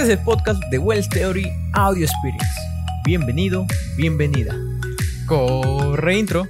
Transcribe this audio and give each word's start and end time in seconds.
Este 0.00 0.14
es 0.14 0.18
el 0.18 0.24
podcast 0.24 0.62
de 0.70 0.78
Wells 0.78 1.10
Theory 1.10 1.44
Audio 1.74 2.06
Experience. 2.06 2.48
Bienvenido, 3.04 3.66
bienvenida. 3.98 4.56
Corre 5.26 6.18
intro. 6.18 6.48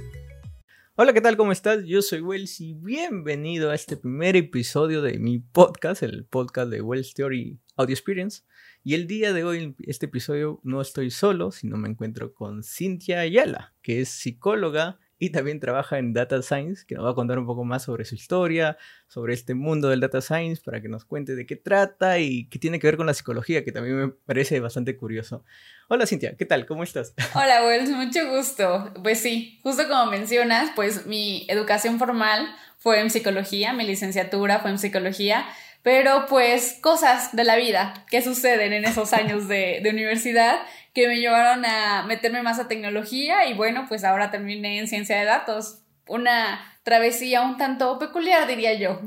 Hola, 0.95 1.11
¿qué 1.11 1.19
tal? 1.19 1.35
¿Cómo 1.35 1.51
estás? 1.51 1.83
Yo 1.83 2.01
soy 2.01 2.21
Wells 2.21 2.61
y 2.61 2.75
bienvenido 2.75 3.69
a 3.69 3.75
este 3.75 3.97
primer 3.97 4.37
episodio 4.37 5.01
de 5.01 5.19
mi 5.19 5.39
podcast, 5.39 6.01
el 6.01 6.23
podcast 6.23 6.71
de 6.71 6.81
Wells 6.81 7.13
Theory 7.13 7.59
Audio 7.75 7.93
Experience. 7.93 8.43
Y 8.85 8.93
el 8.93 9.05
día 9.05 9.33
de 9.33 9.43
hoy, 9.43 9.57
en 9.57 9.75
este 9.79 10.05
episodio, 10.05 10.61
no 10.63 10.79
estoy 10.79 11.11
solo, 11.11 11.51
sino 11.51 11.75
me 11.75 11.89
encuentro 11.89 12.33
con 12.33 12.63
Cintia 12.63 13.19
Ayala, 13.19 13.73
que 13.81 13.99
es 13.99 14.07
psicóloga 14.07 14.97
y 15.21 15.29
también 15.29 15.59
trabaja 15.59 15.99
en 15.99 16.13
Data 16.13 16.41
Science, 16.41 16.83
que 16.87 16.95
nos 16.95 17.05
va 17.05 17.11
a 17.11 17.13
contar 17.13 17.37
un 17.37 17.45
poco 17.45 17.63
más 17.63 17.83
sobre 17.83 18.05
su 18.05 18.15
historia, 18.15 18.79
sobre 19.07 19.35
este 19.35 19.53
mundo 19.53 19.87
del 19.87 19.99
Data 19.99 20.19
Science, 20.19 20.63
para 20.65 20.81
que 20.81 20.89
nos 20.89 21.05
cuente 21.05 21.35
de 21.35 21.45
qué 21.45 21.55
trata 21.55 22.17
y 22.17 22.49
qué 22.49 22.57
tiene 22.57 22.79
que 22.79 22.87
ver 22.87 22.97
con 22.97 23.05
la 23.05 23.13
psicología, 23.13 23.63
que 23.63 23.71
también 23.71 23.97
me 23.97 24.07
parece 24.07 24.59
bastante 24.59 24.97
curioso. 24.97 25.45
Hola 25.89 26.07
Cintia, 26.07 26.35
¿qué 26.35 26.45
tal? 26.47 26.65
¿Cómo 26.65 26.81
estás? 26.81 27.13
Hola 27.35 27.63
Wells, 27.67 27.91
mucho 27.91 28.35
gusto. 28.35 28.91
Pues 29.03 29.19
sí, 29.19 29.59
justo 29.61 29.87
como 29.87 30.07
mencionas, 30.09 30.71
pues 30.75 31.05
mi 31.05 31.45
educación 31.49 31.99
formal 31.99 32.47
fue 32.79 32.99
en 32.99 33.11
psicología, 33.11 33.73
mi 33.73 33.85
licenciatura 33.85 34.57
fue 34.57 34.71
en 34.71 34.79
psicología, 34.79 35.45
pero 35.83 36.25
pues 36.29 36.77
cosas 36.81 37.35
de 37.35 37.43
la 37.43 37.55
vida 37.55 38.05
que 38.09 38.21
suceden 38.21 38.73
en 38.73 38.85
esos 38.85 39.13
años 39.13 39.47
de, 39.47 39.81
universidad 39.89 40.59
que 40.93 41.07
me 41.07 41.19
llevaron 41.19 41.65
a 41.65 42.03
meterme 42.05 42.43
más 42.43 42.59
a 42.59 42.67
tecnología 42.67 43.47
y 43.47 43.53
bueno, 43.53 43.85
pues 43.87 44.03
ahora 44.03 44.29
terminé 44.29 44.79
en 44.79 44.87
ciencia 44.87 45.17
de 45.17 45.25
datos. 45.25 45.79
Una 46.07 46.59
travesía 46.83 47.41
un 47.41 47.57
tanto 47.57 47.97
peculiar, 47.97 48.47
diría 48.47 48.73
yo. 48.77 49.01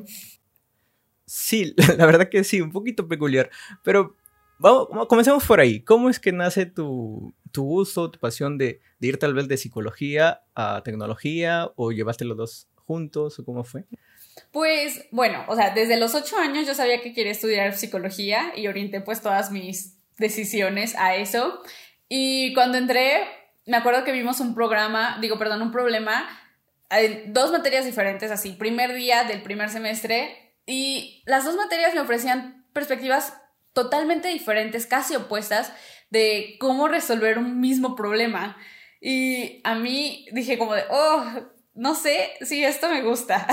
Sí, 1.27 1.75
la 1.97 2.07
verdad 2.07 2.29
que 2.29 2.43
sí, 2.43 2.61
un 2.61 2.73
poquito 2.73 3.07
peculiar. 3.07 3.51
Pero 3.83 4.17
vamos, 4.59 5.07
comencemos 5.09 5.45
por 5.45 5.61
ahí. 5.61 5.81
¿Cómo 5.81 6.11
es 6.11 6.19
que 6.19 6.33
nace 6.33 6.67
tu, 6.67 7.35
tu 7.53 7.65
gusto, 7.65 8.11
tu 8.11 8.19
pasión 8.19 8.59
de, 8.59 8.81
de, 8.99 9.09
ir 9.09 9.19
tal 9.19 9.35
vez 9.35 9.47
de 9.47 9.57
psicología 9.57 10.43
a 10.55 10.83
tecnología 10.83 11.71
o 11.77 11.93
llevaste 11.93 12.25
los 12.25 12.37
dos 12.37 12.69
juntos 12.75 13.39
o 13.39 13.45
cómo 13.45 13.63
fue? 13.63 13.85
Pues 14.51 15.07
bueno, 15.11 15.45
o 15.49 15.57
sea, 15.57 15.71
desde 15.71 15.97
los 15.97 16.15
ocho 16.15 16.39
años 16.39 16.67
yo 16.67 16.75
sabía 16.75 17.01
que 17.01 17.13
quería 17.13 17.33
estudiar 17.33 17.77
psicología 17.77 18.53
y 18.57 18.67
orienté 18.69 19.01
pues 19.01 19.21
todas 19.21 19.51
mis 19.51 19.97
decisiones 20.17 20.95
a 20.97 21.17
eso. 21.17 21.63
Y 22.09 22.55
cuando 22.55 22.79
entré, 22.79 23.23
me 23.67 23.77
acuerdo 23.77 24.05
que 24.05 24.13
vimos 24.13 24.41
un 24.41 24.55
programa, 24.55 25.19
digo, 25.21 25.39
perdón, 25.39 25.63
un 25.63 25.73
problema, 25.73 26.29
dos 27.27 27.51
materias 27.51 27.85
diferentes, 27.85 28.31
así, 28.31 28.53
primer 28.53 28.95
día 28.95 29.25
del 29.25 29.43
primer 29.43 29.71
semestre, 29.71 30.55
y 30.67 31.23
las 31.27 31.45
dos 31.45 31.57
materias 31.57 31.95
me 31.95 32.01
ofrecían 32.01 32.67
perspectivas 32.73 33.35
totalmente 33.73 34.29
diferentes, 34.29 34.87
casi 34.87 35.17
opuestas, 35.17 35.73
de 36.11 36.57
cómo 36.61 36.87
resolver 36.87 37.39
un 37.39 37.61
mismo 37.61 37.97
problema. 37.97 38.57
Y 39.01 39.61
a 39.65 39.75
mí 39.75 40.27
dije 40.33 40.57
como 40.57 40.75
de, 40.75 40.85
oh, 40.89 41.25
no 41.75 41.95
sé 41.95 42.33
si 42.43 42.65
esto 42.65 42.89
me 42.89 43.03
gusta. 43.03 43.47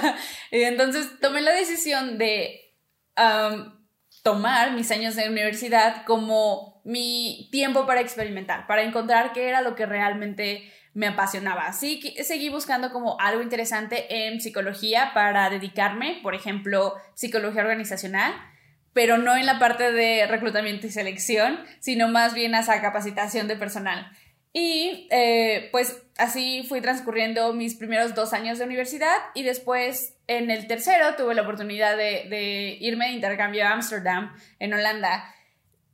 entonces 0.50 1.20
tomé 1.20 1.40
la 1.40 1.52
decisión 1.52 2.18
de 2.18 2.74
tomar 4.22 4.72
mis 4.72 4.90
años 4.90 5.16
de 5.16 5.28
universidad 5.28 6.04
como 6.04 6.80
mi 6.84 7.48
tiempo 7.50 7.86
para 7.86 8.00
experimentar, 8.00 8.66
para 8.66 8.82
encontrar 8.82 9.32
qué 9.32 9.48
era 9.48 9.60
lo 9.60 9.74
que 9.74 9.86
realmente 9.86 10.72
me 10.94 11.06
apasionaba. 11.06 11.66
Así 11.66 12.00
que 12.00 12.24
seguí 12.24 12.48
buscando 12.48 12.92
como 12.92 13.20
algo 13.20 13.42
interesante 13.42 14.26
en 14.26 14.40
psicología 14.40 15.12
para 15.14 15.50
dedicarme, 15.50 16.20
por 16.22 16.34
ejemplo, 16.34 16.94
psicología 17.14 17.62
organizacional, 17.62 18.34
pero 18.92 19.18
no 19.18 19.36
en 19.36 19.46
la 19.46 19.58
parte 19.58 19.92
de 19.92 20.26
reclutamiento 20.26 20.86
y 20.86 20.90
selección, 20.90 21.60
sino 21.78 22.08
más 22.08 22.34
bien 22.34 22.54
a 22.54 22.60
esa 22.60 22.80
capacitación 22.80 23.46
de 23.48 23.56
personal. 23.56 24.10
Y 24.60 25.06
eh, 25.12 25.68
pues 25.70 26.02
así 26.16 26.64
fui 26.68 26.80
transcurriendo 26.80 27.52
mis 27.52 27.76
primeros 27.76 28.16
dos 28.16 28.32
años 28.32 28.58
de 28.58 28.64
universidad 28.64 29.16
y 29.32 29.44
después 29.44 30.16
en 30.26 30.50
el 30.50 30.66
tercero 30.66 31.14
tuve 31.14 31.36
la 31.36 31.42
oportunidad 31.42 31.96
de, 31.96 32.76
irme 32.80 33.06
de 33.06 33.12
intercambio 33.12 33.64
a 33.64 33.70
Ámsterdam, 33.70 34.34
en 34.58 34.74
Holanda. 34.74 35.32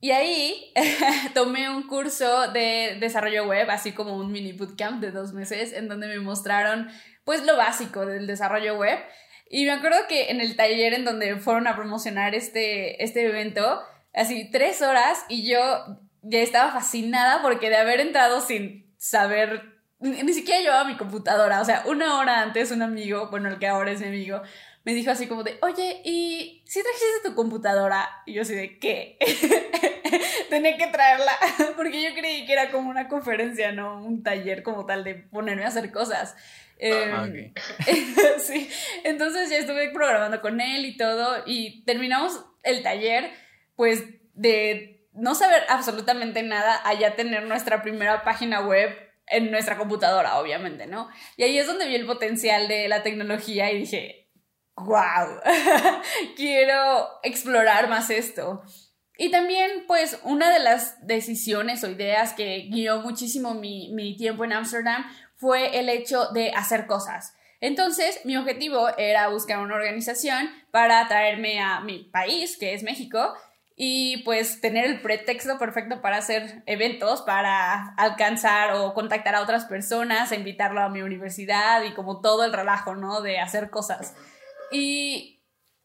Y 0.00 0.12
ahí 0.12 0.72
tomé 1.34 1.68
un 1.68 1.86
curso 1.86 2.52
de 2.52 2.96
desarrollo 3.00 3.44
web, 3.46 3.68
así 3.70 3.92
como 3.92 4.16
un 4.16 4.32
mini 4.32 4.54
bootcamp 4.54 4.98
de 5.02 5.10
dos 5.10 5.34
meses, 5.34 5.74
en 5.74 5.86
donde 5.86 6.06
me 6.06 6.18
mostraron 6.20 6.88
pues 7.24 7.44
lo 7.44 7.58
básico 7.58 8.06
del 8.06 8.26
desarrollo 8.26 8.78
web. 8.78 8.98
Y 9.50 9.66
me 9.66 9.72
acuerdo 9.72 9.98
que 10.08 10.30
en 10.30 10.40
el 10.40 10.56
taller 10.56 10.94
en 10.94 11.04
donde 11.04 11.36
fueron 11.36 11.66
a 11.66 11.76
promocionar 11.76 12.34
este, 12.34 13.04
este 13.04 13.26
evento, 13.26 13.82
así 14.14 14.50
tres 14.50 14.80
horas 14.80 15.22
y 15.28 15.46
yo 15.46 16.00
ya 16.24 16.40
estaba 16.40 16.72
fascinada 16.72 17.42
porque 17.42 17.70
de 17.70 17.76
haber 17.76 18.00
entrado 18.00 18.40
sin 18.40 18.94
saber, 18.96 19.62
ni, 20.00 20.32
siquiera 20.32 20.60
llevaba 20.60 20.84
mi 20.84 20.96
computadora, 20.96 21.60
o 21.60 21.64
sea, 21.64 21.84
una 21.86 22.18
hora 22.18 22.40
antes 22.40 22.70
un 22.70 22.82
amigo, 22.82 23.28
bueno, 23.30 23.48
el 23.48 23.58
que 23.58 23.66
ahora 23.66 23.92
es 23.92 24.00
mi 24.00 24.08
amigo, 24.08 24.42
me 24.84 24.94
dijo 24.94 25.10
así 25.10 25.26
como 25.26 25.42
de, 25.42 25.58
oye, 25.62 26.02
¿y 26.04 26.62
si 26.66 26.82
trajiste 26.82 27.28
tu 27.28 27.34
computadora? 27.34 28.08
Y 28.26 28.34
yo 28.34 28.42
así 28.42 28.54
de, 28.54 28.78
¿qué? 28.78 29.18
Tenía 30.50 30.76
que 30.76 30.86
traerla, 30.88 31.32
porque 31.76 32.02
yo 32.02 32.14
creí 32.14 32.44
que 32.44 32.52
era 32.52 32.70
como 32.70 32.90
una 32.90 33.08
conferencia, 33.08 33.72
no 33.72 34.02
un 34.02 34.22
taller 34.22 34.62
como 34.62 34.84
tal 34.84 35.04
de 35.04 35.14
ponerme 35.14 35.64
a 35.64 35.68
hacer 35.68 35.90
cosas. 35.90 36.36
Em, 36.78 37.54
sí, 38.38 38.68
entonces 39.04 39.48
ya 39.48 39.58
estuve 39.58 39.90
programando 39.90 40.40
con 40.42 40.60
él 40.60 40.84
y 40.84 40.96
todo, 40.96 41.42
y 41.46 41.84
terminamos 41.84 42.44
el 42.62 42.82
taller, 42.82 43.30
pues 43.76 44.04
de 44.34 44.93
no 45.14 45.34
saber 45.34 45.62
absolutamente 45.68 46.42
nada 46.42 46.80
allá 46.84 47.16
tener 47.16 47.44
nuestra 47.44 47.82
primera 47.82 48.24
página 48.24 48.60
web 48.60 48.90
en 49.26 49.50
nuestra 49.50 49.78
computadora, 49.78 50.38
obviamente, 50.38 50.86
¿no? 50.86 51.08
Y 51.36 51.44
ahí 51.44 51.58
es 51.58 51.66
donde 51.66 51.86
vi 51.86 51.94
el 51.94 52.06
potencial 52.06 52.68
de 52.68 52.88
la 52.88 53.02
tecnología 53.02 53.72
y 53.72 53.80
dije, 53.80 54.30
wow, 54.76 55.40
quiero 56.36 57.08
explorar 57.22 57.88
más 57.88 58.10
esto. 58.10 58.62
Y 59.16 59.30
también, 59.30 59.84
pues, 59.86 60.18
una 60.24 60.52
de 60.52 60.58
las 60.58 61.06
decisiones 61.06 61.84
o 61.84 61.90
ideas 61.90 62.32
que 62.32 62.68
guió 62.70 63.00
muchísimo 63.00 63.54
mi, 63.54 63.92
mi 63.94 64.16
tiempo 64.16 64.44
en 64.44 64.52
Ámsterdam 64.52 65.04
fue 65.36 65.78
el 65.78 65.88
hecho 65.88 66.26
de 66.32 66.50
hacer 66.50 66.86
cosas. 66.86 67.34
Entonces, 67.60 68.20
mi 68.24 68.36
objetivo 68.36 68.88
era 68.98 69.28
buscar 69.28 69.60
una 69.60 69.76
organización 69.76 70.50
para 70.70 71.06
traerme 71.06 71.60
a 71.60 71.80
mi 71.80 72.04
país, 72.04 72.58
que 72.58 72.74
es 72.74 72.82
México, 72.82 73.34
y 73.76 74.18
pues 74.18 74.60
tener 74.60 74.84
el 74.84 75.00
pretexto 75.00 75.58
perfecto 75.58 76.00
para 76.00 76.18
hacer 76.18 76.62
eventos, 76.66 77.22
para 77.22 77.94
alcanzar 77.96 78.74
o 78.74 78.94
contactar 78.94 79.34
a 79.34 79.42
otras 79.42 79.64
personas, 79.64 80.30
a 80.30 80.36
invitarlo 80.36 80.80
a 80.80 80.88
mi 80.88 81.02
universidad 81.02 81.82
y 81.82 81.92
como 81.92 82.20
todo 82.20 82.44
el 82.44 82.52
relajo, 82.52 82.94
¿no? 82.94 83.20
De 83.20 83.40
hacer 83.40 83.70
cosas. 83.70 84.14
Y 84.70 85.42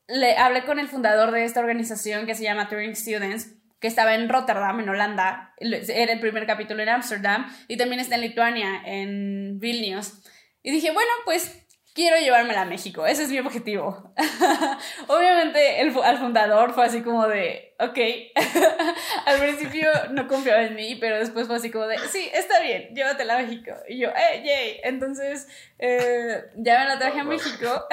le 0.08 0.38
hablé 0.38 0.66
con 0.66 0.80
el 0.80 0.88
fundador 0.88 1.32
de 1.32 1.46
esta 1.46 1.60
organización 1.60 2.26
que 2.26 2.36
se 2.36 2.44
llama 2.44 2.70
Turing 2.70 2.96
Students, 2.96 3.56
que 3.80 3.88
estaba 3.88 4.14
en 4.14 4.30
Rotterdam, 4.30 4.80
en 4.82 4.90
Holanda, 4.90 5.54
era 5.58 6.12
el 6.12 6.20
primer 6.20 6.46
capítulo 6.46 6.84
en 6.84 6.90
Ámsterdam 6.90 7.50
y 7.68 7.78
también 7.78 8.02
está 8.02 8.16
en 8.16 8.22
Lituania, 8.22 8.82
en 8.86 9.60
Vilnius. 9.60 10.22
Y 10.62 10.72
dije, 10.72 10.92
bueno, 10.92 11.12
pues 11.26 11.66
quiero 11.94 12.18
llevármela 12.18 12.62
a 12.62 12.66
México, 12.66 13.06
ese 13.06 13.24
es 13.24 13.30
mi 13.30 13.40
objetivo. 13.40 14.14
Obviamente 15.08 15.82
el, 15.82 15.96
al 16.04 16.18
fundador 16.18 16.74
fue 16.74 16.86
así 16.86 17.02
como 17.02 17.28
de, 17.28 17.76
ok, 17.80 17.98
al 19.26 19.40
principio 19.40 19.90
no 20.12 20.28
confiaba 20.28 20.64
en 20.64 20.76
mí, 20.76 20.96
pero 20.96 21.18
después 21.18 21.48
fue 21.48 21.56
así 21.56 21.72
como 21.72 21.88
de, 21.88 21.98
sí, 22.10 22.30
está 22.34 22.62
bien, 22.62 22.94
llévatela 22.94 23.36
a 23.36 23.42
México. 23.42 23.72
Y 23.88 24.00
yo, 24.00 24.10
eh, 24.10 24.44
yay. 24.44 24.80
Entonces 24.84 25.48
eh, 25.78 26.44
ya 26.56 26.80
me 26.80 26.86
la 26.86 27.00
traje 27.00 27.20
a 27.20 27.24
México 27.24 27.88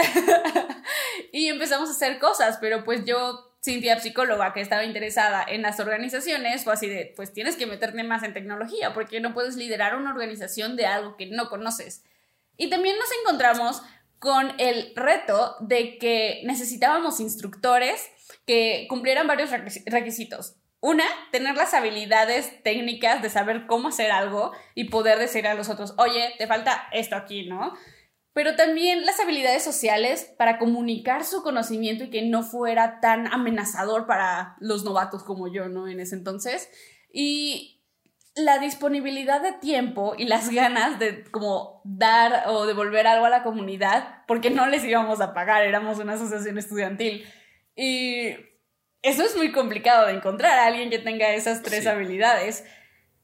y 1.33 1.49
empezamos 1.49 1.89
a 1.89 1.93
hacer 1.93 2.19
cosas, 2.19 2.59
pero 2.61 2.85
pues 2.85 3.05
yo... 3.05 3.53
Cintia, 3.65 3.99
psicóloga 3.99 4.53
que 4.53 4.61
estaba 4.61 4.85
interesada 4.85 5.45
en 5.45 5.63
las 5.63 5.81
organizaciones, 5.81 6.63
fue 6.63 6.75
así 6.75 6.89
de, 6.89 7.13
pues 7.17 7.33
tienes 7.33 7.57
que 7.57 7.67
meterte 7.67 8.05
más 8.05 8.23
en 8.23 8.33
tecnología, 8.33 8.95
porque 8.95 9.19
no 9.19 9.35
puedes 9.35 9.57
liderar 9.57 9.97
una 9.97 10.13
organización 10.13 10.77
de 10.77 10.87
algo 10.87 11.17
que 11.17 11.27
no 11.27 11.49
conoces. 11.49 12.05
Y 12.57 12.71
también 12.71 12.97
nos 12.99 13.09
encontramos 13.21 13.83
con 14.19 14.53
el 14.59 14.93
reto 14.97 15.57
de 15.61 15.99
que 15.99 16.43
necesitábamos 16.45 17.21
instructores 17.21 18.09
que 18.47 18.87
cumplieran 18.89 19.27
varios 19.27 19.51
requisitos. 19.87 20.57
Una, 20.81 21.05
tener 21.33 21.57
las 21.57 21.75
habilidades 21.75 22.63
técnicas 22.63 23.23
de 23.23 23.31
saber 23.31 23.67
cómo 23.67 23.89
hacer 23.89 24.11
algo 24.11 24.53
y 24.75 24.85
poder 24.85 25.19
decir 25.19 25.47
a 25.47 25.55
los 25.55 25.69
otros, 25.69 25.95
oye, 25.99 26.35
te 26.39 26.47
falta 26.47 26.89
esto 26.93 27.17
aquí, 27.17 27.49
¿no? 27.49 27.73
Pero 28.33 28.55
también 28.55 29.07
las 29.07 29.19
habilidades 29.19 29.65
sociales 29.65 30.33
para 30.37 30.59
comunicar 30.59 31.25
su 31.25 31.43
conocimiento 31.43 32.05
y 32.05 32.11
que 32.11 32.23
no 32.23 32.43
fuera 32.43 33.01
tan 33.01 33.27
amenazador 33.33 34.07
para 34.07 34.57
los 34.61 34.85
novatos 34.85 35.25
como 35.25 35.49
yo, 35.49 35.69
¿no? 35.69 35.89
En 35.89 36.01
ese 36.01 36.15
entonces. 36.15 36.69
Y 37.11 37.76
la 38.37 38.59
disponibilidad 38.59 39.41
de 39.41 39.53
tiempo 39.53 40.15
y 40.17 40.27
las 40.27 40.51
ganas 40.51 40.99
de 40.99 41.25
como 41.25 41.81
dar 41.85 42.45
o 42.49 42.67
devolver 42.67 43.07
algo 43.07 43.25
a 43.25 43.31
la 43.31 43.43
comunidad, 43.43 44.25
porque 44.29 44.51
no 44.51 44.67
les 44.67 44.85
íbamos 44.85 45.23
a 45.23 45.33
pagar, 45.33 45.65
éramos 45.65 45.99
una 45.99 46.13
asociación 46.15 46.59
estudiantil. 46.59 47.27
Y 47.75 48.37
eso 49.01 49.23
es 49.23 49.37
muy 49.37 49.53
complicado 49.53 50.07
de 50.07 50.13
encontrar 50.13 50.59
a 50.59 50.67
alguien 50.67 50.91
que 50.91 50.99
tenga 50.99 51.31
esas 51.31 51.63
tres 51.63 51.87
habilidades. 51.87 52.65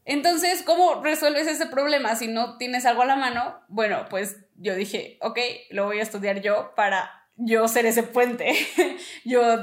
Entonces, 0.06 0.62
¿cómo 0.62 1.02
resuelves 1.02 1.46
ese 1.46 1.66
problema 1.66 2.16
si 2.16 2.28
no 2.28 2.56
tienes 2.56 2.86
algo 2.86 3.02
a 3.02 3.06
la 3.06 3.16
mano? 3.16 3.60
Bueno, 3.68 4.06
pues 4.08 4.38
yo 4.56 4.74
dije, 4.74 5.18
ok, 5.20 5.38
lo 5.70 5.84
voy 5.84 5.98
a 5.98 6.02
estudiar 6.02 6.40
yo 6.40 6.72
para 6.74 7.10
yo 7.36 7.68
ser 7.68 7.84
ese 7.84 8.02
puente, 8.02 8.54
yo 9.24 9.60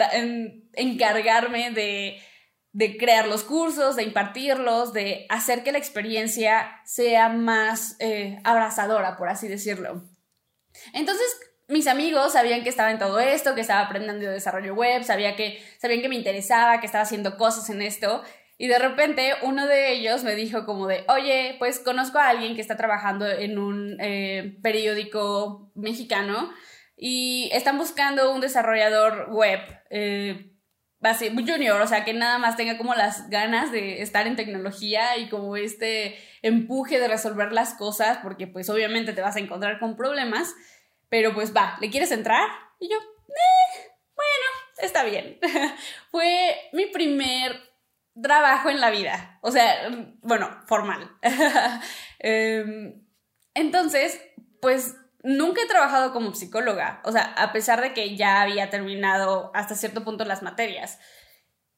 encargarme 0.74 1.72
de, 1.72 2.22
crear 2.98 3.28
los 3.28 3.44
cursos, 3.44 3.96
de 3.96 4.04
impartirlos, 4.04 4.94
de 4.94 5.26
hacer 5.30 5.64
que 5.64 5.72
la 5.72 5.78
experiencia 5.78 6.82
sea 6.86 7.30
más 7.30 7.96
eh, 8.00 8.40
abrazadora, 8.44 9.18
por 9.18 9.30
así 9.30 9.48
decirlo. 9.48 10.04
Entonces, 10.94 11.28
mis 11.68 11.88
amigos 11.88 12.34
sabían 12.34 12.64
que 12.64 12.70
estaba 12.70 12.92
en 12.92 13.00
todo 13.00 13.20
esto, 13.20 13.56
que 13.56 13.62
estaba 13.62 13.82
aprendiendo 13.82 14.30
desarrollo 14.30 14.74
web, 14.74 15.04
sabía 15.04 15.36
que, 15.36 15.64
sabían 15.80 16.02
que 16.02 16.10
me 16.10 16.16
interesaba, 16.16 16.80
que 16.80 16.86
estaba 16.86 17.04
haciendo 17.04 17.38
cosas 17.38 17.70
en 17.70 17.82
esto. 17.82 18.24
Y 18.58 18.68
de 18.68 18.78
repente 18.78 19.34
uno 19.44 19.68
de 19.68 19.94
ellos 19.94 20.24
me 20.24 20.36
dijo 20.36 20.66
como 20.66 20.88
de, 20.88 21.06
oye, 21.08 21.56
pues 21.60 21.80
conozco 21.80 22.18
a 22.18 22.28
alguien 22.28 22.56
que 22.56 22.62
está 22.62 22.76
trabajando 22.76 23.26
en 23.26 23.58
un 23.58 23.98
eh, 24.02 24.58
periódico 24.62 25.72
mexicano 25.76 26.52
y 26.98 27.50
están 27.54 27.78
buscando 27.78 28.34
un 28.34 28.42
desarrollador 28.42 29.30
web. 29.32 29.62
Eh, 29.90 30.49
junior, 31.02 31.82
o 31.82 31.88
sea, 31.88 32.04
que 32.04 32.14
nada 32.14 32.38
más 32.38 32.58
tenga 32.58 32.78
como 32.78 32.94
las 32.94 33.30
ganas 33.30 33.72
de 33.72 34.02
estar 34.02 34.28
en 34.28 34.36
tecnología 34.36 35.18
y 35.18 35.30
como 35.30 35.56
este 35.56 36.18
empuje 36.42 37.00
de 37.00 37.08
resolver 37.08 37.52
las 37.52 37.74
cosas, 37.74 38.20
porque 38.22 38.48
pues 38.48 38.70
obviamente 38.70 39.14
te 39.14 39.22
vas 39.22 39.36
a 39.36 39.40
encontrar 39.40 39.80
con 39.80 39.96
problemas. 39.96 40.54
Pero 41.10 41.34
pues 41.34 41.56
va, 41.56 41.78
¿le 41.82 41.90
quieres 41.90 42.12
entrar? 42.12 42.48
Y 42.80 42.90
yo, 42.90 42.98
eh, 42.98 43.92
bueno, 44.16 44.82
está 44.82 45.04
bien. 45.04 45.40
Fue 46.12 46.56
mi 46.72 46.86
primer 46.86 47.60
trabajo 48.22 48.70
en 48.70 48.80
la 48.80 48.92
vida. 48.92 49.40
O 49.42 49.52
sea, 49.52 49.90
bueno, 50.22 50.50
formal. 50.68 51.10
Em, 52.22 53.02
entonces, 53.54 54.22
pues 54.62 54.98
nunca 55.24 55.62
he 55.62 55.68
trabajado 55.68 56.14
como 56.14 56.34
psicóloga. 56.34 57.02
O 57.04 57.12
sea, 57.12 57.34
a 57.38 57.52
pesar 57.52 57.82
de 57.82 57.94
que 57.94 58.16
ya 58.16 58.42
había 58.42 58.70
terminado 58.70 59.52
hasta 59.54 59.76
cierto 59.76 60.04
punto 60.04 60.26
las 60.26 60.42
materias. 60.42 61.00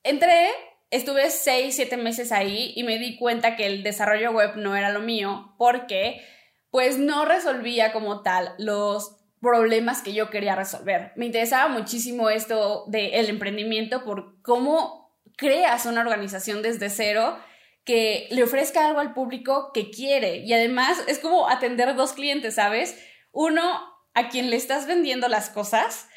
Entré, 0.04 0.50
estuve 0.90 1.30
seis, 1.30 1.76
siete 1.76 1.98
meses 1.98 2.32
ahí 2.32 2.74
y 2.76 2.84
me 2.84 2.98
di 2.98 3.18
cuenta 3.18 3.56
que 3.56 3.66
el 3.66 3.84
desarrollo 3.84 4.32
web 4.32 4.56
no 4.56 4.76
era 4.76 4.92
lo 4.92 5.00
mío 5.00 5.56
porque 5.58 6.22
pues 6.70 6.98
no 6.98 7.26
resolvía 7.26 7.92
como 7.92 8.22
tal 8.22 8.54
los 8.58 9.18
problemas 9.42 10.02
que 10.02 10.14
yo 10.14 10.30
quería 10.30 10.56
resolver. 10.56 11.12
Me 11.16 11.26
interesaba 11.26 11.68
muchísimo 11.68 12.30
esto 12.30 12.86
del 12.88 13.30
emprendimiento 13.30 14.04
por 14.04 14.42
cómo 14.42 15.12
creas 15.36 15.86
una 15.86 16.02
organización 16.02 16.62
desde 16.62 16.90
cero 16.90 17.38
que 17.84 18.28
le 18.30 18.44
ofrezca 18.44 18.86
algo 18.86 19.00
al 19.00 19.14
público 19.14 19.72
que 19.74 19.90
quiere 19.90 20.38
y 20.38 20.54
además 20.54 21.04
es 21.08 21.18
como 21.18 21.50
atender 21.50 21.96
dos 21.96 22.14
clientes, 22.14 22.56
¿sabes? 22.56 22.96
Uno, 23.32 23.82
a 24.14 24.30
quien 24.30 24.50
le 24.50 24.58
estás 24.58 24.88
vendiendo 24.88 25.28
las 25.28 25.50
cosas 25.50 26.08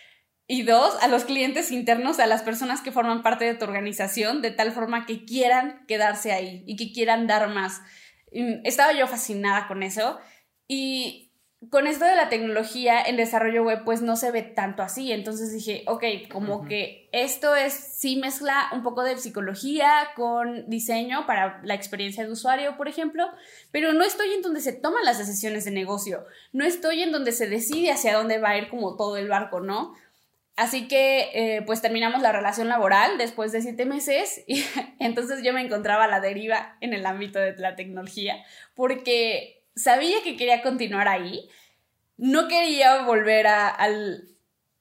y 0.46 0.62
dos, 0.62 0.96
a 1.02 1.08
los 1.08 1.24
clientes 1.24 1.70
internos, 1.70 2.18
a 2.18 2.26
las 2.26 2.42
personas 2.42 2.82
que 2.82 2.92
forman 2.92 3.22
parte 3.22 3.44
de 3.44 3.54
tu 3.54 3.64
organización, 3.64 4.42
de 4.42 4.50
tal 4.50 4.72
forma 4.72 5.06
que 5.06 5.24
quieran 5.24 5.84
quedarse 5.86 6.32
ahí 6.32 6.64
y 6.66 6.76
que 6.76 6.92
quieran 6.92 7.26
dar 7.26 7.48
más. 7.48 7.80
Estaba 8.30 8.92
yo 8.92 9.06
fascinada 9.06 9.66
con 9.68 9.82
eso 9.82 10.18
y 10.68 11.23
con 11.70 11.86
esto 11.86 12.04
de 12.04 12.16
la 12.16 12.28
tecnología 12.28 13.00
en 13.02 13.16
desarrollo 13.16 13.62
web, 13.62 13.82
pues 13.84 14.02
no 14.02 14.16
se 14.16 14.30
ve 14.30 14.42
tanto 14.42 14.82
así. 14.82 15.12
Entonces 15.12 15.52
dije, 15.52 15.84
ok, 15.86 16.04
como 16.30 16.66
que 16.66 17.08
esto 17.12 17.54
es, 17.54 17.72
sí 17.72 18.16
mezcla 18.16 18.68
un 18.72 18.82
poco 18.82 19.02
de 19.02 19.16
psicología 19.16 20.08
con 20.16 20.68
diseño 20.68 21.26
para 21.26 21.60
la 21.62 21.74
experiencia 21.74 22.24
de 22.24 22.32
usuario, 22.32 22.76
por 22.76 22.88
ejemplo, 22.88 23.30
pero 23.70 23.92
no 23.92 24.04
estoy 24.04 24.32
en 24.32 24.42
donde 24.42 24.60
se 24.60 24.72
toman 24.72 25.04
las 25.04 25.18
decisiones 25.18 25.64
de 25.64 25.70
negocio, 25.70 26.24
no 26.52 26.64
estoy 26.64 27.02
en 27.02 27.12
donde 27.12 27.32
se 27.32 27.48
decide 27.48 27.92
hacia 27.92 28.16
dónde 28.16 28.38
va 28.38 28.50
a 28.50 28.58
ir 28.58 28.68
como 28.68 28.96
todo 28.96 29.16
el 29.16 29.28
barco, 29.28 29.60
¿no? 29.60 29.94
Así 30.56 30.86
que 30.86 31.30
eh, 31.34 31.62
pues 31.66 31.82
terminamos 31.82 32.22
la 32.22 32.30
relación 32.30 32.68
laboral 32.68 33.18
después 33.18 33.50
de 33.50 33.60
siete 33.60 33.86
meses 33.86 34.44
y 34.46 34.64
entonces 34.98 35.42
yo 35.42 35.52
me 35.52 35.62
encontraba 35.62 36.04
a 36.04 36.08
la 36.08 36.20
deriva 36.20 36.76
en 36.80 36.94
el 36.94 37.06
ámbito 37.06 37.38
de 37.38 37.56
la 37.56 37.74
tecnología 37.74 38.36
porque 38.74 39.63
sabía 39.76 40.22
que 40.22 40.36
quería 40.36 40.62
continuar 40.62 41.08
ahí, 41.08 41.48
no 42.16 42.48
quería 42.48 43.02
volver 43.02 43.46
al 43.46 44.28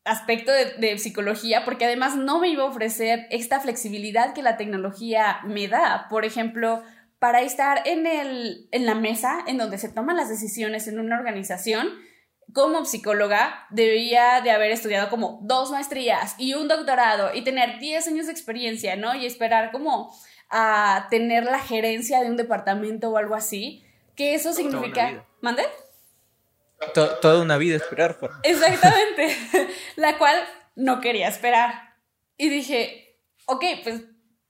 aspecto 0.06 0.52
de, 0.52 0.98
psicología 0.98 1.64
porque 1.66 1.86
además 1.86 2.16
no 2.16 2.40
me 2.40 2.50
iba 2.50 2.64
a 2.64 2.68
ofrecer 2.68 3.28
esta 3.32 3.60
flexibilidad 3.60 4.34
que 4.34 4.44
la 4.44 4.58
tecnología 4.58 5.40
me 5.46 5.68
da. 5.68 6.08
Por 6.10 6.26
ejemplo, 6.26 6.84
para 7.20 7.42
estar 7.42 7.82
en, 7.86 8.06
el, 8.06 8.68
en 8.72 8.86
la 8.86 8.96
mesa 8.96 9.44
en 9.48 9.58
donde 9.58 9.78
se 9.78 9.90
toman 9.90 10.18
las 10.18 10.30
decisiones 10.30 10.88
en 10.88 11.00
una 11.00 11.18
organización, 11.18 11.90
como 12.52 12.86
psicóloga 12.86 13.66
debía 13.72 14.42
de 14.42 14.52
haber 14.52 14.72
estudiado 14.72 15.10
como 15.10 15.40
dos 15.42 15.72
maestrías 15.72 16.36
y 16.38 16.54
un 16.54 16.68
doctorado 16.68 17.34
y 17.34 17.44
tener 17.44 17.80
10 17.80 18.10
años 18.10 18.26
de 18.28 18.32
experiencia, 18.32 18.96
¿no? 18.96 19.16
Y 19.16 19.26
esperar 19.26 19.72
como 19.72 20.14
a 20.50 21.08
tener 21.10 21.46
la 21.46 21.58
gerencia 21.58 22.22
de 22.22 22.30
un 22.30 22.38
departamento 22.38 23.10
o 23.10 23.18
algo 23.18 23.34
así 23.34 23.84
que 24.16 24.36
eso 24.36 24.54
significa... 24.54 25.26
¿Mande? 25.42 25.64
toda 26.94 27.42
una 27.42 27.58
vida 27.58 27.78
esperar 27.78 28.20
por... 28.20 28.32
Exactamente, 28.44 29.36
la 29.96 30.18
cual 30.18 30.36
no 30.76 31.00
quería 31.00 31.28
esperar. 31.28 31.96
Y 32.38 32.50
dije, 32.50 33.20
ok, 33.46 33.64
pues, 33.84 34.02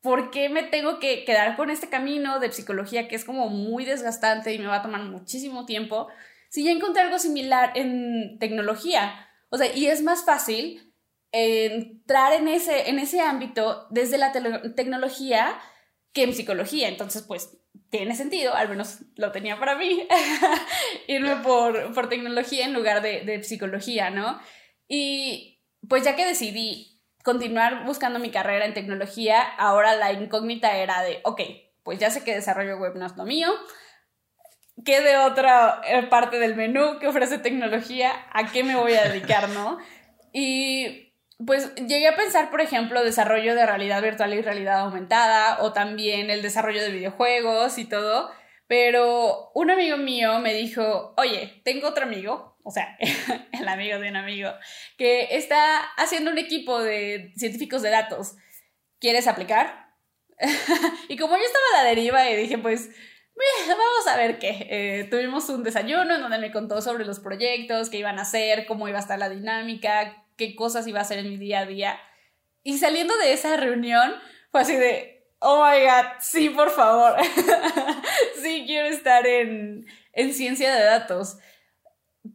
¿por 0.01 0.31
qué 0.31 0.49
me 0.49 0.63
tengo 0.63 0.99
que 0.99 1.25
quedar 1.25 1.55
con 1.55 1.69
este 1.69 1.89
camino 1.89 2.39
de 2.39 2.51
psicología 2.51 3.07
que 3.07 3.15
es 3.15 3.25
como 3.25 3.49
muy 3.49 3.85
desgastante 3.85 4.53
y 4.53 4.59
me 4.59 4.67
va 4.67 4.77
a 4.77 4.81
tomar 4.81 5.01
muchísimo 5.01 5.65
tiempo? 5.65 6.07
Si 6.49 6.63
ya 6.63 6.71
encontré 6.71 7.03
algo 7.03 7.19
similar 7.19 7.71
en 7.75 8.37
tecnología. 8.39 9.27
O 9.49 9.57
sea, 9.57 9.73
y 9.73 9.87
es 9.87 10.01
más 10.01 10.25
fácil 10.25 10.93
entrar 11.31 12.33
en 12.33 12.47
ese, 12.47 12.89
en 12.89 12.99
ese 12.99 13.21
ámbito 13.21 13.87
desde 13.89 14.17
la 14.17 14.31
tecnología 14.31 15.59
que 16.13 16.23
en 16.23 16.33
psicología. 16.33 16.87
Entonces, 16.87 17.23
pues, 17.23 17.57
tiene 17.93 18.15
sentido, 18.15 18.55
al 18.55 18.69
menos 18.69 19.01
lo 19.17 19.31
tenía 19.31 19.59
para 19.59 19.75
mí, 19.75 20.07
irme 21.07 21.35
por, 21.43 21.93
por, 21.93 22.09
tecnología 22.09 22.65
en 22.65 22.73
lugar 22.73 23.03
de, 23.03 23.21
de, 23.21 23.43
psicología, 23.43 24.09
¿no? 24.09 24.41
Y 24.87 25.61
pues 25.87 26.03
ya 26.03 26.15
que 26.15 26.25
decidí 26.25 26.99
continuar 27.23 27.85
buscando 27.85 28.17
mi 28.17 28.31
carrera 28.31 28.65
en 28.65 28.73
tecnología, 28.73 29.43
ahora 29.43 29.95
la 29.95 30.11
incógnita 30.11 30.75
era 30.75 31.03
de, 31.03 31.21
ok, 31.23 31.41
pues 31.83 31.99
ya 31.99 32.09
sé 32.09 32.23
que 32.23 32.33
desarrollo 32.33 32.79
web 32.79 32.95
no 32.95 33.05
es 33.05 33.15
lo 33.15 33.25
mío, 33.25 33.51
¿qué 34.83 35.01
de 35.01 35.17
otra 35.17 35.79
eh, 35.85 36.01
parte 36.07 36.39
del 36.39 36.55
menú 36.55 36.97
que 36.97 37.07
ofrece 37.07 37.37
tecnología? 37.37 38.11
¿A 38.33 38.51
qué 38.51 38.63
me 38.63 38.75
voy 38.75 38.93
a 38.93 39.07
dedicar, 39.07 39.49
no? 39.49 39.77
Y 40.31 41.12
pues 41.45 41.73
llegué 41.75 42.07
a 42.07 42.15
pensar, 42.15 42.49
por 42.49 42.61
ejemplo, 42.61 43.03
desarrollo 43.03 43.55
de 43.55 43.65
realidad 43.65 44.01
virtual 44.01 44.33
y 44.33 44.41
realidad 44.41 44.79
aumentada, 44.79 45.61
o 45.61 45.73
también 45.73 46.29
el 46.29 46.41
desarrollo 46.41 46.81
de 46.81 46.91
videojuegos 46.91 47.77
y 47.77 47.85
todo, 47.85 48.31
pero 48.67 49.51
un 49.53 49.71
amigo 49.71 49.97
mío 49.97 50.39
me 50.39 50.53
dijo, 50.53 51.13
oye, 51.17 51.61
tengo 51.63 51.87
otro 51.87 52.05
amigo, 52.05 52.57
o 52.63 52.71
sea, 52.71 52.97
el 53.51 53.67
amigo 53.67 53.99
de 53.99 54.09
un 54.09 54.15
amigo, 54.15 54.51
que 54.97 55.35
está 55.35 55.79
haciendo 55.97 56.31
un 56.31 56.37
equipo 56.37 56.81
de 56.81 57.33
científicos 57.35 57.81
de 57.81 57.89
datos. 57.89 58.35
¿Quieres 58.99 59.27
aplicar? 59.27 59.89
y 61.09 61.17
como 61.17 61.35
yo 61.35 61.43
estaba 61.43 61.65
a 61.73 61.83
la 61.83 61.89
deriva 61.89 62.29
y 62.29 62.35
dije, 62.37 62.57
pues, 62.57 62.89
vamos 63.67 64.07
a 64.07 64.17
ver 64.17 64.39
qué. 64.39 64.67
Eh, 64.69 65.07
tuvimos 65.09 65.49
un 65.49 65.63
desayuno 65.63 66.15
en 66.15 66.21
donde 66.21 66.37
me 66.37 66.51
contó 66.51 66.81
sobre 66.81 67.05
los 67.05 67.19
proyectos, 67.19 67.89
qué 67.89 67.97
iban 67.97 68.19
a 68.19 68.23
hacer, 68.23 68.65
cómo 68.65 68.87
iba 68.87 68.97
a 68.97 69.01
estar 69.01 69.19
la 69.19 69.29
dinámica, 69.29 70.22
qué 70.37 70.55
cosas 70.55 70.87
iba 70.87 70.99
a 70.99 71.03
hacer 71.03 71.19
en 71.19 71.29
mi 71.29 71.37
día 71.37 71.59
a 71.59 71.65
día. 71.65 71.99
Y 72.63 72.77
saliendo 72.77 73.15
de 73.17 73.33
esa 73.33 73.57
reunión, 73.57 74.13
fue 74.51 74.61
así 74.61 74.75
de, 74.75 75.27
oh 75.39 75.63
my 75.63 75.81
god, 75.83 76.05
sí, 76.19 76.49
por 76.49 76.71
favor. 76.71 77.15
sí, 78.41 78.63
quiero 78.65 78.87
estar 78.87 79.27
en, 79.27 79.85
en, 80.13 80.33
ciencia 80.33 80.73
de 80.73 80.83
datos. 80.83 81.37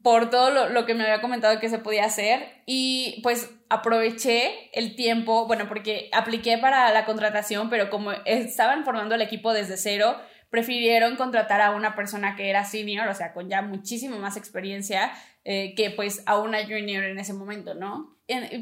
Por 0.03 0.29
todo 0.29 0.51
lo, 0.51 0.69
lo, 0.69 0.85
que 0.85 0.95
me 0.95 1.05
había 1.05 1.23
comentado 1.23 1.59
que 1.61 1.71
se 1.71 1.79
podía 1.79 2.05
hacer. 2.05 2.63
Y 2.67 3.21
pues 3.23 3.51
aproveché 3.71 4.71
el 4.79 4.97
tiempo, 4.97 5.47
bueno, 5.47 5.67
porque 5.69 6.11
apliqué 6.13 6.59
para 6.59 6.93
la 6.93 7.07
contratación, 7.07 7.71
pero 7.71 7.89
como 7.89 8.13
estaban 8.13 8.85
formando 8.85 9.15
el 9.15 9.23
equipo 9.23 9.55
desde 9.55 9.79
cero, 9.79 10.17
prefirieron 10.51 11.17
contratar 11.17 11.61
a 11.61 11.73
una 11.73 11.95
persona 11.95 12.37
que 12.37 12.49
era 12.49 12.65
senior, 12.65 13.09
o 13.09 13.15
sea, 13.15 13.33
con 13.33 13.49
ya 13.49 13.63
muchísimo 13.63 14.19
más 14.19 14.37
experiencia 14.37 15.13
eh, 15.45 15.75
que 15.75 15.91
pues 15.91 16.23
a 16.27 16.39
una 16.39 16.63
junior 16.63 17.05
en 17.05 17.19
ese 17.19 17.33
momento, 17.33 17.75
¿no? 17.75 18.17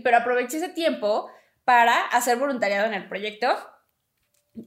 pero 0.04 0.18
aproveché 0.18 0.58
ese 0.58 0.68
tiempo 0.68 1.28
para 1.64 2.00
hacer 2.06 2.38
voluntariado 2.38 2.86
en 2.86 2.94
el 2.94 3.08
proyecto 3.08 3.48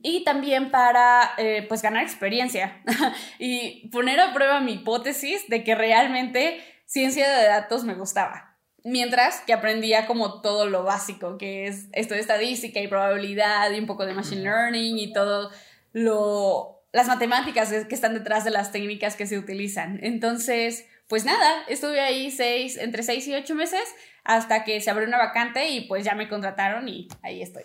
y 0.02 0.24
también 0.26 0.72
para 0.72 1.32
eh, 1.38 1.66
pues 1.68 1.82
ganar 1.82 2.04
experiencia 2.04 2.84
y 3.40 3.88
poner 3.90 4.20
a 4.20 4.34
prueba 4.34 4.60
mi 4.60 4.74
hipótesis 4.74 5.48
de 5.48 5.64
que 5.64 5.76
realmente 5.76 6.62
ciencia 6.86 7.30
de 7.30 7.46
datos 7.48 7.86
me 7.86 7.96
gustaba. 7.96 8.58
Mientras 8.84 9.42
que 9.42 9.54
aprendía 9.54 10.06
como 10.06 10.42
todo 10.42 10.68
lo 10.68 10.84
básico, 10.84 11.38
que 11.38 11.68
es 11.68 11.88
esto 11.94 12.14
de 12.14 12.22
estadística 12.22 12.80
y 12.80 12.88
probabilidad 12.88 13.72
y 13.72 13.80
un 13.80 13.88
poco 13.88 14.06
de 14.06 14.14
machine 14.14 14.44
learning 14.44 14.98
y 14.98 15.14
todo 15.14 15.52
lo 15.92 16.79
las 16.92 17.08
matemáticas 17.08 17.70
que 17.86 17.96
están 17.96 18.14
detrás 18.14 18.44
de 18.44 18.52
las 18.52 18.72
técnicas 18.72 19.16
que 19.16 19.28
se 19.28 19.38
utilizan. 19.38 20.00
Entonces, 20.02 20.86
pues 21.08 21.26
nada, 21.26 21.64
estuve 21.68 22.00
ahí 22.00 22.32
seis, 22.32 22.78
entre 22.78 23.04
seis 23.04 23.28
y 23.28 23.34
ocho 23.34 23.56
meses 23.56 23.84
hasta 24.24 24.64
que 24.64 24.80
se 24.82 24.90
abrió 24.90 25.08
una 25.08 25.18
vacante 25.18 25.70
y 25.70 25.82
pues 25.82 26.06
ya 26.06 26.16
me 26.16 26.30
contrataron 26.30 26.88
y 26.88 27.08
ahí 27.22 27.42
estoy. 27.42 27.64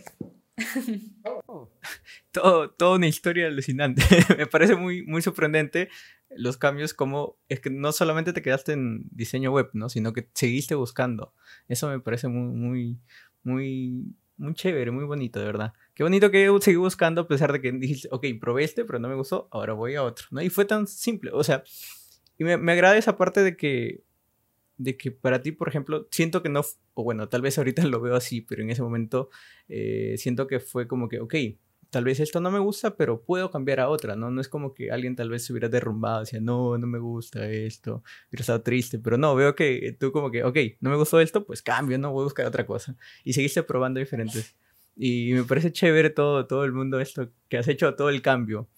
todo, 2.32 2.70
toda 2.70 2.96
una 2.96 3.06
historia 3.06 3.46
alucinante. 3.46 4.02
me 4.38 4.46
parece 4.46 4.76
muy, 4.76 5.04
muy 5.04 5.20
sorprendente 5.22 5.88
los 6.36 6.56
cambios 6.56 6.94
como 6.94 7.36
es 7.48 7.60
que 7.60 7.70
no 7.70 7.92
solamente 7.92 8.32
te 8.32 8.42
quedaste 8.42 8.72
en 8.72 9.08
diseño 9.10 9.52
web, 9.52 9.70
¿no? 9.72 9.88
Sino 9.88 10.12
que 10.12 10.28
seguiste 10.34 10.74
buscando. 10.74 11.34
Eso 11.68 11.88
me 11.88 12.00
parece 12.00 12.28
muy, 12.28 12.52
muy, 12.54 12.98
muy, 13.42 14.16
muy 14.36 14.54
chévere, 14.54 14.90
muy 14.90 15.04
bonito, 15.04 15.38
de 15.38 15.46
verdad. 15.46 15.72
Qué 15.94 16.02
bonito 16.02 16.30
que 16.30 16.50
seguí 16.60 16.76
buscando 16.76 17.22
a 17.22 17.28
pesar 17.28 17.52
de 17.52 17.60
que 17.60 17.70
dijiste, 17.72 18.08
ok, 18.10 18.26
probé 18.40 18.64
este, 18.64 18.84
pero 18.84 18.98
no 18.98 19.08
me 19.08 19.14
gustó, 19.14 19.48
ahora 19.52 19.74
voy 19.74 19.94
a 19.94 20.02
otro, 20.02 20.26
¿no? 20.32 20.42
Y 20.42 20.50
fue 20.50 20.64
tan 20.64 20.88
simple, 20.88 21.30
o 21.32 21.44
sea, 21.44 21.62
y 22.36 22.44
me, 22.44 22.56
me 22.56 22.72
agrada 22.72 22.96
esa 22.96 23.16
parte 23.16 23.42
de 23.42 23.56
que, 23.56 24.02
de 24.76 24.96
que 24.96 25.12
para 25.12 25.40
ti, 25.40 25.52
por 25.52 25.68
ejemplo, 25.68 26.08
siento 26.10 26.42
que 26.42 26.48
no, 26.48 26.62
o 26.94 27.04
bueno, 27.04 27.28
tal 27.28 27.42
vez 27.42 27.58
ahorita 27.58 27.84
lo 27.86 28.00
veo 28.00 28.16
así, 28.16 28.40
pero 28.40 28.62
en 28.62 28.70
ese 28.70 28.82
momento 28.82 29.30
eh, 29.68 30.16
siento 30.18 30.48
que 30.48 30.58
fue 30.58 30.88
como 30.88 31.08
que, 31.08 31.20
ok, 31.20 31.34
tal 31.90 32.02
vez 32.02 32.18
esto 32.18 32.40
no 32.40 32.50
me 32.50 32.58
gusta, 32.58 32.96
pero 32.96 33.22
puedo 33.22 33.52
cambiar 33.52 33.78
a 33.78 33.88
otra, 33.88 34.16
¿no? 34.16 34.32
No 34.32 34.40
es 34.40 34.48
como 34.48 34.74
que 34.74 34.90
alguien 34.90 35.14
tal 35.14 35.30
vez 35.30 35.44
se 35.44 35.52
hubiera 35.52 35.68
derrumbado, 35.68 36.20
decía, 36.20 36.40
no, 36.40 36.76
no 36.76 36.88
me 36.88 36.98
gusta 36.98 37.48
esto, 37.48 38.02
hubiera 38.30 38.40
estado 38.40 38.62
triste, 38.62 38.98
pero 38.98 39.16
no, 39.16 39.36
veo 39.36 39.54
que 39.54 39.96
tú 39.98 40.10
como 40.10 40.32
que, 40.32 40.42
ok, 40.42 40.58
no 40.80 40.90
me 40.90 40.96
gustó 40.96 41.20
esto, 41.20 41.46
pues 41.46 41.62
cambio, 41.62 41.96
¿no? 41.98 42.10
Voy 42.10 42.22
a 42.22 42.24
buscar 42.24 42.46
otra 42.46 42.66
cosa. 42.66 42.96
Y 43.22 43.34
seguiste 43.34 43.62
probando 43.62 44.00
diferentes. 44.00 44.56
Y 44.96 45.32
me 45.32 45.44
parece 45.44 45.72
chévere 45.72 46.10
todo, 46.10 46.46
todo 46.46 46.64
el 46.64 46.72
mundo 46.72 47.00
esto 47.00 47.30
que 47.48 47.58
has 47.58 47.68
hecho, 47.68 47.94
todo 47.94 48.10
el 48.10 48.22
cambio. 48.22 48.68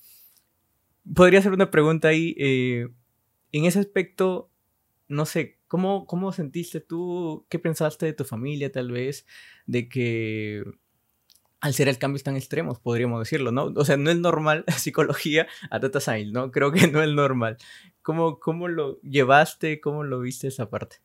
Podría 1.15 1.41
hacer 1.41 1.53
una 1.53 1.71
pregunta 1.71 2.09
ahí. 2.09 2.35
Eh, 2.39 2.89
en 3.53 3.65
ese 3.65 3.79
aspecto, 3.79 4.51
no 5.09 5.27
sé, 5.27 5.59
¿cómo, 5.69 6.07
¿cómo 6.07 6.33
sentiste 6.33 6.81
tú? 6.81 7.47
¿Qué 7.49 7.59
pensaste 7.59 8.07
de 8.07 8.13
tu 8.13 8.25
familia 8.25 8.73
tal 8.73 8.91
vez? 8.91 9.27
De 9.67 9.89
que 9.89 10.65
al 11.61 11.75
ser 11.75 11.89
el 11.89 11.99
cambio 11.99 12.23
tan 12.23 12.37
extremos, 12.37 12.81
podríamos 12.81 13.21
decirlo, 13.21 13.51
¿no? 13.53 13.73
O 13.75 13.85
sea, 13.85 13.97
no 13.97 14.11
es 14.11 14.19
normal 14.19 14.65
psicología 14.79 15.47
a 15.71 15.79
data 15.79 16.01
science, 16.01 16.33
¿no? 16.33 16.51
Creo 16.51 16.73
que 16.73 16.87
no 16.89 17.03
es 17.03 17.11
normal. 17.11 17.57
¿Cómo, 18.03 18.39
cómo 18.39 18.69
lo 18.69 19.01
llevaste? 19.03 19.81
¿Cómo 19.81 20.05
lo 20.05 20.21
viste 20.21 20.49
esa 20.49 20.71
parte? 20.71 20.99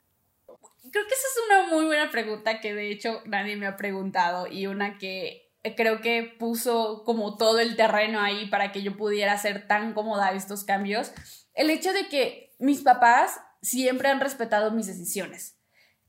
Creo 0.92 1.06
que 1.06 1.14
esa 1.14 1.28
es 1.28 1.46
una 1.46 1.76
muy 1.76 1.86
buena 1.86 2.12
pregunta 2.12 2.60
que 2.60 2.74
de 2.74 2.92
hecho 2.92 3.22
nadie 3.26 3.56
me 3.56 3.68
ha 3.68 3.78
preguntado 3.78 4.48
y 4.48 4.68
una 4.68 4.98
que 4.98 5.52
creo 5.76 6.02
que 6.02 6.24
puso 6.24 7.04
como 7.06 7.38
todo 7.38 7.60
el 7.60 7.76
terreno 7.76 8.20
ahí 8.20 8.48
para 8.48 8.72
que 8.72 8.82
yo 8.82 8.98
pudiera 8.98 9.38
ser 9.38 9.68
tan 9.68 9.94
cómoda 9.94 10.32
estos 10.32 10.64
cambios. 10.64 11.12
El 11.54 11.70
hecho 11.70 11.94
de 11.94 12.08
que 12.08 12.56
mis 12.60 12.82
papás 12.82 13.40
siempre 13.62 14.10
han 14.10 14.20
respetado 14.20 14.72
mis 14.72 14.88
decisiones. 14.88 15.58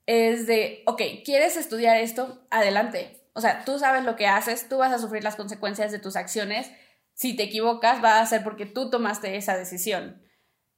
Es 0.06 0.46
de, 0.46 0.82
ok, 0.86 1.00
¿quieres 1.24 1.56
estudiar 1.56 1.98
esto? 1.98 2.46
Adelante. 2.50 3.28
O 3.34 3.40
sea, 3.40 3.64
tú 3.64 3.78
sabes 3.78 4.04
lo 4.04 4.16
que 4.16 4.26
haces, 4.26 4.68
tú 4.68 4.78
vas 4.78 4.92
a 4.92 4.98
sufrir 4.98 5.22
las 5.22 5.36
consecuencias 5.36 5.92
de 5.92 5.98
tus 5.98 6.16
acciones. 6.16 6.70
Si 7.14 7.36
te 7.36 7.44
equivocas, 7.44 8.02
va 8.02 8.20
a 8.20 8.26
ser 8.26 8.42
porque 8.42 8.66
tú 8.66 8.90
tomaste 8.90 9.36
esa 9.36 9.56
decisión. 9.56 10.22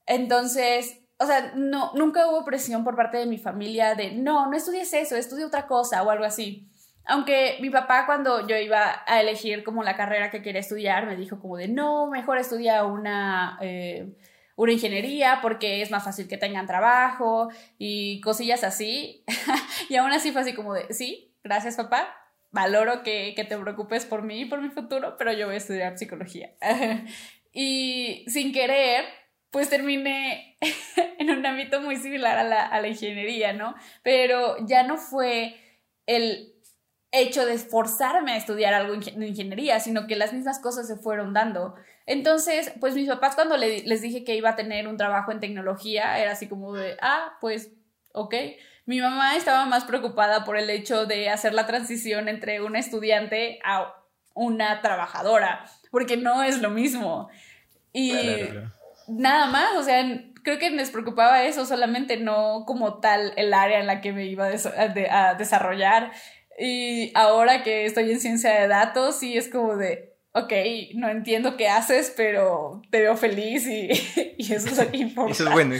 Entonces, 0.06 0.99
o 1.18 1.26
sea, 1.26 1.52
no, 1.54 1.92
nunca 1.94 2.28
hubo 2.28 2.44
presión 2.44 2.85
por 2.85 2.97
parte 2.97 3.18
de 3.18 3.26
mi 3.26 3.38
familia 3.38 3.94
de, 3.94 4.12
no, 4.12 4.50
no 4.50 4.56
estudies 4.56 4.92
eso, 4.92 5.16
estudia 5.16 5.47
otra 5.47 5.66
cosa 5.66 6.02
o 6.02 6.11
algo 6.11 6.25
así. 6.25 6.68
Aunque 7.06 7.59
mi 7.61 7.71
papá 7.71 8.06
cuando 8.06 8.47
yo 8.47 8.56
iba 8.56 9.02
a 9.06 9.21
elegir 9.21 9.62
como 9.62 9.83
la 9.83 9.97
carrera 9.97 10.30
que 10.30 10.42
quería 10.42 10.61
estudiar, 10.61 11.06
me 11.06 11.16
dijo 11.16 11.38
como 11.38 11.56
de, 11.56 11.68
no, 11.68 12.09
mejor 12.09 12.38
estudia 12.38 12.85
una, 12.85 13.59
eh, 13.61 14.16
una 14.56 14.73
ingeniería 14.73 15.40
porque 15.42 15.83
es 15.83 15.90
más 15.90 16.04
fácil 16.04 16.28
que 16.28 16.38
tengan 16.38 16.66
trabajo 16.66 17.50
y 17.78 18.21
cosillas 18.23 18.64
así. 18.64 19.25
y 19.88 19.97
aún 19.97 20.12
así 20.12 20.33
fue 20.33 20.40
así 20.40 20.54
como 20.54 20.75
de, 20.75 20.92
sí, 20.94 21.37
gracias 21.44 21.76
papá, 21.76 22.09
valoro 22.50 23.02
que, 23.02 23.35
que 23.37 23.44
te 23.44 23.59
preocupes 23.59 24.06
por 24.06 24.23
mí 24.23 24.42
y 24.42 24.44
por 24.47 24.62
mi 24.62 24.71
futuro, 24.71 25.16
pero 25.18 25.33
yo 25.33 25.47
voy 25.47 25.56
a 25.56 25.59
estudiar 25.59 25.99
psicología. 25.99 26.54
y 27.52 28.25
sin 28.28 28.52
querer, 28.52 29.04
pues 29.54 29.70
terminé 29.70 30.58
en 31.20 31.30
un 31.30 31.46
ámbito 31.46 31.80
muy 31.80 31.94
similar 31.94 32.37
a 32.38 32.42
la, 32.42 32.66
a 32.66 32.80
la 32.80 32.88
ingeniería, 32.88 33.52
¿no? 33.52 33.76
Pero 34.02 34.56
ya 34.66 34.82
no 34.82 34.96
fue 34.96 35.54
el 36.06 36.52
hecho 37.12 37.46
de 37.46 37.54
esforzarme 37.54 38.32
a 38.32 38.37
estudiar 38.37 38.75
algo 38.75 38.94
en 38.94 39.23
ingeniería, 39.23 39.78
sino 39.78 40.08
que 40.08 40.16
las 40.16 40.32
mismas 40.32 40.58
cosas 40.58 40.88
se 40.88 40.96
fueron 40.96 41.34
dando. 41.34 41.76
Entonces, 42.04 42.73
pues 42.80 42.96
mis 42.96 43.08
papás 43.08 43.37
cuando 43.37 43.56
les 43.56 44.02
dije 44.02 44.25
que 44.25 44.34
iba 44.34 44.50
a 44.50 44.56
tener 44.56 44.88
un 44.88 44.96
trabajo 44.96 45.30
en 45.30 45.38
tecnología, 45.38 46.18
era 46.18 46.32
así 46.32 46.49
como 46.49 46.75
de, 46.75 46.96
ah, 47.00 47.38
pues, 47.40 47.70
ok. 48.12 48.34
Mi 48.87 49.00
mamá 49.00 49.37
estaba 49.37 49.66
más 49.66 49.84
preocupada 49.84 50.44
por 50.44 50.56
el 50.56 50.68
hecho 50.68 51.06
de 51.06 51.30
hacer 51.30 51.54
la 51.54 51.66
transición 51.66 52.28
entre 52.28 52.61
una 52.61 52.80
estudiante 52.80 53.61
a 53.62 53.94
una 54.34 54.82
trabajadora, 54.82 55.64
porque 55.92 56.16
no 56.16 56.42
es 56.42 56.61
lo 56.61 56.70
mismo. 56.70 57.30
Y 57.92 58.49
nada 59.08 59.46
más, 59.46 59.76
o 59.76 59.82
sea, 59.82 60.04
creo 60.42 60.58
que 60.58 60.70
les 60.70 60.90
preocupaba 60.90 61.44
eso 61.44 61.66
solamente, 61.66 62.18
no 62.18 62.64
como 62.66 63.00
tal 63.00 63.32
el 63.37 63.52
área 63.52 63.80
en 63.80 63.87
la 63.87 64.00
que 64.00 64.12
me 64.12 64.26
iba 64.26 64.46
a, 64.46 65.34
desarrollar. 65.34 66.12
Y 66.58 67.11
ahora 67.14 67.62
que 67.64 67.87
estoy 67.87 68.12
en 68.12 68.20
ciencia 68.20 68.52
de 68.61 68.68
datos, 68.68 69.18
sí 69.18 69.37
es 69.37 69.49
como 69.49 69.76
de, 69.76 70.14
ok, 70.32 70.52
no 70.94 71.08
entiendo 71.08 71.56
qué 71.56 71.68
haces, 71.68 72.12
pero 72.16 72.82
te 72.90 73.00
veo 73.00 73.16
feliz 73.16 73.66
y, 73.66 73.88
y 74.38 74.52
eso 74.52 74.68
es 74.68 74.78
lo 74.84 74.90
que 74.90 74.99
importa. 74.99 75.32
Eso 75.32 75.44
es 75.49 75.52
bueno. 75.52 75.75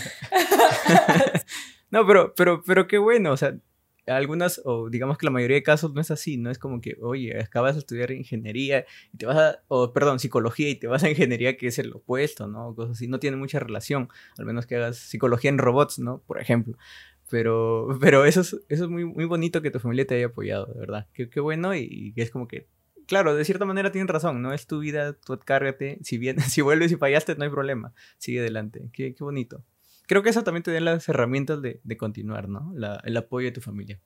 no, 1.91 2.07
pero, 2.07 2.35
pero, 2.35 2.63
pero 2.65 2.89
qué 2.89 2.99
bueno, 2.99 3.33
o 3.33 3.37
sea, 3.37 3.55
algunas, 4.07 4.61
o 4.65 4.91
digamos 4.91 5.19
que 5.19 5.27
la 5.27 5.31
mayoría 5.31 5.57
de 5.57 5.63
casos 5.63 5.95
no 5.95 6.01
es 6.01 6.11
así, 6.11 6.37
no 6.37 6.51
es 6.51 6.59
como 6.59 6.81
que, 6.81 6.97
oye, 7.01 7.39
acabas 7.41 7.75
de 7.75 7.81
estudiar 7.81 8.11
ingeniería 8.11 8.85
y 9.13 9.19
te 9.19 9.27
vas 9.27 9.37
a, 9.37 9.63
o 9.69 9.93
perdón, 9.93 10.19
psicología 10.19 10.69
y 10.69 10.77
te 10.77 10.87
vas 10.87 11.05
a 11.05 11.11
ingeniería 11.11 11.57
que 11.57 11.69
es 11.69 11.79
el 11.79 11.93
opuesto, 11.93 12.47
¿no? 12.47 12.75
Cosas 12.75 12.97
así, 12.97 13.09
no 13.09 13.19
tiene 13.19 13.37
mucha 13.37 13.59
relación, 13.61 14.09
al 14.39 14.47
menos 14.47 14.67
que 14.67 14.77
hagas 14.77 14.99
psicología 14.99 15.51
en 15.51 15.59
robots, 15.59 15.99
¿no? 15.99 16.23
Por 16.27 16.41
ejemplo. 16.41 16.77
Pero, 17.31 17.89
pero 18.01 18.25
eso 18.25 18.43
es, 18.43 18.55
eso 18.69 18.85
es 18.85 18.91
muy, 18.91 19.05
muy 19.05 19.25
bonito 19.25 19.63
que 19.63 19.71
tu 19.71 19.81
familia 19.81 20.07
te 20.07 20.17
haya 20.17 20.27
apoyado, 20.27 20.67
de 20.67 20.79
verdad. 20.79 21.09
Qué, 21.15 21.31
qué 21.31 21.41
bueno 21.41 21.75
y, 21.75 22.13
que 22.15 22.23
es 22.23 22.31
como 22.31 22.47
que, 22.49 22.69
claro, 23.07 23.35
de 23.35 23.45
cierta 23.45 23.65
manera 23.65 23.93
tienen 23.93 24.09
razón, 24.09 24.43
no 24.43 24.53
es 24.53 24.67
tu 24.67 24.81
vida, 24.81 25.15
tú 25.15 25.39
cárgate, 25.45 25.99
si 26.03 26.19
si 26.51 26.61
vuelves 26.61 26.93
y 26.93 26.97
fallaste 26.97 27.37
no 27.37 27.45
hay 27.45 27.51
problema, 27.51 27.95
sigue 28.19 28.41
adelante, 28.41 28.91
qué, 28.93 29.15
qué 29.15 29.25
bonito 29.25 29.65
creo 30.07 30.23
que 30.23 30.31
eso 30.31 30.45
también 30.45 30.63
te 30.63 30.73
da 30.73 30.81
las 30.81 31.09
herramientas 31.09 31.63
de, 31.63 31.81
de 31.83 31.97
continuar, 31.97 32.49
¿no? 32.49 32.73
La, 32.75 33.01
el 33.05 33.17
apoyo 33.17 33.47
de 33.47 33.53
tu 33.53 33.61
familia. 33.61 34.01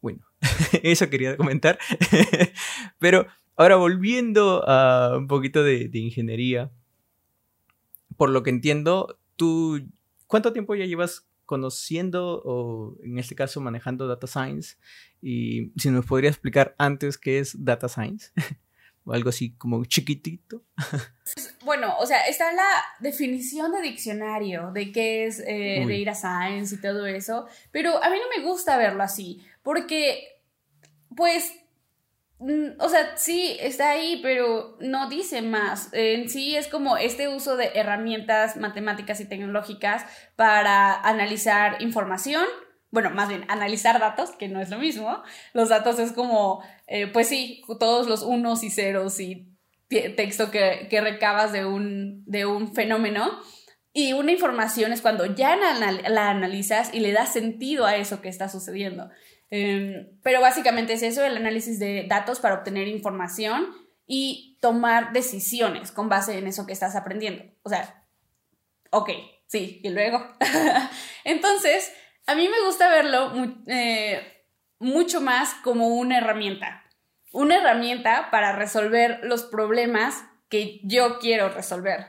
Bueno, 0.00 0.24
eso 0.82 1.08
quería 1.10 1.36
comentar. 1.36 1.78
Pero 2.98 3.26
ahora 3.56 3.76
volviendo 3.76 4.68
a 4.68 5.16
un 5.16 5.26
poquito 5.26 5.62
de, 5.62 5.88
de, 5.88 5.98
ingeniería, 5.98 6.70
por 8.16 8.30
lo 8.30 8.42
que 8.42 8.50
entiendo, 8.50 9.18
tú, 9.36 9.80
¿cuánto 10.26 10.52
tiempo 10.52 10.74
ya 10.74 10.86
llevas 10.86 11.28
conociendo 11.44 12.42
o 12.44 12.96
en 13.02 13.18
este 13.18 13.34
caso 13.34 13.60
manejando 13.60 14.06
data 14.06 14.26
science? 14.26 14.76
Y 15.22 15.72
si 15.76 15.90
nos 15.90 16.06
podría 16.06 16.30
explicar 16.30 16.74
antes 16.78 17.18
qué 17.18 17.38
es 17.38 17.64
data 17.64 17.88
science. 17.88 18.32
o 19.06 19.12
algo 19.12 19.30
así 19.30 19.56
como 19.56 19.84
chiquitito. 19.84 20.62
Bueno, 21.64 21.96
o 21.98 22.06
sea, 22.06 22.28
está 22.28 22.52
la 22.52 22.68
definición 23.00 23.72
de 23.72 23.82
diccionario 23.82 24.70
de 24.70 24.92
qué 24.92 25.26
es 25.26 25.42
eh, 25.44 25.84
data 25.84 26.14
science 26.14 26.76
y 26.76 26.80
todo 26.80 27.04
eso, 27.06 27.48
pero 27.72 28.00
a 28.04 28.08
mí 28.08 28.16
no 28.16 28.40
me 28.40 28.48
gusta 28.48 28.76
verlo 28.76 29.02
así, 29.02 29.44
porque, 29.64 30.40
pues, 31.16 31.52
mm, 32.38 32.78
o 32.78 32.88
sea, 32.88 33.16
sí, 33.16 33.56
está 33.58 33.90
ahí, 33.90 34.20
pero 34.22 34.76
no 34.78 35.08
dice 35.08 35.42
más. 35.42 35.88
En 35.92 36.28
sí 36.28 36.54
es 36.54 36.68
como 36.68 36.96
este 36.96 37.26
uso 37.26 37.56
de 37.56 37.72
herramientas 37.74 38.56
matemáticas 38.56 39.20
y 39.20 39.24
tecnológicas 39.24 40.04
para 40.36 41.00
analizar 41.00 41.82
información 41.82 42.46
bueno, 42.90 43.10
más 43.10 43.28
bien 43.28 43.44
analizar 43.48 43.98
datos, 44.00 44.30
que 44.32 44.48
no 44.48 44.60
es 44.60 44.70
lo 44.70 44.78
mismo. 44.78 45.22
Los 45.52 45.68
datos 45.68 45.98
es 45.98 46.12
como, 46.12 46.62
eh, 46.86 47.06
pues 47.08 47.28
sí, 47.28 47.62
todos 47.78 48.06
los 48.06 48.22
unos 48.22 48.62
y 48.62 48.70
ceros 48.70 49.20
y 49.20 49.56
texto 49.88 50.50
que, 50.50 50.88
recabas 51.00 51.52
de 51.52 51.64
un, 51.64 52.24
de 52.26 52.46
un 52.46 52.74
fenómeno. 52.74 53.40
Y 53.92 54.12
una 54.12 54.32
información 54.32 54.92
es 54.92 55.00
cuando 55.00 55.24
ya 55.26 55.56
la, 55.56 56.30
analizas 56.30 56.92
y 56.92 57.00
le 57.00 57.12
das 57.12 57.32
sentido 57.32 57.86
a 57.86 57.96
eso 57.96 58.20
que 58.20 58.28
está 58.28 58.48
sucediendo. 58.48 59.08
Em, 59.50 60.08
pero 60.22 60.40
básicamente 60.40 60.92
es 60.92 61.02
eso, 61.02 61.24
el 61.24 61.36
análisis 61.36 61.78
de 61.78 62.04
datos 62.08 62.40
para 62.40 62.56
obtener 62.56 62.88
información 62.88 63.68
y 64.06 64.58
tomar 64.60 65.12
decisiones 65.12 65.92
con 65.92 66.08
base 66.08 66.38
en 66.38 66.46
eso 66.46 66.66
que 66.66 66.72
estás 66.72 66.94
aprendiendo. 66.94 67.44
O 67.62 67.70
sea, 67.70 68.04
ok, 68.90 69.10
sí, 69.46 69.80
y 69.82 69.88
luego. 69.90 70.22
Entonces, 71.24 71.92
a 72.26 72.34
mí 72.34 72.48
me 72.48 72.60
gusta 72.66 72.88
verlo 72.88 73.32
eh, 73.68 74.44
mucho 74.78 75.20
más 75.20 75.54
como 75.62 75.88
una 75.88 76.18
herramienta. 76.18 76.82
Una 77.32 77.58
herramienta 77.58 78.30
para 78.30 78.52
resolver 78.52 79.20
los 79.22 79.44
problemas 79.44 80.24
que 80.48 80.80
yo 80.82 81.18
quiero 81.18 81.48
resolver. 81.48 82.06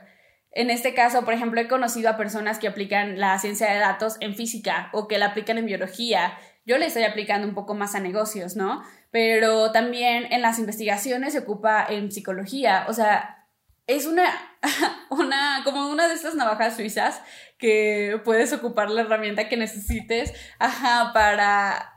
En 0.50 0.70
este 0.70 0.94
caso, 0.94 1.24
por 1.24 1.34
ejemplo, 1.34 1.60
he 1.60 1.68
conocido 1.68 2.10
a 2.10 2.16
personas 2.16 2.58
que 2.58 2.68
aplican 2.68 3.20
la 3.20 3.38
ciencia 3.38 3.70
de 3.70 3.78
datos 3.78 4.16
en 4.20 4.34
física 4.34 4.88
o 4.92 5.06
que 5.06 5.18
la 5.18 5.26
aplican 5.26 5.58
en 5.58 5.66
biología. 5.66 6.36
Yo 6.64 6.78
le 6.78 6.86
estoy 6.86 7.04
aplicando 7.04 7.46
un 7.46 7.54
poco 7.54 7.74
más 7.74 7.94
a 7.94 8.00
negocios, 8.00 8.56
¿no? 8.56 8.82
Pero 9.10 9.70
también 9.72 10.32
en 10.32 10.42
las 10.42 10.58
investigaciones 10.58 11.34
se 11.34 11.40
ocupa 11.40 11.86
en 11.88 12.10
psicología. 12.10 12.86
O 12.88 12.92
sea, 12.92 13.46
es 13.86 14.06
una, 14.06 14.24
una, 15.10 15.62
como 15.64 15.88
una 15.88 16.08
de 16.08 16.14
estas 16.14 16.34
navajas 16.34 16.76
suizas 16.76 17.20
que 17.58 18.20
puedes 18.24 18.52
ocupar 18.52 18.90
la 18.90 19.02
herramienta 19.02 19.48
que 19.48 19.56
necesites, 19.56 20.32
ajá, 20.58 21.12
para 21.12 21.94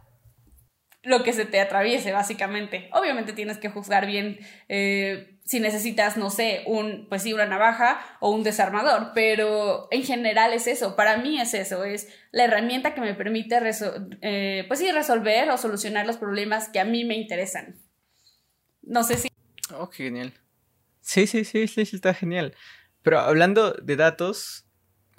lo 1.03 1.23
que 1.23 1.33
se 1.33 1.45
te 1.45 1.59
atraviese, 1.59 2.11
básicamente. 2.11 2.89
Obviamente 2.93 3.33
tienes 3.33 3.57
que 3.57 3.69
juzgar 3.69 4.05
bien 4.05 4.39
eh, 4.69 5.39
si 5.43 5.59
necesitas, 5.59 6.17
no 6.17 6.29
sé, 6.29 6.63
un, 6.67 7.07
pues 7.09 7.23
sí, 7.23 7.33
una 7.33 7.45
navaja 7.45 7.99
o 8.19 8.31
un 8.31 8.43
desarmador, 8.43 9.11
pero 9.13 9.87
en 9.91 10.03
general 10.03 10.53
es 10.53 10.67
eso, 10.67 10.95
para 10.95 11.17
mí 11.17 11.41
es 11.41 11.53
eso, 11.53 11.83
es 11.83 12.07
la 12.31 12.45
herramienta 12.45 12.93
que 12.93 13.01
me 13.01 13.15
permite, 13.15 13.59
eh, 14.21 14.65
pues 14.67 14.93
resolver 14.93 15.49
o 15.49 15.57
solucionar 15.57 16.05
los 16.05 16.17
problemas 16.17 16.69
que 16.69 16.79
a 16.79 16.85
mí 16.85 17.03
me 17.03 17.15
interesan. 17.15 17.75
No 18.81 19.03
sé 19.03 19.17
si... 19.17 19.27
Oh, 19.73 19.87
genial. 19.87 20.33
Sí, 21.01 21.27
sí, 21.27 21.43
sí, 21.43 21.67
sí, 21.67 21.85
sí, 21.85 21.95
está 21.95 22.13
genial. 22.13 22.55
Pero 23.01 23.19
hablando 23.19 23.73
de 23.73 23.95
datos, 23.95 24.65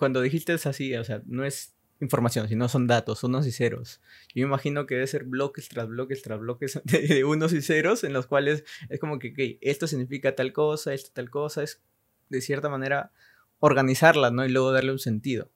cuando 0.02 0.21
dijiste 0.21 0.52
es 0.52 0.66
así, 0.66 0.97
o 0.97 1.04
sea, 1.04 1.23
no 1.26 1.44
es 1.44 1.76
información, 2.00 2.49
sino 2.49 2.68
son 2.68 2.88
datos, 2.88 3.23
unos 3.23 3.47
y 3.47 3.52
ceros. 3.52 4.00
Yo 4.35 4.44
me 4.44 4.49
imagino 4.49 4.85
que 4.85 4.97
debe 4.97 5.06
ser 5.06 5.23
bloques 5.23 5.68
tras 5.68 5.87
bloques 5.87 6.23
tras 6.23 6.40
bloques 6.40 6.80
de, 6.82 7.23
unos 7.23 7.52
y 7.52 7.62
ceros 7.62 8.02
en 8.02 8.12
los 8.12 8.26
cuales 8.26 8.64
es 8.88 8.99
como 8.99 9.21
que, 9.21 9.61
esto 9.61 9.87
significa 9.87 10.35
tal 10.35 10.52
cosa, 10.52 10.92
esto 10.92 11.12
tal 11.14 11.30
cosa, 11.30 11.62
es 11.62 11.80
de 12.30 12.40
cierta 12.40 12.68
manera 12.68 13.12
organizarla, 13.61 14.32
¿no? 14.32 14.44
Y 14.44 14.49
luego 14.49 14.73
darle 14.73 14.90
un 14.90 14.99
sentido, 14.99 15.52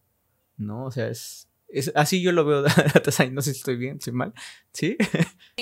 ¿no? 0.57 0.85
O 0.85 0.93
sea, 0.93 1.09
es, 1.09 1.49
es 1.67 1.91
así 1.97 2.23
yo 2.23 2.31
lo 2.31 2.45
veo 2.45 2.63
data 2.95 3.11
science, 3.11 3.35
no 3.35 3.43
sé 3.43 3.53
si 3.53 3.59
estoy 3.59 3.75
bien, 3.75 4.01
si 4.01 4.13
mal, 4.13 4.33
¿sí? 4.73 4.97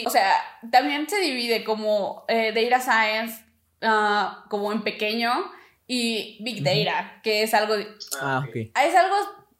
O 0.04 0.10
sea, 0.10 0.30
también 0.70 1.08
se 1.08 1.18
divide 1.20 1.64
como 1.64 2.26
eh, 2.28 2.52
data 2.52 2.82
science 2.82 3.42
ah, 3.80 4.44
como 4.50 4.72
en 4.72 4.82
pequeño 4.82 5.32
y 5.86 6.38
big 6.42 6.62
data, 6.62 7.20
que 7.22 7.42
es 7.42 7.54
algo... 7.54 7.74
Ah, 8.20 8.44
ok. 8.46 8.56
Es 8.56 8.94
algo 8.94 9.16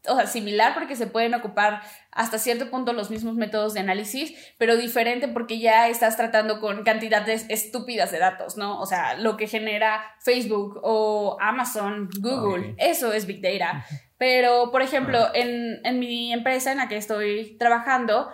o 0.06 0.16
sea, 0.16 0.26
similar 0.26 0.74
porque 0.74 0.96
se 0.96 1.06
pueden 1.06 1.34
ocupar 1.34 1.82
hasta 2.10 2.38
cierto 2.38 2.70
punto 2.70 2.92
los 2.92 3.10
mismos 3.10 3.34
métodos 3.34 3.74
de 3.74 3.80
análisis, 3.80 4.34
pero 4.58 4.76
diferente 4.76 5.28
porque 5.28 5.58
ya 5.58 5.88
estás 5.88 6.16
tratando 6.16 6.60
con 6.60 6.84
cantidades 6.84 7.46
estúpidas 7.48 8.12
de 8.12 8.18
datos, 8.18 8.56
¿no? 8.56 8.80
O 8.80 8.86
sea, 8.86 9.14
lo 9.14 9.36
que 9.36 9.46
genera 9.46 10.04
Facebook 10.20 10.78
o 10.82 11.38
Amazon, 11.40 12.10
Google, 12.20 12.74
eso 12.78 13.12
es 13.12 13.26
Big 13.26 13.40
Data. 13.40 13.84
Pero, 14.18 14.70
por 14.70 14.82
ejemplo, 14.82 15.34
en, 15.34 15.80
en, 15.84 15.98
mi 15.98 16.32
empresa 16.32 16.70
en 16.70 16.78
la 16.78 16.88
que 16.88 16.96
estoy 16.96 17.56
trabajando, 17.58 18.30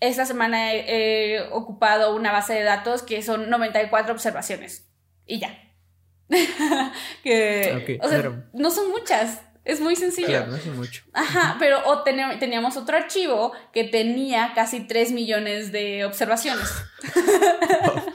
esta 0.00 0.26
semana 0.26 0.72
he, 0.72 1.48
ocupado 1.50 2.14
una 2.14 2.32
base 2.32 2.54
de 2.54 2.62
datos 2.62 3.02
que 3.02 3.22
son 3.22 3.50
94 3.50 4.12
observaciones 4.12 4.90
y 5.26 5.38
ya. 5.38 5.58
que, 7.22 7.98
o 8.02 8.08
sea, 8.08 8.44
no 8.52 8.70
son 8.70 8.90
muchas, 8.90 9.40
es 9.64 9.80
muy 9.80 9.96
sencillo. 9.96 10.28
Claro, 10.28 10.46
no 10.48 10.56
es 10.56 10.66
mucho. 10.66 11.02
Ajá, 11.12 11.56
pero 11.58 11.80
o 11.86 12.02
teníamos 12.02 12.76
otro 12.76 12.96
archivo 12.96 13.52
que 13.72 13.84
tenía 13.84 14.52
casi 14.54 14.80
3 14.80 15.12
millones 15.12 15.72
de 15.72 16.04
observaciones. 16.04 16.68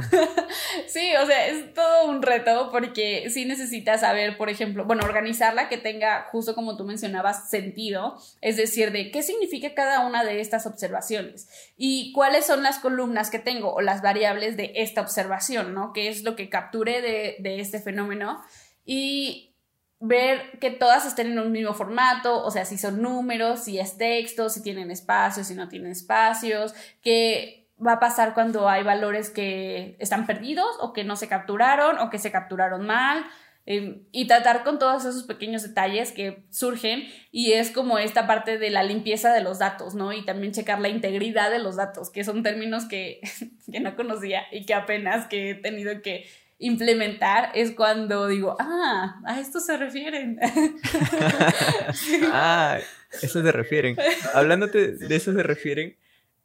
Sí, 0.86 1.12
o 1.16 1.26
sea, 1.26 1.46
es 1.48 1.74
todo 1.74 2.08
un 2.08 2.22
reto 2.22 2.70
porque 2.70 3.28
sí 3.30 3.44
necesitas 3.44 4.00
saber, 4.00 4.36
por 4.36 4.48
ejemplo, 4.48 4.84
bueno, 4.84 5.04
organizarla 5.04 5.68
que 5.68 5.76
tenga, 5.76 6.28
justo 6.30 6.54
como 6.54 6.76
tú 6.76 6.84
mencionabas, 6.84 7.50
sentido, 7.50 8.16
es 8.40 8.56
decir, 8.56 8.92
de 8.92 9.10
qué 9.10 9.22
significa 9.22 9.74
cada 9.74 10.06
una 10.06 10.24
de 10.24 10.40
estas 10.40 10.66
observaciones 10.66 11.48
y 11.76 12.12
cuáles 12.12 12.46
son 12.46 12.62
las 12.62 12.78
columnas 12.78 13.30
que 13.30 13.38
tengo 13.38 13.74
o 13.74 13.80
las 13.80 14.02
variables 14.02 14.56
de 14.56 14.72
esta 14.76 15.00
observación, 15.00 15.74
¿no? 15.74 15.92
¿Qué 15.92 16.08
es 16.08 16.22
lo 16.22 16.36
que 16.36 16.48
capture 16.48 17.00
de, 17.00 17.36
de 17.40 17.60
este 17.60 17.80
fenómeno? 17.80 18.42
Y 18.84 19.54
ver 20.00 20.58
que 20.60 20.70
todas 20.70 21.06
estén 21.06 21.32
en 21.32 21.38
un 21.38 21.50
mismo 21.50 21.72
formato, 21.72 22.44
o 22.44 22.50
sea, 22.50 22.64
si 22.64 22.76
son 22.76 23.00
números, 23.00 23.64
si 23.64 23.78
es 23.78 23.96
texto, 23.96 24.50
si 24.50 24.62
tienen 24.62 24.90
espacios, 24.90 25.46
si 25.46 25.54
no 25.54 25.68
tienen 25.68 25.92
espacios, 25.92 26.74
qué 27.00 27.63
va 27.84 27.94
a 27.94 28.00
pasar 28.00 28.34
cuando 28.34 28.68
hay 28.68 28.82
valores 28.82 29.30
que 29.30 29.96
están 29.98 30.26
perdidos 30.26 30.66
o 30.80 30.92
que 30.92 31.04
no 31.04 31.16
se 31.16 31.28
capturaron 31.28 31.98
o 31.98 32.10
que 32.10 32.18
se 32.18 32.30
capturaron 32.30 32.86
mal. 32.86 33.24
Em, 33.66 34.02
y 34.12 34.26
tratar 34.26 34.62
con 34.62 34.78
todos 34.78 35.06
esos 35.06 35.22
pequeños 35.22 35.62
detalles 35.62 36.12
que 36.12 36.44
surgen 36.50 37.04
y 37.32 37.52
es 37.52 37.70
como 37.70 37.98
esta 37.98 38.26
parte 38.26 38.58
de 38.58 38.68
la 38.68 38.82
limpieza 38.82 39.32
de 39.32 39.42
los 39.42 39.58
datos, 39.58 39.94
¿no? 39.94 40.12
Y 40.12 40.22
también 40.26 40.52
checar 40.52 40.80
la 40.80 40.90
integridad 40.90 41.50
de 41.50 41.60
los 41.60 41.76
datos, 41.76 42.10
que 42.10 42.24
son 42.24 42.42
términos 42.42 42.84
que, 42.84 43.20
que 43.72 43.80
no 43.80 43.96
conocía 43.96 44.42
y 44.52 44.66
que 44.66 44.74
apenas 44.74 45.26
que 45.28 45.50
he 45.50 45.54
tenido 45.54 46.02
que 46.02 46.26
implementar 46.58 47.52
es 47.54 47.70
cuando 47.70 48.28
digo, 48.28 48.54
ah, 48.60 49.20
a 49.24 49.40
esto 49.40 49.60
se 49.60 49.78
refieren. 49.78 50.38
ah, 52.32 52.78
eso 53.22 53.42
se 53.42 53.52
refieren. 53.52 53.96
Hablándote 54.34 54.92
de 54.92 55.16
eso 55.16 55.32
se 55.32 55.42
refieren. 55.42 55.96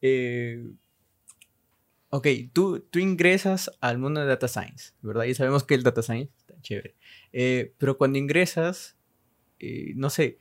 Eh, 0.02 0.64
ok, 2.10 2.28
tú, 2.54 2.80
tú 2.80 3.00
ingresas 3.00 3.72
al 3.82 3.98
mundo 3.98 4.22
de 4.22 4.28
data 4.28 4.48
science, 4.48 4.94
¿verdad? 5.02 5.26
Y 5.26 5.36
sabemos 5.36 5.64
que 5.64 5.76
el 5.76 5.84
data 5.84 6.02
science 6.02 6.32
está 6.38 6.56
chévere. 6.62 6.96
Eh, 7.34 7.74
pero 7.78 7.98
cuando 7.98 8.18
ingresas, 8.18 8.98
eh, 9.60 9.94
no 9.96 10.10
sé, 10.10 10.40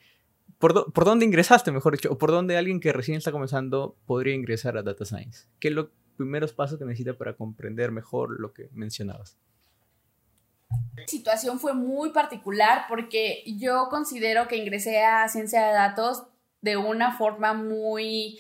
¿por, 0.59 0.92
¿por 0.92 1.04
dónde 1.04 1.24
ingresaste, 1.24 1.70
mejor 1.70 1.94
dicho? 1.94 2.11
¿O 2.11 2.18
por 2.18 2.31
dónde 2.31 2.57
alguien 2.57 2.81
que 2.81 2.92
recién 2.92 3.18
está 3.18 3.33
comenzando 3.33 3.96
podría 4.07 4.35
ingresar 4.35 4.76
a 4.76 4.83
data 4.83 5.04
science? 5.04 5.46
¿Qué 5.61 5.68
es 5.68 5.74
los 5.74 5.88
primeros 6.16 6.52
pasos 6.52 6.78
que 6.78 6.85
necesita 6.85 7.14
para 7.14 7.37
comprender 7.37 7.92
mejor 7.92 8.40
lo 8.40 8.52
que 8.52 8.68
mencionabas? 8.72 9.38
situación 11.07 11.59
fue 11.59 11.74
muy 11.74 12.11
particular 12.11 12.85
porque 12.88 13.42
yo 13.46 13.88
considero 13.88 14.48
que 14.48 14.57
ingresé 14.57 15.04
a 15.04 15.28
ciencia 15.28 15.66
de 15.66 15.72
datos 15.72 16.24
de 16.61 16.76
una 16.76 17.16
forma 17.16 17.54
muy 17.54 18.38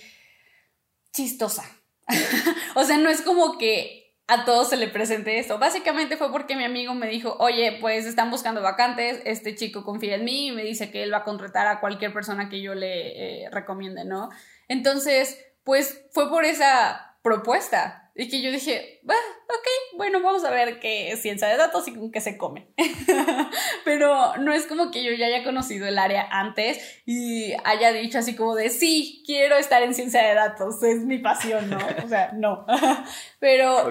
chistosa. 1.12 1.64
o 2.74 2.84
sea, 2.84 2.98
no 2.98 3.10
es 3.10 3.22
como 3.22 3.58
que 3.58 3.98
a 4.26 4.44
todos 4.44 4.68
se 4.68 4.76
le 4.76 4.88
presente 4.88 5.38
esto. 5.38 5.58
Básicamente 5.58 6.16
fue 6.16 6.30
porque 6.30 6.54
mi 6.54 6.64
amigo 6.64 6.94
me 6.94 7.08
dijo, 7.08 7.36
oye, 7.40 7.78
pues 7.80 8.04
están 8.04 8.30
buscando 8.30 8.60
vacantes, 8.60 9.22
este 9.24 9.54
chico 9.54 9.84
confía 9.84 10.16
en 10.16 10.24
mí 10.24 10.48
y 10.48 10.52
me 10.52 10.62
dice 10.62 10.90
que 10.90 11.02
él 11.02 11.12
va 11.12 11.18
a 11.18 11.24
contratar 11.24 11.66
a 11.66 11.80
cualquier 11.80 12.12
persona 12.12 12.50
que 12.50 12.60
yo 12.60 12.74
le 12.74 13.44
eh, 13.44 13.50
recomiende, 13.50 14.04
¿no? 14.04 14.28
Entonces, 14.68 15.42
pues 15.64 16.04
fue 16.12 16.28
por 16.28 16.44
esa 16.44 17.16
propuesta. 17.22 18.07
Y 18.20 18.28
que 18.28 18.42
yo 18.42 18.50
dije, 18.50 19.00
ok, 19.04 19.96
bueno, 19.96 20.20
vamos 20.20 20.44
a 20.44 20.50
ver 20.50 20.80
qué 20.80 21.12
es 21.12 21.22
ciencia 21.22 21.46
de 21.46 21.56
datos 21.56 21.86
y 21.86 21.94
con 21.94 22.10
qué 22.10 22.20
se 22.20 22.36
come. 22.36 22.66
Pero 23.84 24.36
no 24.38 24.52
es 24.52 24.66
como 24.66 24.90
que 24.90 25.04
yo 25.04 25.12
ya 25.12 25.26
haya 25.26 25.44
conocido 25.44 25.86
el 25.86 26.00
área 26.00 26.26
antes 26.28 27.00
y 27.06 27.52
haya 27.62 27.92
dicho 27.92 28.18
así 28.18 28.34
como 28.34 28.56
de, 28.56 28.70
sí, 28.70 29.22
quiero 29.24 29.56
estar 29.56 29.84
en 29.84 29.94
ciencia 29.94 30.20
de 30.26 30.34
datos, 30.34 30.82
es 30.82 31.04
mi 31.04 31.18
pasión, 31.18 31.70
¿no? 31.70 31.78
O 32.04 32.08
sea, 32.08 32.32
no. 32.32 32.66
Pero 33.38 33.88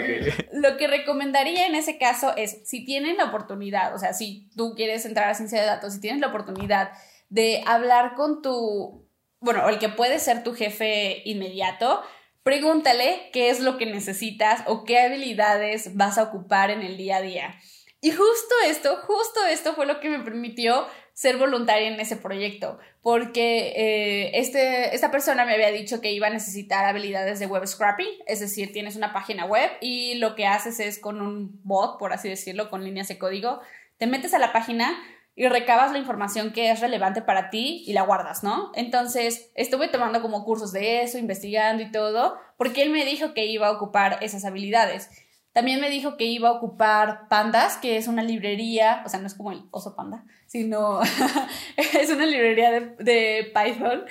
lo 0.51 0.75
que 0.75 0.87
recomendaría 0.87 1.65
en 1.65 1.75
ese 1.75 1.97
caso 1.97 2.35
es, 2.35 2.67
si 2.67 2.83
tienen 2.83 3.15
la 3.15 3.27
oportunidad, 3.27 3.95
o 3.95 3.97
sea, 3.97 4.11
si 4.11 4.49
tú 4.57 4.73
quieres 4.75 5.05
entrar 5.05 5.29
a 5.29 5.35
ciencia 5.35 5.61
de 5.61 5.67
datos, 5.67 5.93
si 5.93 6.01
tienes 6.01 6.19
la 6.19 6.27
oportunidad 6.27 6.91
de 7.29 7.63
hablar 7.65 8.15
con 8.15 8.41
tu, 8.41 9.07
bueno, 9.39 9.69
el 9.69 9.79
que 9.79 9.87
puede 9.87 10.19
ser 10.19 10.43
tu 10.43 10.53
jefe 10.53 11.21
inmediato, 11.23 12.03
Pregúntale 12.47 13.29
qué 13.33 13.49
es 13.49 13.59
lo 13.59 13.77
que 13.77 13.85
necesitas 13.85 14.63
o 14.67 14.85
qué 14.85 14.99
habilidades 14.99 15.97
vas 15.97 16.17
a 16.17 16.23
ocupar 16.23 16.71
en 16.71 16.81
el 16.81 16.95
día 16.95 17.17
a 17.17 17.21
día. 17.21 17.59
Y 17.99 18.11
justo 18.11 18.55
esto, 18.65 18.95
justo 19.05 19.45
esto 19.45 19.73
fue 19.73 19.85
lo 19.85 19.99
que 19.99 20.07
me 20.07 20.21
permitió 20.21 20.87
ser 21.11 21.35
voluntaria 21.35 21.89
en 21.89 21.99
ese 21.99 22.15
proyecto, 22.15 22.79
porque 23.01 23.73
eh, 23.75 24.31
este, 24.39 24.95
esta 24.95 25.11
persona 25.11 25.43
me 25.43 25.55
había 25.55 25.73
dicho 25.73 25.99
que 25.99 26.13
iba 26.13 26.27
a 26.27 26.29
necesitar 26.29 26.85
habilidades 26.85 27.39
de 27.39 27.47
web 27.47 27.67
scrapping, 27.67 28.23
es 28.27 28.39
decir, 28.39 28.71
tienes 28.71 28.95
una 28.95 29.11
página 29.11 29.43
web 29.43 29.69
y 29.81 30.15
lo 30.15 30.33
que 30.35 30.47
haces 30.47 30.79
es 30.79 30.99
con 30.99 31.19
un 31.21 31.59
bot, 31.65 31.99
por 31.99 32.13
así 32.13 32.29
decirlo, 32.29 32.69
con 32.69 32.81
líneas 32.81 33.09
de 33.09 33.17
código, 33.17 33.59
te 33.97 34.07
metes 34.07 34.33
a 34.33 34.39
la 34.39 34.53
página, 34.53 34.97
y 35.39 35.47
recabas 35.47 35.91
la 35.91 35.99
información 35.99 36.51
que 36.51 36.71
es 36.71 36.79
relevante 36.79 37.21
para 37.21 37.51
ti 37.51 37.83
y 37.85 37.93
la 37.93 38.01
guardas, 38.01 38.43
¿no? 38.43 38.71
Entonces, 38.73 39.51
estuve 39.53 39.87
tomando 39.87 40.23
como 40.23 40.43
cursos 40.43 40.71
de 40.71 41.03
eso, 41.03 41.19
investigando 41.19 41.83
y 41.83 41.91
todo, 41.91 42.35
porque 42.57 42.81
él 42.81 42.89
me 42.89 43.05
dijo 43.05 43.35
que 43.35 43.45
iba 43.45 43.67
a 43.67 43.71
ocupar 43.71 44.17
esas 44.21 44.45
habilidades. 44.45 45.11
También 45.53 45.79
me 45.79 45.91
dijo 45.91 46.17
que 46.17 46.23
iba 46.23 46.49
a 46.49 46.53
ocupar 46.53 47.27
Pandas, 47.29 47.77
que 47.77 47.97
es 47.97 48.07
una 48.07 48.23
librería, 48.23 49.03
o 49.05 49.09
sea, 49.09 49.19
no 49.19 49.27
es 49.27 49.35
como 49.35 49.51
el 49.51 49.61
oso 49.69 49.95
panda, 49.95 50.25
sino 50.47 51.01
es 51.77 52.09
una 52.09 52.25
librería 52.25 52.71
de, 52.71 53.53
Python 53.53 54.05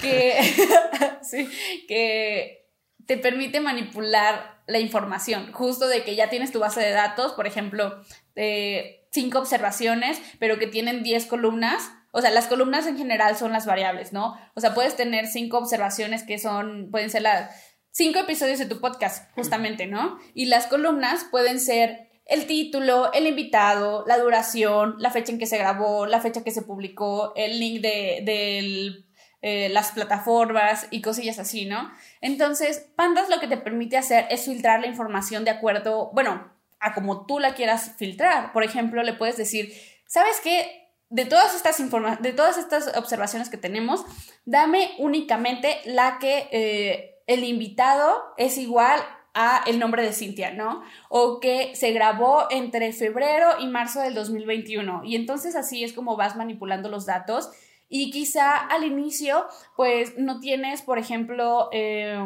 que, 0.00 0.38
sí, 1.22 1.48
que 1.88 2.68
te 3.04 3.16
permite 3.16 3.60
manipular 3.60 4.60
la 4.68 4.78
información, 4.78 5.52
justo 5.52 5.88
de 5.88 6.04
que 6.04 6.14
ya 6.14 6.30
tienes 6.30 6.52
tu 6.52 6.60
base 6.60 6.80
de 6.80 6.92
datos, 6.92 7.32
por 7.32 7.48
ejemplo, 7.48 8.00
de 8.36 8.97
cinco 9.18 9.40
observaciones, 9.40 10.22
pero 10.38 10.60
que 10.60 10.68
tienen 10.68 11.02
10 11.02 11.26
columnas. 11.26 11.90
O 12.12 12.20
sea, 12.20 12.30
las 12.30 12.46
columnas 12.46 12.86
en 12.86 12.96
general 12.96 13.36
son 13.36 13.52
las 13.52 13.66
variables, 13.66 14.12
¿no? 14.12 14.38
O 14.54 14.60
sea, 14.60 14.74
puedes 14.74 14.94
tener 14.94 15.26
cinco 15.26 15.58
observaciones 15.58 16.22
que 16.22 16.38
son, 16.38 16.88
pueden 16.92 17.10
ser 17.10 17.22
las 17.22 17.50
cinco 17.90 18.20
episodios 18.20 18.60
de 18.60 18.66
tu 18.66 18.80
podcast, 18.80 19.28
justamente, 19.34 19.86
¿no? 19.86 20.18
Y 20.34 20.46
las 20.46 20.68
columnas 20.68 21.26
pueden 21.32 21.58
ser 21.58 22.08
el 22.26 22.46
título, 22.46 23.12
el 23.12 23.26
invitado, 23.26 24.04
la 24.06 24.18
duración, 24.18 24.94
la 25.00 25.10
fecha 25.10 25.32
en 25.32 25.38
que 25.40 25.46
se 25.46 25.58
grabó, 25.58 26.06
la 26.06 26.20
fecha 26.20 26.44
que 26.44 26.52
se 26.52 26.62
publicó, 26.62 27.32
el 27.34 27.58
link 27.58 27.80
de, 27.80 29.04
eh, 29.42 29.68
las 29.70 29.90
plataformas 29.90 30.86
y 30.92 31.02
cosillas 31.02 31.40
así, 31.40 31.64
¿no? 31.64 31.90
Entonces, 32.20 32.86
Pandas 32.94 33.28
lo 33.28 33.40
que 33.40 33.48
te 33.48 33.56
permite 33.56 33.96
hacer 33.96 34.26
es 34.30 34.44
filtrar 34.44 34.80
la 34.80 34.86
información 34.86 35.44
de 35.44 35.50
acuerdo, 35.50 36.12
bueno, 36.12 36.57
a 36.80 36.94
como 36.94 37.26
tú 37.26 37.38
la 37.38 37.54
quieras 37.54 37.94
filtrar. 37.96 38.52
Por 38.52 38.64
ejemplo, 38.64 39.02
le 39.02 39.14
puedes 39.14 39.36
decir, 39.36 39.72
¿sabes 40.06 40.40
qué? 40.42 40.88
De 41.10 41.24
todas 41.24 41.54
estas 41.54 41.78
de 42.20 42.32
todas 42.32 42.58
estas 42.58 42.96
observaciones 42.96 43.48
que 43.48 43.56
tenemos, 43.56 44.04
dame 44.44 44.92
únicamente 44.98 45.78
la 45.86 46.18
que 46.18 46.48
eh, 46.52 47.22
el 47.26 47.44
invitado 47.44 48.34
es 48.36 48.58
igual 48.58 49.00
a 49.34 49.62
el 49.66 49.78
nombre 49.78 50.02
de 50.02 50.12
Cintia, 50.12 50.52
¿no? 50.52 50.82
O 51.08 51.40
que 51.40 51.74
se 51.76 51.92
grabó 51.92 52.46
entre 52.50 52.92
febrero 52.92 53.52
y 53.60 53.68
marzo 53.68 54.00
del 54.00 54.14
2021. 54.14 55.02
Y 55.04 55.16
entonces 55.16 55.54
así 55.56 55.84
es 55.84 55.92
como 55.92 56.16
vas 56.16 56.36
manipulando 56.36 56.88
los 56.88 57.06
datos 57.06 57.50
y 57.88 58.10
quizá 58.10 58.56
al 58.56 58.84
inicio, 58.84 59.46
pues 59.76 60.18
no 60.18 60.40
tienes, 60.40 60.82
por 60.82 60.98
ejemplo, 60.98 61.68
eh, 61.72 62.18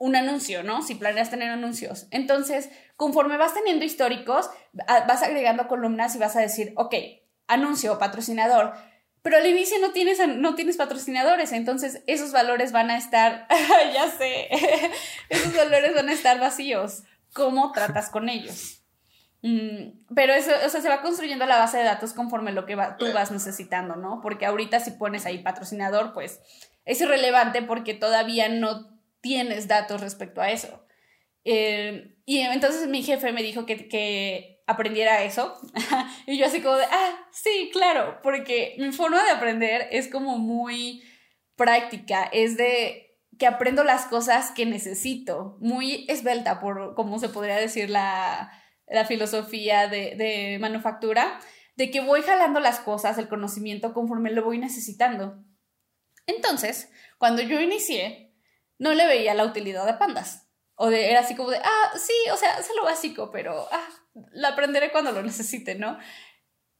un 0.00 0.16
anuncio, 0.16 0.62
¿no? 0.62 0.80
Si 0.80 0.94
planeas 0.94 1.28
tener 1.28 1.50
anuncios. 1.50 2.06
Entonces, 2.10 2.70
conforme 2.96 3.36
vas 3.36 3.52
teniendo 3.52 3.84
históricos, 3.84 4.48
vas 4.72 5.22
agregando 5.22 5.68
columnas 5.68 6.16
y 6.16 6.18
vas 6.18 6.36
a 6.36 6.40
decir, 6.40 6.72
ok, 6.76 6.94
anuncio, 7.46 7.98
patrocinador. 7.98 8.72
Pero 9.20 9.36
al 9.36 9.46
inicio 9.46 9.76
no 9.78 9.92
tienes, 9.92 10.18
no 10.26 10.54
tienes 10.54 10.78
patrocinadores, 10.78 11.52
entonces 11.52 12.02
esos 12.06 12.32
valores 12.32 12.72
van 12.72 12.90
a 12.90 12.96
estar, 12.96 13.46
ya 13.94 14.10
sé, 14.10 14.48
esos 15.28 15.54
valores 15.54 15.94
van 15.94 16.08
a 16.08 16.14
estar 16.14 16.40
vacíos. 16.40 17.02
¿Cómo 17.34 17.70
tratas 17.72 18.08
con 18.08 18.30
ellos? 18.30 18.82
Mm, 19.42 20.14
pero 20.14 20.32
eso, 20.32 20.50
o 20.64 20.68
sea, 20.70 20.80
se 20.80 20.88
va 20.88 21.02
construyendo 21.02 21.44
la 21.44 21.58
base 21.58 21.76
de 21.76 21.84
datos 21.84 22.14
conforme 22.14 22.52
lo 22.52 22.64
que 22.64 22.74
tú 22.98 23.12
vas 23.12 23.30
necesitando, 23.30 23.96
¿no? 23.96 24.22
Porque 24.22 24.46
ahorita 24.46 24.80
si 24.80 24.92
pones 24.92 25.26
ahí 25.26 25.42
patrocinador, 25.42 26.14
pues 26.14 26.40
es 26.86 27.02
irrelevante 27.02 27.60
porque 27.60 27.92
todavía 27.92 28.48
no 28.48 28.99
tienes 29.20 29.68
datos 29.68 30.00
respecto 30.00 30.40
a 30.40 30.50
eso. 30.50 30.84
Eh, 31.44 32.16
y 32.26 32.40
entonces 32.40 32.86
mi 32.88 33.02
jefe 33.02 33.32
me 33.32 33.42
dijo 33.42 33.66
que, 33.66 33.88
que 33.88 34.62
aprendiera 34.66 35.22
eso. 35.24 35.54
y 36.26 36.38
yo 36.38 36.46
así 36.46 36.60
como 36.60 36.76
de, 36.76 36.84
ah, 36.84 37.28
sí, 37.32 37.70
claro, 37.72 38.20
porque 38.22 38.76
mi 38.78 38.92
forma 38.92 39.22
de 39.24 39.30
aprender 39.30 39.88
es 39.90 40.08
como 40.08 40.38
muy 40.38 41.02
práctica, 41.56 42.24
es 42.32 42.56
de 42.56 43.18
que 43.38 43.46
aprendo 43.46 43.84
las 43.84 44.06
cosas 44.06 44.50
que 44.50 44.66
necesito, 44.66 45.56
muy 45.60 46.04
esbelta, 46.08 46.60
por 46.60 46.94
como 46.94 47.18
se 47.18 47.30
podría 47.30 47.56
decir 47.56 47.88
la 47.88 48.52
la 48.90 49.04
filosofía 49.04 49.88
de, 49.88 50.58
manufactura, 50.60 51.40
de 51.76 51.90
que 51.90 52.00
voy 52.00 52.22
jalando 52.22 52.60
las 52.60 52.80
cosas, 52.80 53.16
el 53.16 53.28
conocimiento, 53.28 53.94
conforme 53.94 54.32
lo 54.32 54.44
voy 54.44 54.58
necesitando. 54.58 55.42
Entonces, 56.26 56.90
cuando 57.18 57.40
yo 57.40 57.60
inicié, 57.60 58.29
no 58.80 58.94
le 58.94 59.06
veía 59.06 59.34
la 59.34 59.44
utilidad 59.44 59.86
de 59.86 59.94
pandas. 59.94 60.48
O 60.74 60.88
de, 60.88 61.10
era 61.10 61.20
así 61.20 61.36
como 61.36 61.50
de, 61.50 61.58
ah, 61.58 61.92
sí, 61.96 62.14
o 62.32 62.36
sea, 62.36 62.58
es 62.58 62.70
lo 62.74 62.84
básico, 62.84 63.30
pero 63.30 63.68
ah, 63.70 63.88
lo 64.32 64.48
aprenderé 64.48 64.90
cuando 64.90 65.12
lo 65.12 65.22
necesite, 65.22 65.74
¿no? 65.74 65.98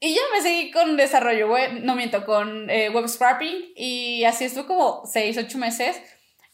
Y 0.01 0.15
ya 0.15 0.23
me 0.33 0.41
seguí 0.41 0.71
con 0.71 0.97
desarrollo 0.97 1.53
web, 1.53 1.73
no 1.83 1.95
miento, 1.95 2.25
con 2.25 2.71
eh, 2.71 2.89
web 2.89 3.07
scrapping 3.07 3.75
y 3.77 4.25
así 4.25 4.47
estuve 4.47 4.67
como 4.67 5.03
6, 5.05 5.37
8 5.37 5.59
meses. 5.59 6.01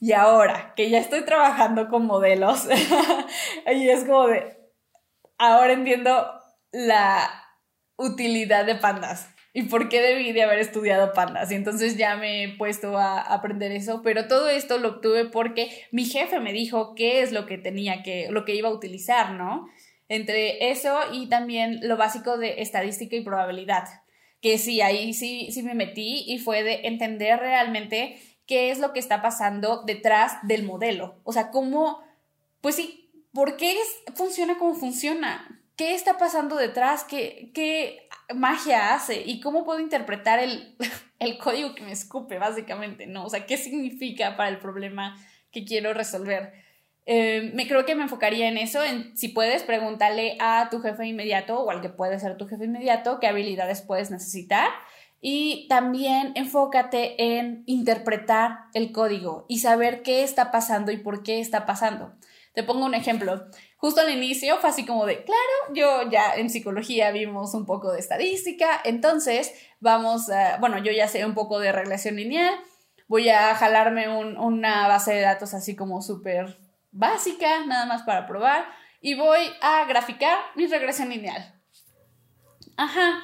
Y 0.01 0.13
ahora 0.13 0.75
que 0.75 0.91
ya 0.91 0.99
estoy 0.99 1.25
trabajando 1.25 1.89
con 1.89 2.05
modelos, 2.07 2.67
y 3.73 3.89
es 3.89 4.05
como 4.05 4.27
de, 4.27 4.59
ahora 5.39 5.73
entiendo 5.73 6.29
la 6.73 7.31
utilidad 7.97 8.67
de 8.67 8.75
pandas 8.75 9.29
y 9.57 9.63
por 9.63 9.89
qué 9.89 10.03
debí 10.03 10.33
de 10.33 10.43
haber 10.43 10.59
estudiado 10.59 11.15
pandas. 11.15 11.51
Y 11.51 11.55
entonces 11.55 11.97
ya 11.97 12.15
me 12.17 12.45
he 12.45 12.49
puesto 12.59 12.99
a 12.99 13.23
aprender 13.23 13.73
eso, 13.73 14.03
pero 14.03 14.29
todo 14.29 14.51
esto 14.51 14.77
lo 14.77 14.89
obtuve 14.89 15.25
porque 15.25 15.71
mi 15.93 16.05
jefe 16.05 16.41
me 16.41 16.53
dijo 16.53 16.95
qué 16.95 17.23
es 17.23 17.33
lo 17.33 17.47
que 17.47 17.57
tenía 17.57 18.03
que, 18.03 18.29
lo 18.31 18.45
que 18.45 18.55
iba 18.55 18.69
a 18.69 18.75
utilizar, 18.75 19.33
¿no? 19.33 19.67
Entre 20.11 20.71
eso 20.71 20.95
y 21.11 21.31
también 21.31 21.81
lo 21.89 21.97
básico 21.97 22.37
de 22.37 22.61
estadística 22.61 23.17
y 23.17 23.25
probabilidad, 23.25 23.85
que 24.43 24.59
sí, 24.59 24.83
ahí 24.83 25.15
sí, 25.15 25.49
sí 25.51 25.63
me 25.63 25.75
metí 25.75 26.25
y 26.27 26.37
fue 26.37 26.63
de 26.63 26.87
entender 26.87 27.41
realmente 27.41 28.19
qué 28.47 28.71
es 28.71 28.79
lo 28.79 28.93
que 28.93 29.01
está 29.01 29.23
pasando 29.23 29.85
detrás 29.87 30.35
del 30.43 30.65
modelo. 30.65 31.19
O 31.25 31.33
sea, 31.33 31.51
cómo, 31.51 32.03
pues 32.61 32.75
sí, 32.75 33.07
¿Por 33.37 33.59
qué 33.59 33.77
funciona 34.15 34.57
como 34.57 34.75
funciona? 34.75 35.56
¿Qué 35.77 35.95
está 35.95 36.19
pasando 36.19 36.57
detrás? 36.57 37.05
¿Qué, 37.05 37.51
qué 37.55 38.09
magia 38.35 38.95
hace? 38.95 39.23
¿Y 39.25 39.41
cómo 39.41 39.65
puedo 39.65 39.79
interpretar 39.79 40.39
el, 40.39 40.77
el 41.19 41.39
código 41.39 41.75
que 41.75 41.83
me 41.83 41.93
escupe, 41.93 42.39
básicamente? 42.39 43.07
¿no? 43.07 43.25
O 43.25 43.31
sea, 43.31 43.47
¿qué 43.47 43.57
significa 43.57 44.37
para 44.37 44.49
el 44.49 44.59
problema 44.59 45.17
que 45.53 45.65
quiero 45.65 45.93
resolver? 45.93 46.53
Eh, 47.09 47.53
me 47.55 47.69
creo 47.69 47.85
que 47.85 47.95
me 47.95 48.03
enfocaría 48.03 48.49
en 48.49 48.59
eso, 48.59 48.81
si 49.15 49.29
puedes 49.29 49.63
preguntarle 49.63 50.37
a 50.41 50.69
tu 50.71 50.81
jefe 50.81 51.07
inmediato 51.07 51.61
o 51.61 51.71
al 51.71 51.81
que 51.81 51.89
puede 51.89 52.19
ser 52.19 52.37
tu 52.37 52.49
jefe 52.49 52.65
inmediato 52.65 53.21
qué 53.21 53.29
habilidades 53.29 53.81
puedes 53.81 54.11
necesitar 54.11 54.71
y 55.21 55.69
también 55.69 56.33
enfócate 56.35 57.39
en 57.39 57.63
interpretar 57.67 58.59
el 58.75 58.91
código 58.91 59.47
y 59.49 59.61
saber 59.61 60.03
qué 60.03 60.25
está 60.25 60.51
pasando 60.51 60.91
y 60.91 60.97
por 60.97 61.23
qué 61.23 61.39
está 61.39 61.65
pasando. 61.65 62.13
Te 62.57 62.63
pongo 62.63 62.87
un 62.87 62.95
ejemplo. 62.95 63.49
Justo 63.77 64.01
al 64.01 64.09
inicio 64.09 64.57
fue 64.57 64.71
así 64.71 64.87
como 64.87 65.05
de, 65.05 65.25
claro, 65.25 65.75
yo 65.75 66.11
ya 66.11 66.37
en 66.37 66.49
psicología 66.49 67.11
vimos 67.11 67.53
un 67.53 67.67
poco 67.67 67.93
de 67.93 68.01
estadística, 68.01 68.81
entonces 68.83 69.53
vamos 69.79 70.31
a, 70.31 70.57
bueno, 70.57 70.79
yo 70.79 70.91
ya 70.91 71.07
sé 71.07 71.27
un 71.27 71.35
poco 71.35 71.59
de 71.59 71.71
regresión 71.71 72.17
lineal, 72.17 72.59
voy 73.09 73.29
a 73.29 73.55
jalarme 73.57 74.09
una 74.09 74.89
base 74.89 75.13
de 75.13 75.21
datos 75.21 75.53
así 75.53 75.77
como 75.77 76.01
súper 76.01 76.59
básica, 76.93 77.67
nada 77.67 77.85
más 77.85 78.05
para 78.05 78.27
probar, 78.27 78.65
y 79.03 79.17
voy 79.17 79.53
a 79.61 79.85
graficar 79.85 80.39
mi 80.55 80.67
regresión 80.67 81.11
lineal. 81.11 81.61
Ajá, 82.79 83.23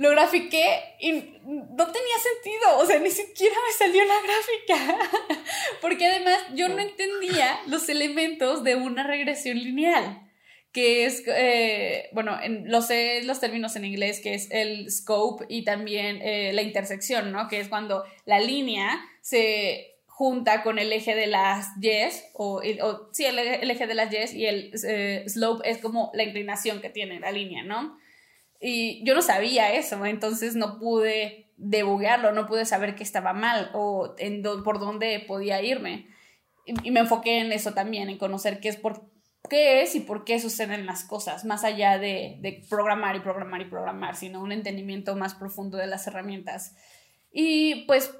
lo 0.00 0.08
grafiqué 0.12 0.80
y 0.98 1.12
no 1.12 1.92
tenía 1.92 2.16
sentido, 2.22 2.78
o 2.78 2.86
sea, 2.86 2.98
ni 3.00 3.10
siquiera 3.10 3.54
me 3.54 3.72
salió 3.76 4.02
la 4.06 4.14
gráfica, 4.22 5.44
porque 5.82 6.06
además 6.06 6.38
yo 6.54 6.70
no 6.70 6.78
entendía 6.78 7.60
los 7.66 7.86
elementos 7.90 8.64
de 8.64 8.76
una 8.76 9.06
regresión 9.06 9.58
lineal, 9.58 10.26
que 10.72 11.04
es, 11.04 11.22
eh, 11.26 12.08
bueno, 12.12 12.38
en, 12.42 12.70
lo 12.70 12.80
sé 12.80 13.24
los 13.24 13.40
términos 13.40 13.76
en 13.76 13.84
inglés, 13.84 14.20
que 14.20 14.32
es 14.32 14.50
el 14.50 14.90
scope 14.90 15.44
y 15.50 15.64
también 15.64 16.22
eh, 16.22 16.54
la 16.54 16.62
intersección, 16.62 17.30
¿no? 17.30 17.48
Que 17.48 17.60
es 17.60 17.68
cuando 17.68 18.04
la 18.24 18.40
línea 18.40 19.04
se 19.20 19.98
junta 20.06 20.62
con 20.62 20.78
el 20.78 20.94
eje 20.94 21.14
de 21.14 21.26
las 21.26 21.78
yes, 21.78 22.24
o, 22.32 22.62
o 22.82 23.08
sí, 23.12 23.26
el, 23.26 23.38
eje 23.38 23.86
de 23.86 23.94
las 23.94 24.08
yes 24.08 24.32
y 24.32 24.46
el 24.46 24.72
eh, 24.82 25.24
slope 25.26 25.68
es 25.68 25.76
como 25.76 26.10
la 26.14 26.22
inclinación 26.22 26.80
que 26.80 26.88
tiene 26.88 27.20
la 27.20 27.32
línea, 27.32 27.62
¿no? 27.64 27.98
Y 28.60 29.02
yo 29.04 29.14
no 29.14 29.22
sabía 29.22 29.72
eso, 29.72 30.04
entonces 30.04 30.54
no 30.54 30.78
pude 30.78 31.50
debuguearlo, 31.56 32.32
no 32.32 32.46
pude 32.46 32.66
saber 32.66 32.94
qué 32.94 33.02
estaba 33.02 33.32
mal 33.32 33.70
o 33.72 34.14
en 34.18 34.42
por 34.42 34.78
dónde 34.78 35.24
podía 35.26 35.62
irme. 35.62 36.06
Y, 36.66 36.90
me 36.90 37.00
enfoqué 37.00 37.40
en 37.40 37.52
eso 37.52 37.72
también, 37.72 38.10
en 38.10 38.18
conocer 38.18 38.60
qué 38.60 38.68
es, 38.68 38.76
por, 38.76 39.10
qué 39.48 39.82
es 39.82 39.94
y 39.94 40.00
por 40.00 40.24
qué 40.24 40.38
suceden 40.38 40.84
las 40.84 41.04
cosas, 41.04 41.44
más 41.46 41.64
allá 41.64 41.98
de, 41.98 42.36
de 42.40 42.62
programar 42.68 43.16
y 43.16 43.20
programar 43.20 43.62
y 43.62 43.64
programar, 43.64 44.14
sino 44.14 44.42
un 44.42 44.52
entendimiento 44.52 45.16
más 45.16 45.34
profundo 45.34 45.78
de 45.78 45.86
las 45.86 46.06
herramientas. 46.06 46.76
Y 47.32 47.86
pues 47.86 48.14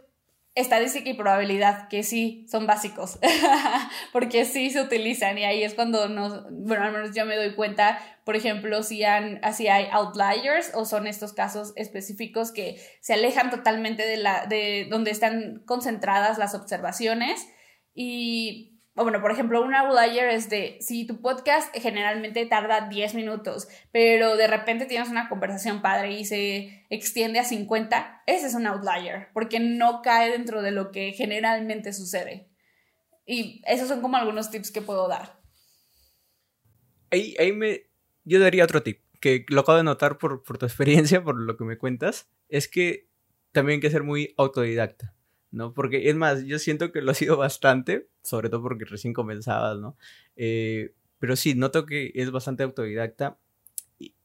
estadística 0.55 1.09
y 1.09 1.15
probabilidad, 1.15 1.89
que 1.89 2.03
sí 2.03 2.47
son 2.51 2.67
básicos, 2.67 3.19
porque 4.13 4.45
sí 4.45 4.71
se 4.71 4.81
utilizan 4.81 5.39
y 5.39 5.45
ahí 5.45 5.63
es 5.63 5.75
cuando 5.75 6.09
nos, 6.09 6.45
bueno, 6.51 6.85
al 6.85 6.93
menos 6.93 7.15
yo 7.15 7.25
me 7.25 7.37
doy 7.37 7.55
cuenta, 7.55 7.99
por 8.25 8.37
ejemplo, 8.37 8.83
si, 8.83 9.05
han, 9.05 9.41
si 9.55 9.69
hay 9.69 9.87
outliers 9.93 10.73
o 10.75 10.85
son 10.85 11.07
estos 11.07 11.33
casos 11.33 11.73
específicos 11.77 12.51
que 12.51 12.81
se 13.01 13.15
alejan 13.15 13.51
totalmente 13.51 14.07
de, 14.07 14.17
la, 14.17 14.47
de 14.47 14.89
donde 14.91 15.13
están 15.13 15.63
concentradas 15.67 16.37
las 16.39 16.55
observaciones 16.55 17.47
y 17.95 18.70
o 19.01 19.03
bueno, 19.03 19.23
por 19.23 19.31
ejemplo, 19.31 19.63
un 19.63 19.75
outlier 19.75 20.29
es 20.29 20.51
de 20.51 20.77
si 20.83 21.07
tu 21.07 21.23
podcast 21.23 21.75
generalmente 21.75 22.45
tarda 22.45 22.87
10 22.91 23.15
minutos, 23.15 23.67
pero 23.93 24.37
de 24.37 24.47
repente 24.47 24.85
tienes 24.85 25.09
una 25.09 25.31
conversación 25.31 25.81
padre 25.81 26.13
y 26.13 26.27
se 26.27 26.85
extiende 26.91 27.39
a 27.39 27.45
50, 27.45 28.25
ese 28.27 28.49
es 28.49 28.55
un 28.55 28.67
outlier, 28.67 29.29
porque 29.33 29.59
no 29.59 30.03
cae 30.03 30.31
dentro 30.31 30.61
de 30.61 30.73
lo 30.73 30.91
que 30.91 31.13
generalmente 31.13 31.95
sucede. 31.95 32.51
Y 33.25 33.63
esos 33.67 33.89
son 33.89 34.03
como 34.03 34.19
algunos 34.19 34.51
tips 34.51 34.71
que 34.71 34.83
puedo 34.83 35.09
dar. 35.09 35.41
Ahí, 37.11 37.35
ahí 37.39 37.53
me, 37.53 37.85
yo 38.25 38.39
daría 38.39 38.65
otro 38.65 38.83
tip, 38.83 39.01
que 39.19 39.47
lo 39.49 39.63
acabo 39.63 39.79
de 39.79 39.85
notar 39.85 40.19
por, 40.19 40.43
por 40.43 40.59
tu 40.59 40.67
experiencia, 40.67 41.25
por 41.25 41.41
lo 41.41 41.57
que 41.57 41.65
me 41.65 41.79
cuentas, 41.79 42.29
es 42.51 42.69
que 42.69 43.09
también 43.53 43.79
hay 43.79 43.81
que 43.81 43.91
ser 43.91 44.03
muy 44.03 44.35
autodidacta. 44.37 45.15
¿No? 45.51 45.75
Porque 45.75 46.09
es 46.09 46.17
más, 46.17 46.45
yo 46.45 46.59
siento 46.59 46.93
que 46.93 47.03
lo 47.03 47.11
ha 47.11 47.15
sido 47.15 47.37
bastante, 47.37 48.09
sobre 48.23 48.49
todo 48.49 48.63
porque 48.63 48.85
recién 48.85 49.13
comenzabas, 49.13 49.79
¿no? 49.79 49.97
Eh, 50.37 50.95
pero 51.19 51.37
sí, 51.37 51.55
noto 51.55 51.87
que 51.87 52.13
es 52.15 52.31
bastante 52.31 52.63
autodidacta. 52.63 53.39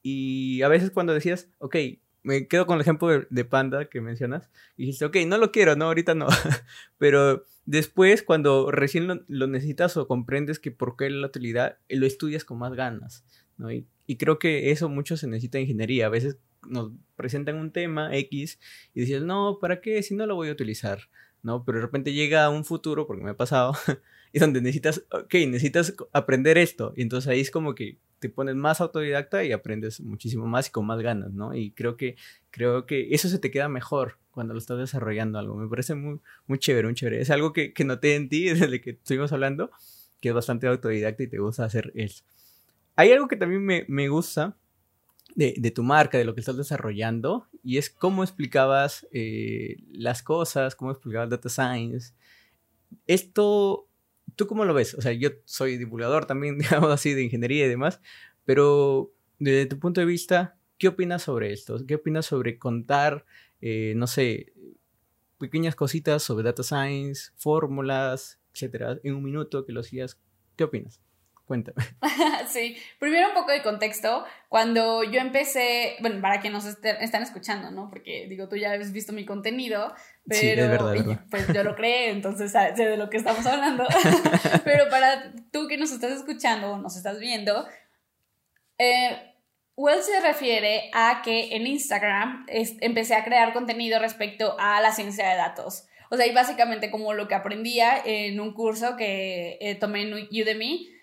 Y, 0.02 0.62
a 0.62 0.68
veces 0.68 0.92
cuando 0.92 1.14
decías, 1.14 1.50
ok, 1.60 1.76
me 2.24 2.48
quedo 2.48 2.66
con 2.66 2.76
el 2.76 2.82
ejemplo 2.82 3.26
de, 3.30 3.46
Panda 3.46 3.86
que 3.90 4.02
mencionas, 4.02 4.50
y 4.78 4.86
dijiste, 4.86 5.06
ok, 5.06 5.18
no 5.28 5.38
lo 5.38 5.52
quiero, 5.52 5.76
no, 5.76 5.86
ahorita 5.86 6.16
no. 6.16 6.28
pero 6.98 7.44
después, 7.66 8.24
cuando 8.24 8.72
recién 8.72 9.26
lo, 9.28 9.48
necesitas 9.48 9.98
o 9.98 10.08
comprendes 10.08 10.60
que 10.60 10.72
por 10.72 10.96
qué 10.96 11.10
la 11.10 11.28
utilidad, 11.28 11.78
lo 11.90 12.06
estudias 12.06 12.46
con 12.46 12.60
más 12.60 12.74
ganas, 12.74 13.26
¿no? 13.58 13.72
Y, 13.72 13.88
y 14.08 14.18
creo 14.18 14.40
que 14.40 14.72
eso 14.72 14.88
mucho 14.88 15.18
se 15.18 15.28
necesita 15.28 15.58
en 15.58 15.64
ingeniería. 15.64 16.06
A 16.06 16.10
veces 16.10 16.38
nos 16.68 16.92
presentan 17.16 17.56
un 17.56 17.72
tema 17.72 18.16
X 18.16 18.60
y 18.94 19.02
dices, 19.02 19.22
no, 19.24 19.60
¿para 19.60 19.82
qué? 19.82 20.02
Si 20.04 20.16
no 20.16 20.26
lo 20.26 20.36
voy 20.36 20.50
a 20.50 20.54
utilizar, 20.54 21.10
¿no? 21.44 21.64
Pero 21.64 21.80
de 21.80 21.86
repente 21.86 22.14
llega 22.14 22.50
un 22.50 22.66
futuro, 22.66 23.08
porque 23.08 23.24
me 23.24 23.32
ha 23.32 23.38
pasado, 23.38 23.74
y 24.34 24.40
donde 24.40 24.62
necesitas, 24.62 25.06
ok, 25.12 25.34
necesitas 25.48 25.96
aprender 26.12 26.58
esto. 26.58 26.94
Y 26.96 27.02
entonces 27.02 27.30
ahí 27.30 27.40
es 27.40 27.52
como 27.52 27.76
que 27.76 27.98
te 28.20 28.30
pones 28.30 28.56
más 28.56 28.82
autodidacta 28.82 29.44
y 29.44 29.52
aprendes 29.52 30.02
muchísimo 30.02 30.48
más 30.48 30.68
y 30.68 30.72
con 30.72 30.86
más 30.86 31.00
ganas, 31.02 31.32
¿no? 31.32 31.56
Y 31.56 31.72
creo 31.72 31.98
que, 31.98 32.16
creo 32.52 32.86
que 32.86 33.14
eso 33.14 33.30
se 33.30 33.40
te 33.40 33.52
queda 33.52 33.70
mejor 33.70 34.18
cuando 34.32 34.54
lo 34.54 34.60
estás 34.60 34.78
desarrollando 34.78 35.40
algo. 35.40 35.56
Me 35.56 35.68
parece 35.68 35.96
muy, 35.96 36.20
muy 36.48 36.60
chévere, 36.60 36.88
muy 36.88 36.96
chévere. 36.96 37.22
Es 37.22 37.30
algo 37.30 37.54
que, 37.54 37.74
que 37.74 37.86
noté 37.86 38.16
en 38.16 38.30
ti 38.30 38.46
desde 38.50 38.82
que 38.82 38.92
estuvimos 38.92 39.32
hablando, 39.32 39.72
que 40.20 40.30
es 40.30 40.36
bastante 40.36 40.68
autodidacta 40.68 41.24
y 41.24 41.28
te 41.28 41.40
gusta 41.40 41.66
hacer 41.66 41.92
eso. 41.96 42.24
Hay 42.96 43.12
algo 43.12 43.28
que 43.28 43.36
también 43.36 43.64
me, 43.64 43.86
me 43.88 44.08
gusta, 44.08 44.58
de, 45.36 45.72
tu 45.72 45.84
marca, 45.84 46.18
de 46.18 46.24
lo 46.24 46.34
que 46.34 46.40
estás 46.40 46.58
desarrollando, 46.58 47.48
y 47.62 47.78
es 47.78 47.90
cómo 47.90 48.24
explicabas 48.24 49.06
eh, 49.12 49.78
las 49.92 50.24
cosas, 50.24 50.76
cómo 50.76 50.92
explicabas 50.92 51.30
data 51.30 51.50
science. 51.50 52.14
Esto, 53.06 53.90
¿tú 54.36 54.48
cómo 54.48 54.64
lo 54.64 54.74
ves? 54.74 54.94
O 54.94 55.02
sea, 55.02 55.12
yo 55.12 55.32
soy 55.44 55.78
divulgador 55.78 56.26
también, 56.26 56.58
digamos 56.60 56.90
así, 56.92 57.14
de 57.14 57.24
ingeniería 57.24 57.66
y 57.66 57.70
demás, 57.70 58.00
pero 58.46 59.14
desde 59.40 59.66
tu 59.66 59.78
punto 59.78 60.00
de 60.00 60.08
vista, 60.08 60.58
¿qué 60.78 60.88
opinas 60.88 61.24
sobre 61.24 61.52
esto? 61.52 61.86
¿Qué 61.86 61.96
opinas 61.96 62.26
sobre 62.26 62.58
contar, 62.58 63.26
eh, 63.60 63.94
no 63.98 64.08
sé, 64.08 64.54
pequeñas 65.38 65.76
cositas 65.76 66.24
sobre 66.24 66.46
data 66.46 66.64
science, 66.64 67.32
fórmulas, 67.36 68.40
etcétera, 68.54 69.00
en 69.04 69.16
un 69.16 69.24
minuto 69.24 69.66
que 69.66 69.74
lo 69.74 69.82
hacías? 69.82 70.18
¿Qué 70.56 70.64
opinas? 70.64 71.02
Cuéntame. 71.46 71.78
sí, 72.48 72.76
primero 73.00 73.28
un 73.28 73.34
poco 73.36 73.52
de 73.52 73.62
contexto. 73.62 74.26
Cuando 74.50 75.04
yo 75.04 75.20
empecé, 75.20 75.96
bueno, 76.02 76.20
para 76.22 76.40
que 76.42 76.50
nos 76.50 76.66
están 76.66 77.22
escuchando, 77.22 77.70
¿no? 77.70 77.90
Porque 77.90 78.26
digo, 78.28 78.50
tú 78.50 78.56
ya 78.56 78.74
has 78.74 78.92
visto 78.92 79.14
mi 79.14 79.26
contenido, 79.26 79.94
pero 80.28 80.42
sí, 80.42 80.50
es 80.50 80.70
verdad, 80.70 81.20
pues 81.30 81.48
yo 81.54 81.64
lo 81.64 81.76
creé, 81.76 82.10
entonces 82.10 82.52
sé 82.52 82.74
de 82.74 82.98
lo 82.98 83.10
que 83.10 83.18
estamos 83.18 83.46
hablando. 83.46 83.86
pero 84.64 84.90
para 84.90 85.34
tú 85.52 85.68
que 85.68 85.78
nos 85.78 85.92
estás 85.92 86.12
escuchando 86.12 86.72
o 86.72 86.78
nos 86.78 86.98
estás 86.98 87.20
viendo, 87.20 87.68
eh, 88.80 89.36
Well 89.78 90.02
se 90.02 90.22
refiere 90.22 90.90
a 90.94 91.22
que 91.22 91.54
en 91.56 91.68
Instagram 91.68 92.46
empecé 92.48 93.14
a 93.14 93.26
crear 93.26 93.52
contenido 93.52 94.00
respecto 94.00 94.56
a 94.58 94.80
la 94.80 94.94
ciencia 94.94 95.30
de 95.30 95.36
datos. 95.36 95.88
O 96.10 96.16
sea, 96.16 96.26
y 96.28 96.34
básicamente 96.34 96.90
como 96.90 97.14
lo 97.14 97.28
que 97.28 97.36
aprendía 97.36 98.02
en 98.06 98.40
un 98.40 98.54
curso 98.54 98.96
que 98.96 99.58
eh, 99.60 99.76
tomé 99.76 100.04
en 100.04 100.14
Udemy, 100.14 100.95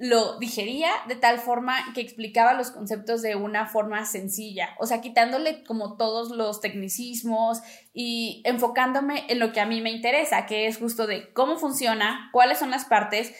lo 0.00 0.38
digería 0.38 0.90
de 1.08 1.14
tal 1.14 1.38
forma 1.38 1.76
que 1.92 2.00
explicaba 2.00 2.54
los 2.54 2.70
conceptos 2.70 3.20
de 3.20 3.36
una 3.36 3.66
forma 3.66 4.06
sencilla, 4.06 4.70
o 4.78 4.86
sea, 4.86 5.02
quitándole 5.02 5.62
como 5.62 5.98
todos 5.98 6.30
los 6.30 6.62
tecnicismos 6.62 7.60
y 7.92 8.40
enfocándome 8.46 9.26
en 9.28 9.38
lo 9.38 9.52
que 9.52 9.60
a 9.60 9.66
mí 9.66 9.82
me 9.82 9.90
interesa, 9.90 10.46
que 10.46 10.66
es 10.66 10.78
justo 10.78 11.06
de 11.06 11.34
cómo 11.34 11.58
funciona, 11.58 12.30
cuáles 12.32 12.58
son 12.58 12.70
las 12.70 12.86
partes, 12.86 13.34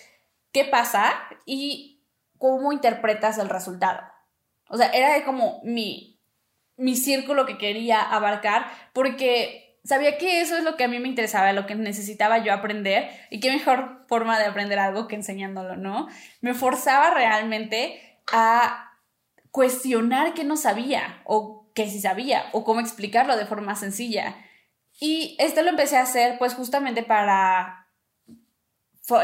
qué 0.52 0.66
pasa 0.66 1.14
y 1.46 2.04
cómo 2.36 2.74
interpretas 2.74 3.38
el 3.38 3.48
resultado. 3.48 4.02
O 4.68 4.76
sea, 4.76 4.90
era 4.90 5.24
como 5.24 5.62
mi, 5.64 6.20
mi 6.76 6.94
círculo 6.94 7.46
que 7.46 7.56
quería 7.56 8.02
abarcar 8.02 8.66
porque 8.92 9.69
sabía 9.84 10.18
que 10.18 10.40
eso 10.40 10.56
es 10.56 10.64
lo 10.64 10.76
que 10.76 10.84
a 10.84 10.88
mí 10.88 10.98
me 10.98 11.08
interesaba, 11.08 11.52
lo 11.52 11.66
que 11.66 11.74
necesitaba 11.74 12.38
yo 12.38 12.52
aprender 12.52 13.10
y 13.30 13.40
qué 13.40 13.50
mejor 13.50 14.04
forma 14.08 14.38
de 14.38 14.46
aprender 14.46 14.78
algo 14.78 15.08
que 15.08 15.16
enseñándolo, 15.16 15.76
¿no? 15.76 16.08
Me 16.40 16.54
forzaba 16.54 17.12
realmente 17.12 18.18
a 18.32 18.94
cuestionar 19.50 20.34
qué 20.34 20.44
no 20.44 20.56
sabía 20.56 21.22
o 21.24 21.70
qué 21.74 21.88
sí 21.88 22.00
sabía 22.00 22.44
o 22.52 22.64
cómo 22.64 22.80
explicarlo 22.80 23.36
de 23.36 23.46
forma 23.46 23.74
sencilla. 23.76 24.36
Y 25.00 25.36
esto 25.38 25.62
lo 25.62 25.70
empecé 25.70 25.96
a 25.96 26.02
hacer 26.02 26.38
pues 26.38 26.54
justamente 26.54 27.02
para 27.02 27.88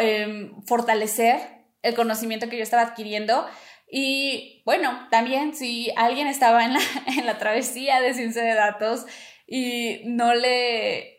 em, 0.01 0.63
fortalecer 0.65 1.41
el 1.83 1.95
conocimiento 1.95 2.49
que 2.49 2.57
yo 2.57 2.63
estaba 2.63 2.83
adquiriendo 2.83 3.47
y 3.89 4.63
bueno, 4.65 5.07
también 5.11 5.55
si 5.55 5.93
alguien 5.97 6.27
estaba 6.27 6.65
en 6.65 6.75
la, 6.75 6.81
en 7.19 7.27
la 7.27 7.39
travesía 7.39 8.01
de 8.01 8.15
ciencia 8.15 8.43
de 8.43 8.55
datos, 8.55 9.07
y 9.47 10.03
no 10.05 10.35
le 10.35 11.17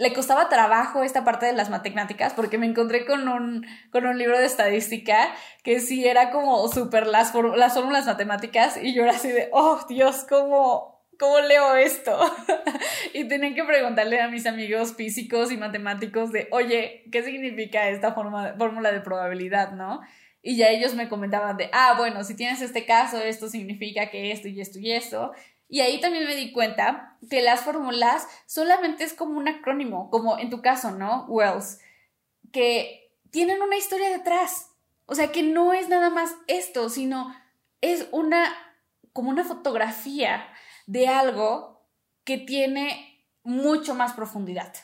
le 0.00 0.14
costaba 0.14 0.48
trabajo 0.48 1.02
esta 1.02 1.24
parte 1.24 1.44
de 1.44 1.52
las 1.52 1.68
matemáticas 1.68 2.32
porque 2.32 2.56
me 2.56 2.64
encontré 2.64 3.04
con 3.04 3.28
un, 3.28 3.66
con 3.92 4.06
un 4.06 4.16
libro 4.16 4.38
de 4.38 4.46
estadística 4.46 5.30
que 5.62 5.78
sí 5.78 6.08
era 6.08 6.30
como 6.30 6.66
súper 6.68 7.06
las, 7.06 7.34
las 7.34 7.74
fórmulas 7.74 8.06
matemáticas 8.06 8.78
y 8.82 8.94
yo 8.94 9.02
era 9.02 9.12
así 9.12 9.28
de, 9.28 9.50
oh 9.52 9.78
Dios, 9.90 10.24
¿cómo, 10.26 11.04
cómo 11.18 11.40
leo 11.40 11.76
esto? 11.76 12.18
y 13.12 13.24
tenía 13.24 13.54
que 13.54 13.62
preguntarle 13.64 14.22
a 14.22 14.28
mis 14.28 14.46
amigos 14.46 14.94
físicos 14.96 15.52
y 15.52 15.58
matemáticos 15.58 16.32
de, 16.32 16.48
oye, 16.50 17.04
¿qué 17.12 17.22
significa 17.22 17.90
esta 17.90 18.14
fórmula 18.14 18.92
de 18.92 19.00
probabilidad, 19.02 19.72
no? 19.72 20.00
Y 20.42 20.56
ya 20.56 20.70
ellos 20.70 20.94
me 20.94 21.10
comentaban 21.10 21.58
de, 21.58 21.68
ah, 21.74 21.96
bueno, 21.98 22.24
si 22.24 22.34
tienes 22.34 22.62
este 22.62 22.86
caso, 22.86 23.18
esto 23.18 23.50
significa 23.50 24.08
que 24.08 24.32
esto 24.32 24.48
y 24.48 24.62
esto 24.62 24.78
y 24.78 24.92
esto. 24.92 25.32
Y 25.70 25.80
ahí 25.80 26.00
también 26.00 26.26
me 26.26 26.34
di 26.34 26.52
cuenta 26.52 27.16
que 27.30 27.42
las 27.42 27.60
fórmulas 27.60 28.26
solamente 28.44 29.04
es 29.04 29.14
como 29.14 29.38
un 29.38 29.46
acrónimo, 29.46 30.10
como 30.10 30.36
en 30.36 30.50
tu 30.50 30.60
caso, 30.60 30.90
¿no? 30.90 31.26
Wells, 31.28 31.78
que 32.52 33.14
tienen 33.30 33.62
una 33.62 33.76
historia 33.76 34.10
detrás. 34.10 34.72
O 35.06 35.14
sea, 35.14 35.30
que 35.30 35.44
no 35.44 35.72
es 35.72 35.88
nada 35.88 36.10
más 36.10 36.34
esto, 36.48 36.88
sino 36.88 37.32
es 37.80 38.08
una, 38.10 38.52
como 39.12 39.30
una 39.30 39.44
fotografía 39.44 40.44
de 40.86 41.06
algo 41.06 41.86
que 42.24 42.36
tiene 42.36 43.24
mucho 43.44 43.94
más 43.94 44.12
profundidad. 44.14 44.74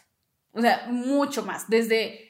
O 0.52 0.60
sea, 0.60 0.86
mucho 0.88 1.42
más. 1.44 1.68
Desde 1.68 2.25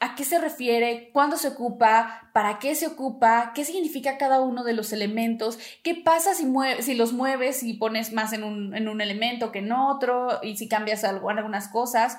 a 0.00 0.14
qué 0.14 0.24
se 0.24 0.38
refiere, 0.38 1.10
cuándo 1.12 1.36
se 1.36 1.48
ocupa, 1.48 2.30
para 2.32 2.58
qué 2.58 2.74
se 2.74 2.86
ocupa, 2.86 3.52
qué 3.54 3.66
significa 3.66 4.16
cada 4.16 4.40
uno 4.40 4.64
de 4.64 4.72
los 4.72 4.94
elementos, 4.94 5.58
qué 5.82 5.94
pasa 5.94 6.34
si, 6.34 6.50
si 6.80 6.94
los 6.94 7.12
mueves 7.12 7.62
y 7.62 7.74
pones 7.74 8.10
más 8.14 8.32
en 8.32 8.42
un, 8.42 9.00
elemento 9.00 9.52
que 9.52 9.58
en 9.58 9.72
otro 9.72 10.40
y 10.42 10.56
si 10.56 10.68
cambias 10.68 11.04
algo, 11.04 11.28
algunas 11.28 11.68
cosas. 11.68 12.16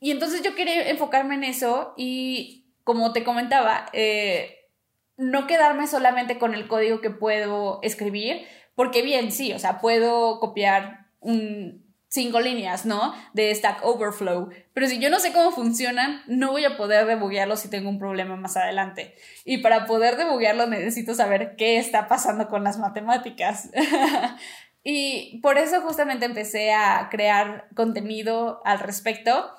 Y 0.00 0.12
entonces 0.12 0.42
yo 0.42 0.54
quería 0.54 0.88
enfocarme 0.88 1.34
en 1.34 1.44
eso 1.44 1.92
y 1.98 2.72
como 2.84 3.12
te 3.12 3.22
comentaba, 3.22 3.84
eh, 3.92 4.70
no 5.18 5.46
quedarme 5.46 5.86
solamente 5.86 6.38
con 6.38 6.54
el 6.54 6.66
código 6.66 7.02
que 7.02 7.10
puedo 7.10 7.80
escribir, 7.82 8.46
porque 8.74 9.02
bien, 9.02 9.30
sí, 9.30 9.52
o 9.52 9.58
sea, 9.58 9.78
puedo 9.78 10.40
copiar 10.40 11.10
un, 11.20 11.83
cinco 12.14 12.38
líneas, 12.38 12.86
¿no? 12.86 13.12
De 13.32 13.52
Stack 13.52 13.84
Overflow. 13.84 14.50
Pero 14.72 14.86
si 14.86 15.00
yo 15.00 15.10
no 15.10 15.18
sé 15.18 15.32
cómo 15.32 15.50
funcionan, 15.50 16.22
no 16.28 16.52
voy 16.52 16.64
a 16.64 16.76
poder 16.76 17.06
debuguearlo 17.06 17.56
si 17.56 17.68
tengo 17.68 17.90
un 17.90 17.98
problema 17.98 18.36
más 18.36 18.56
adelante. 18.56 19.16
Y 19.44 19.58
para 19.58 19.84
poder 19.86 20.16
debuguearlo 20.16 20.68
necesito 20.68 21.16
saber 21.16 21.56
qué 21.56 21.76
está 21.78 22.06
pasando 22.06 22.48
con 22.48 22.62
las 22.62 22.78
matemáticas. 22.78 23.68
y 24.84 25.40
por 25.40 25.58
eso 25.58 25.80
justamente 25.80 26.24
empecé 26.24 26.72
a 26.72 27.08
crear 27.10 27.66
contenido 27.74 28.62
al 28.64 28.78
respecto. 28.78 29.50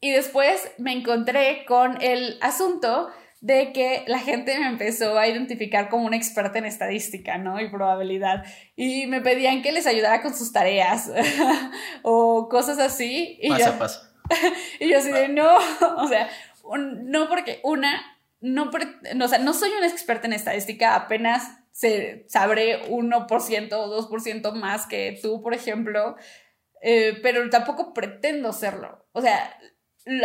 Y 0.00 0.12
después 0.12 0.70
me 0.78 0.92
encontré 0.92 1.64
con 1.66 2.00
el 2.00 2.38
asunto 2.40 3.10
de 3.40 3.72
que 3.72 4.04
la 4.06 4.18
gente 4.18 4.58
me 4.58 4.68
empezó 4.68 5.18
a 5.18 5.26
identificar 5.26 5.88
como 5.88 6.06
una 6.06 6.16
experta 6.16 6.58
en 6.58 6.66
estadística, 6.66 7.38
¿no? 7.38 7.58
Y 7.60 7.70
probabilidad. 7.70 8.44
Y 8.76 9.06
me 9.06 9.22
pedían 9.22 9.62
que 9.62 9.72
les 9.72 9.86
ayudara 9.86 10.20
con 10.20 10.34
sus 10.34 10.52
tareas 10.52 11.10
o 12.02 12.48
cosas 12.48 12.78
así. 12.78 13.38
Y 13.40 13.48
pasa, 13.48 13.72
yo, 13.72 13.78
pasa. 13.78 14.12
y 14.80 14.88
yo 14.88 14.98
así 14.98 15.10
de, 15.10 15.28
no, 15.28 15.56
o 15.96 16.06
sea, 16.08 16.28
no 16.78 17.28
porque 17.28 17.60
una, 17.64 18.18
no, 18.40 18.70
no, 19.14 19.24
o 19.24 19.28
sea, 19.28 19.38
no 19.38 19.54
soy 19.54 19.70
una 19.76 19.86
experta 19.86 20.26
en 20.26 20.34
estadística, 20.34 20.94
apenas 20.94 21.60
se, 21.72 22.26
sabré 22.28 22.82
1% 22.90 23.72
o 23.72 24.10
2% 24.10 24.52
más 24.52 24.86
que 24.86 25.18
tú, 25.22 25.42
por 25.42 25.54
ejemplo, 25.54 26.16
eh, 26.82 27.18
pero 27.22 27.48
tampoco 27.48 27.94
pretendo 27.94 28.52
serlo. 28.52 29.06
O 29.12 29.22
sea, 29.22 29.56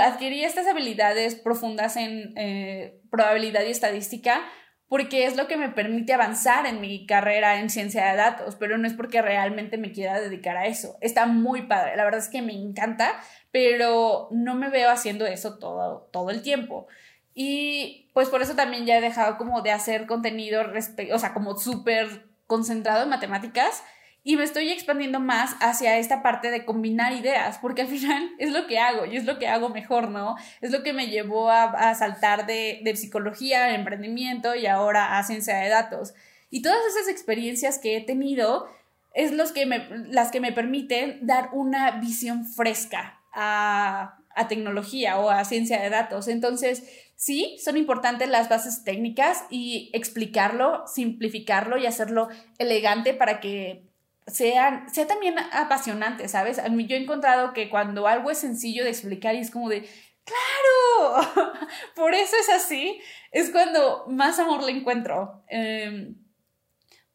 adquirí 0.02 0.44
estas 0.44 0.68
habilidades 0.68 1.36
profundas 1.36 1.98
en 1.98 2.34
eh, 2.38 3.00
probabilidad 3.10 3.64
y 3.64 3.72
estadística 3.72 4.42
porque 4.88 5.26
es 5.26 5.36
lo 5.36 5.48
que 5.48 5.58
me 5.58 5.70
permite 5.70 6.14
avanzar 6.14 6.68
en 6.68 6.80
mi 6.80 7.08
carrera 7.08 7.60
en 7.60 7.70
ciencia 7.70 8.06
de 8.06 8.18
datos, 8.18 8.56
pero 8.56 8.78
no 8.78 8.88
es 8.88 8.94
porque 8.94 9.22
realmente 9.22 9.78
me 9.78 9.92
quiera 9.92 10.20
dedicar 10.22 10.58
a 10.58 10.68
eso. 10.68 10.98
Está 11.02 11.26
muy 11.26 11.64
padre, 11.64 11.96
la 11.96 12.04
verdad 12.04 12.20
es 12.20 12.30
que 12.30 12.42
me 12.42 12.54
encanta, 12.54 13.14
pero 13.52 14.30
no 14.32 14.54
me 14.56 14.70
veo 14.70 14.92
haciendo 14.92 15.26
eso 15.26 15.58
todo, 15.58 16.08
todo 16.12 16.30
el 16.30 16.44
tiempo. 16.44 16.88
Y 17.34 18.10
pues 18.14 18.30
por 18.30 18.42
eso 18.42 18.56
también 18.56 18.86
ya 18.86 18.98
he 18.98 19.02
dejado 19.02 19.38
como 19.38 19.62
de 19.62 19.72
hacer 19.72 20.06
contenido, 20.06 20.64
o 21.12 21.20
sea, 21.20 21.34
como 21.34 21.58
súper 21.58 22.28
concentrado 22.46 23.04
en 23.04 23.10
matemáticas 23.10 23.84
y 24.28 24.38
me 24.38 24.44
estoy 24.44 24.72
expandiendo 24.72 25.20
más 25.20 25.56
hacia 25.60 26.00
esta 26.00 26.24
parte 26.24 26.50
de 26.50 26.66
combinar 26.66 27.14
ideas, 27.14 27.60
porque 27.60 27.84
al 27.84 27.88
final 27.88 28.32
es 28.40 28.52
lo 28.52 28.66
que 28.66 28.80
hago 28.80 29.06
y 29.06 29.16
es 29.16 29.26
lo 29.26 29.38
que 29.38 29.48
hago 29.48 29.70
mejor, 29.70 30.10
¿no? 30.10 30.36
Es 30.62 30.72
lo 30.72 30.82
que 30.82 30.94
me 30.94 31.08
llevó 31.08 31.52
a, 31.52 31.94
saltar 31.94 32.48
de, 32.48 32.82
de 32.84 32.96
psicología, 32.96 33.76
emprendimiento 33.76 34.56
y 34.56 34.66
ahora 34.66 35.20
a 35.20 35.24
ciencia 35.24 35.58
de 35.58 35.70
datos. 35.70 36.16
Y 36.50 36.64
todas 36.64 36.80
esas 36.88 37.08
experiencias 37.08 37.78
que 37.78 37.98
he 37.98 38.02
tenido 38.02 38.68
es 39.14 39.32
los 39.32 39.52
que 39.52 39.66
las 40.08 40.32
que 40.32 40.42
me 40.42 40.52
permiten 40.52 41.20
dar 41.22 41.50
una 41.54 41.92
visión 41.92 42.46
fresca 42.46 43.22
a 43.32 44.18
tecnología 44.50 45.20
o 45.20 45.30
a 45.30 45.46
ciencia 45.46 45.80
de 45.82 45.90
datos. 45.92 46.28
Entonces, 46.28 46.84
sí, 47.16 47.58
son 47.64 47.78
importantes 47.78 48.28
las 48.28 48.50
bases 48.50 48.84
técnicas 48.84 49.46
y 49.52 49.92
explicarlo, 49.94 50.84
simplificarlo 50.88 51.78
y 51.78 51.86
hacerlo 51.86 52.30
elegante 52.58 53.14
para 53.14 53.40
que 53.40 53.95
sea, 54.28 54.88
sea 54.92 55.08
también 55.08 55.36
apasionante, 55.52 56.28
¿sabes? 56.28 56.58
Yo 56.58 56.96
he 56.96 57.02
encontrado 57.02 57.54
que 57.54 57.70
cuando 57.70 58.08
algo 58.08 58.32
es 58.32 58.40
sencillo 58.40 58.84
de 58.84 58.90
explicar 58.90 59.36
y 59.36 59.40
es 59.40 59.52
como 59.52 59.70
de, 59.70 59.88
claro, 60.24 61.54
por 61.96 62.14
eso 62.14 62.36
es 62.40 62.50
así, 62.50 63.00
es 63.32 63.52
cuando 63.52 64.06
más 64.08 64.40
amor 64.40 64.64
le 64.64 64.72
encuentro. 64.72 65.44
Em, 65.48 66.16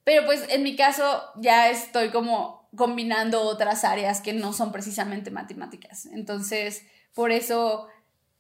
pero 0.05 0.25
pues 0.25 0.45
en 0.49 0.63
mi 0.63 0.77
caso 0.77 1.23
ya 1.37 1.71
estoy 1.71 2.11
como 2.11 2.69
combinando 2.77 3.43
otras 3.43 3.85
áreas 3.85 4.21
que 4.21 4.33
no 4.33 4.53
son 4.53 4.71
precisamente 4.73 5.31
matemáticas. 5.31 6.07
Entonces, 6.07 6.87
por 7.15 7.33
eso 7.33 7.89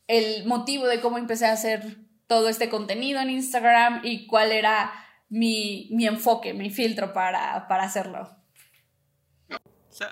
el 0.06 0.46
motivo 0.46 0.86
de 0.86 1.00
cómo 1.00 1.18
empecé 1.18 1.46
a 1.46 1.52
hacer 1.52 1.98
todo 2.28 2.48
este 2.48 2.68
contenido 2.68 3.20
en 3.20 3.30
Instagram 3.30 4.02
y 4.04 4.28
cuál 4.28 4.52
era 4.52 4.92
mi, 5.28 5.88
mi 5.92 6.06
enfoque, 6.06 6.54
mi 6.54 6.70
filtro 6.70 7.12
para, 7.12 7.66
para 7.68 7.84
hacerlo 7.84 8.39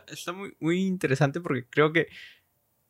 está, 0.08 0.32
muy, 0.32 0.56
muy 0.60 0.86
interesante 0.86 1.40
porque 1.40 1.66
creo 1.68 1.92
que, 1.92 2.08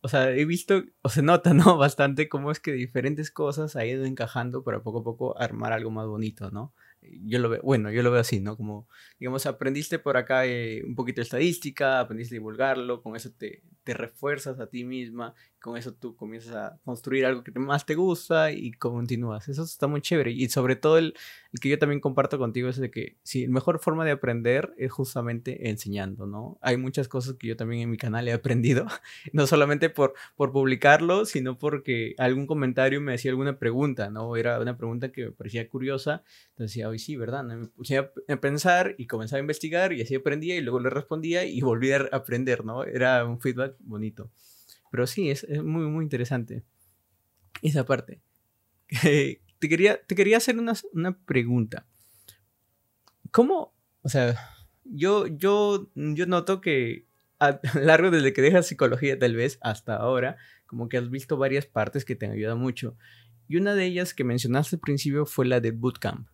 o 0.01 0.09
sea, 0.09 0.31
he 0.31 0.45
visto, 0.45 0.85
o 1.03 1.09
se 1.09 1.23
nota, 1.23 1.55
¿no? 1.55 1.77
Bastante 1.79 2.29
cómo 2.29 2.51
es 2.51 2.61
que 2.61 2.73
diferentes 2.73 3.31
cosas 3.31 3.77
ha 3.77 3.85
ido 3.85 4.05
encajando 4.05 4.65
para 4.65 4.83
poco 4.83 5.01
a 5.01 5.05
poco 5.05 5.39
armar 5.39 5.73
algo 5.73 5.91
más 5.91 6.07
bonito, 6.07 6.51
¿no? 6.51 6.75
Yo 7.03 7.39
lo 7.39 7.49
veo, 7.49 7.63
bueno, 7.63 7.91
yo 7.91 8.03
lo 8.03 8.11
veo 8.11 8.21
así, 8.21 8.41
¿no? 8.41 8.57
Como, 8.57 8.89
digamos, 9.19 9.47
aprendiste 9.47 9.99
por 9.99 10.17
acá 10.17 10.47
eh, 10.47 10.83
un 10.85 10.95
poquito 10.95 11.21
de 11.21 11.25
estadística, 11.25 12.01
aprendiste 12.01 12.35
a 12.35 12.39
divulgarlo, 12.39 13.03
con 13.03 13.17
eso 13.17 13.31
te, 13.33 13.63
te 13.89 13.95
refuerzas 13.95 14.61
a 14.61 14.67
ti 14.67 14.85
misma, 14.85 15.33
con 15.63 15.79
eso 15.79 15.95
tú 15.95 16.15
comienzas 16.15 16.55
a 16.55 16.79
construir 16.85 17.25
algo 17.25 17.43
que 17.43 17.53
más 17.59 17.87
te 17.87 17.95
gusta 17.95 18.53
y 18.53 18.73
continúas. 18.73 19.49
Eso 19.49 19.63
está 19.63 19.87
muy 19.87 20.03
chévere. 20.03 20.31
Y 20.31 20.47
sobre 20.51 20.77
todo 20.77 20.99
el, 20.99 21.15
el 21.55 21.61
que 21.61 21.71
yo 21.71 21.79
también 21.79 21.99
comparto 21.99 22.39
contigo 22.39 22.69
es 22.69 22.77
de 22.77 22.91
que 22.91 23.17
sí, 23.23 23.47
la 23.47 23.53
mejor 23.55 23.79
forma 23.79 24.05
de 24.05 24.11
aprender 24.11 24.75
es 24.77 24.93
justamente 24.93 25.71
enseñando, 25.71 26.27
¿no? 26.27 26.59
Hay 26.61 26.77
muchas 26.77 27.09
cosas 27.09 27.37
que 27.37 27.47
yo 27.47 27.57
también 27.57 27.81
en 27.81 27.91
mi 27.91 27.97
canal 27.97 28.29
he 28.29 28.33
aprendido, 28.35 28.87
no 29.33 29.47
solamente 29.47 29.89
por, 29.89 30.13
por 30.37 30.53
publicarlo, 30.53 31.25
sino 31.25 31.57
porque 31.57 32.15
algún 32.19 32.47
comentario 32.47 33.01
me 33.01 33.15
hacía 33.15 33.31
alguna 33.31 33.59
pregunta, 33.59 34.11
¿no? 34.11 34.37
Era 34.37 34.61
una 34.61 34.77
pregunta 34.77 35.13
que 35.13 35.25
me 35.25 35.33
parecía 35.33 35.67
curiosa, 35.67 36.23
entonces 36.51 36.75
decía, 36.75 36.91
hoy 36.91 36.99
sí, 36.99 37.17
¿verdad? 37.17 37.43
Me 37.43 37.69
puse 37.69 37.97
a 37.97 38.11
pensar 38.39 38.95
y 38.99 39.07
comenzaba 39.07 39.39
a 39.39 39.41
investigar 39.41 39.95
y 39.95 40.03
así 40.03 40.15
aprendía 40.15 40.57
y 40.57 40.61
luego 40.61 40.79
le 40.79 40.91
respondía 40.91 41.47
y 41.47 41.63
volví 41.63 41.91
a 41.93 42.07
aprender, 42.13 42.67
¿no? 42.67 42.85
Era 42.85 43.25
un 43.25 43.41
feedback 43.41 43.78
bonito. 43.81 44.31
Pero 44.91 45.07
sí, 45.07 45.31
es, 45.31 45.47
muy, 45.63 45.87
muy 45.87 46.05
interesante 46.05 46.65
esa 47.63 47.85
parte. 47.85 48.21
te, 49.03 49.69
quería, 49.69 50.01
te 50.03 50.15
quería 50.15 50.37
hacer 50.37 50.59
una, 50.59 50.75
una 50.93 51.19
pregunta. 51.19 51.87
¿Cómo, 53.31 53.75
o 54.03 54.09
sea, 54.09 54.35
yo, 54.85 55.27
yo, 55.27 55.91
yo 55.95 56.27
noto 56.27 56.61
que 56.61 57.07
a 57.39 57.61
largo 57.81 58.11
desde 58.11 58.33
que 58.33 58.43
dejas 58.43 58.67
psicología 58.67 59.19
tal 59.19 59.37
vez 59.37 59.59
hasta 59.61 59.97
ahora, 59.97 60.37
como 60.67 60.89
que 60.89 60.99
has 60.99 61.11
visto 61.11 61.37
varias 61.37 61.67
partes 61.67 62.05
que 62.05 62.17
te 62.17 62.27
han 62.27 62.33
ayudado 62.33 62.57
mucho. 62.57 62.97
Y 63.49 63.57
una 63.57 63.75
de 63.75 63.87
ellas 63.87 64.13
que 64.13 64.25
mencionaste 64.25 64.77
al 64.77 64.81
principio 64.81 65.25
fue 65.25 65.47
la 65.47 65.61
de 65.61 65.71
bootcamp. 65.71 66.29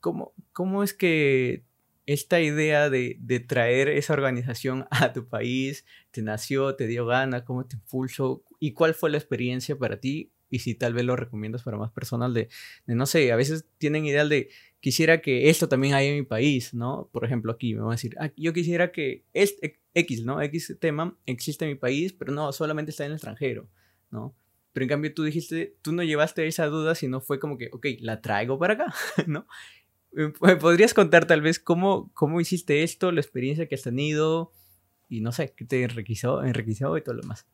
¿Cómo, 0.00 0.34
cómo 0.52 0.82
es 0.82 0.92
que 0.92 1.64
esta 2.06 2.40
idea 2.40 2.90
de, 2.90 3.44
traer 3.46 3.88
esa 3.88 4.12
organización 4.12 4.86
a 4.90 5.12
tu 5.12 5.28
país 5.28 5.84
te 6.10 6.22
nació, 6.22 6.74
te 6.74 6.86
dio 6.86 7.06
gana, 7.06 7.44
cómo 7.44 7.66
te 7.66 7.76
impulsó 7.76 8.42
y 8.58 8.72
cuál 8.72 8.94
fue 8.94 9.10
la 9.10 9.18
experiencia 9.18 9.76
para 9.76 10.00
ti 10.00 10.32
y 10.50 10.58
si 10.58 10.74
tal 10.74 10.92
vez 10.92 11.04
lo 11.04 11.16
recomiendas 11.16 11.62
para 11.62 11.78
más 11.78 11.90
personas 11.92 12.34
de, 12.34 12.48
no 12.86 13.06
sé, 13.06 13.32
a 13.32 13.36
veces 13.36 13.66
tienen 13.78 14.04
idea 14.04 14.26
de 14.26 14.50
quisiera 14.80 15.22
que 15.22 15.48
esto 15.48 15.68
también 15.68 15.94
haya 15.94 16.10
en 16.10 16.16
mi 16.16 16.24
país, 16.24 16.74
¿no? 16.74 17.08
Por 17.10 17.24
ejemplo, 17.24 17.52
aquí 17.52 17.74
me 17.74 17.80
van 17.80 17.90
a 17.90 17.92
decir, 17.92 18.14
ah, 18.18 18.30
yo 18.36 18.52
quisiera 18.52 18.92
que 18.92 19.24
este 19.32 19.80
X, 19.94 20.24
¿no? 20.24 20.42
X 20.42 20.76
tema 20.78 21.16
existe 21.24 21.64
en 21.64 21.70
mi 21.70 21.76
país, 21.76 22.12
pero 22.12 22.32
no, 22.32 22.52
solamente 22.52 22.90
está 22.90 23.04
en 23.04 23.12
el 23.12 23.16
extranjero, 23.16 23.70
¿no? 24.10 24.36
Pero 24.72 24.84
en 24.84 24.88
cambio 24.88 25.14
tú 25.14 25.22
dijiste, 25.22 25.76
tú 25.82 25.92
no 25.92 26.02
llevaste 26.02 26.46
esa 26.46 26.66
duda, 26.66 26.94
sino 26.94 27.20
fue 27.20 27.38
como 27.38 27.58
que, 27.58 27.68
ok, 27.72 27.86
la 28.00 28.20
traigo 28.20 28.58
para 28.58 28.74
acá, 28.74 28.94
¿no? 29.26 29.46
¿Me 30.12 30.30
podrías 30.56 30.94
contar 30.94 31.26
tal 31.26 31.40
vez 31.40 31.58
cómo, 31.58 32.10
cómo 32.14 32.40
hiciste 32.40 32.82
esto, 32.82 33.12
la 33.12 33.20
experiencia 33.20 33.66
que 33.66 33.74
has 33.74 33.82
tenido 33.82 34.52
y 35.08 35.20
no 35.20 35.32
sé, 35.32 35.54
qué 35.54 35.64
te 35.64 35.82
enriqueció, 35.82 36.42
enriqueció 36.42 36.96
y 36.96 37.02
todo 37.02 37.14
lo 37.16 37.22
demás? 37.22 37.46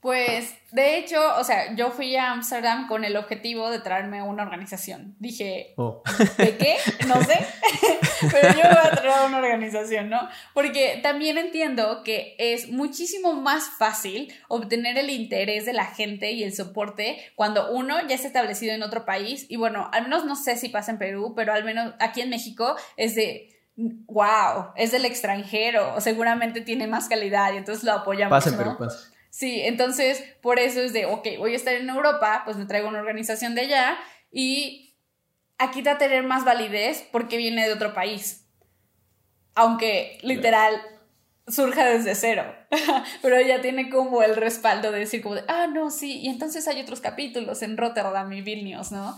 Pues, 0.00 0.54
de 0.70 0.98
hecho, 0.98 1.18
o 1.38 1.44
sea, 1.44 1.74
yo 1.76 1.90
fui 1.90 2.14
a 2.14 2.32
Amsterdam 2.32 2.88
con 2.88 3.04
el 3.04 3.16
objetivo 3.16 3.70
de 3.70 3.80
traerme 3.80 4.22
una 4.22 4.42
organización. 4.42 5.16
Dije, 5.18 5.72
oh. 5.78 6.02
¿de 6.36 6.58
qué? 6.58 6.76
No 7.06 7.22
sé, 7.22 7.38
pero 8.30 8.48
yo 8.48 8.62
voy 8.62 8.78
a 8.82 8.90
traer 8.90 9.26
una 9.26 9.38
organización, 9.38 10.10
¿no? 10.10 10.28
Porque 10.52 11.00
también 11.02 11.38
entiendo 11.38 12.02
que 12.04 12.36
es 12.38 12.70
muchísimo 12.70 13.34
más 13.34 13.70
fácil 13.78 14.32
obtener 14.48 14.98
el 14.98 15.10
interés 15.10 15.66
de 15.66 15.72
la 15.72 15.86
gente 15.86 16.32
y 16.32 16.42
el 16.42 16.54
soporte 16.54 17.32
cuando 17.34 17.70
uno 17.70 17.96
ya 18.06 18.14
está 18.14 18.28
establecido 18.28 18.74
en 18.74 18.82
otro 18.82 19.04
país. 19.04 19.46
Y 19.48 19.56
bueno, 19.56 19.88
al 19.92 20.04
menos 20.04 20.24
no 20.24 20.36
sé 20.36 20.56
si 20.56 20.68
pasa 20.68 20.92
en 20.92 20.98
Perú, 20.98 21.34
pero 21.34 21.52
al 21.52 21.64
menos 21.64 21.94
aquí 22.00 22.20
en 22.20 22.30
México 22.30 22.76
es 22.96 23.14
de 23.14 23.50
wow, 23.76 24.72
es 24.76 24.92
del 24.92 25.04
extranjero, 25.04 26.00
seguramente 26.00 26.60
tiene 26.60 26.86
más 26.86 27.08
calidad 27.08 27.52
y 27.52 27.56
entonces 27.56 27.84
lo 27.84 27.92
apoyamos. 27.92 28.30
Pasa 28.30 28.50
en 28.50 28.56
Perú, 28.56 28.76
pasa. 28.78 29.10
Sí, 29.30 29.62
entonces 29.62 30.22
por 30.42 30.60
eso 30.60 30.80
es 30.80 30.92
de, 30.92 31.06
ok, 31.06 31.26
voy 31.38 31.54
a 31.54 31.56
estar 31.56 31.74
en 31.74 31.88
Europa, 31.88 32.42
pues 32.44 32.56
me 32.56 32.66
traigo 32.66 32.88
una 32.88 33.00
organización 33.00 33.56
de 33.56 33.62
allá 33.62 33.98
y 34.30 34.93
aquí 35.58 35.82
va 35.82 35.92
a 35.92 35.98
tener 35.98 36.22
más 36.22 36.44
validez 36.44 37.06
porque 37.12 37.36
viene 37.36 37.66
de 37.66 37.72
otro 37.72 37.94
país. 37.94 38.46
Aunque 39.54 40.18
literal 40.22 40.80
surja 41.46 41.84
desde 41.84 42.14
cero, 42.14 42.54
pero 43.22 43.40
ya 43.40 43.60
tiene 43.60 43.90
como 43.90 44.22
el 44.22 44.36
respaldo 44.36 44.90
de 44.90 45.00
decir 45.00 45.22
como 45.22 45.36
de, 45.36 45.44
ah, 45.48 45.66
no, 45.66 45.90
sí, 45.90 46.20
y 46.20 46.28
entonces 46.28 46.66
hay 46.66 46.80
otros 46.80 47.00
capítulos 47.00 47.62
en 47.62 47.76
Rotterdam 47.76 48.32
y 48.32 48.40
Vilnius, 48.40 48.92
¿no? 48.92 49.16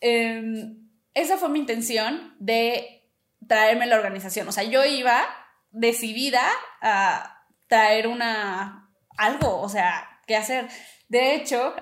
Em, 0.00 0.90
esa 1.14 1.38
fue 1.38 1.48
mi 1.48 1.60
intención 1.60 2.34
de 2.40 3.08
traerme 3.46 3.86
la 3.86 3.96
organización, 3.96 4.48
o 4.48 4.52
sea, 4.52 4.64
yo 4.64 4.84
iba 4.84 5.24
decidida 5.70 6.42
a 6.82 7.46
traer 7.68 8.08
una, 8.08 8.90
algo, 9.16 9.60
o 9.60 9.68
sea, 9.68 10.20
qué 10.26 10.36
hacer. 10.36 10.68
De 11.08 11.34
hecho, 11.34 11.74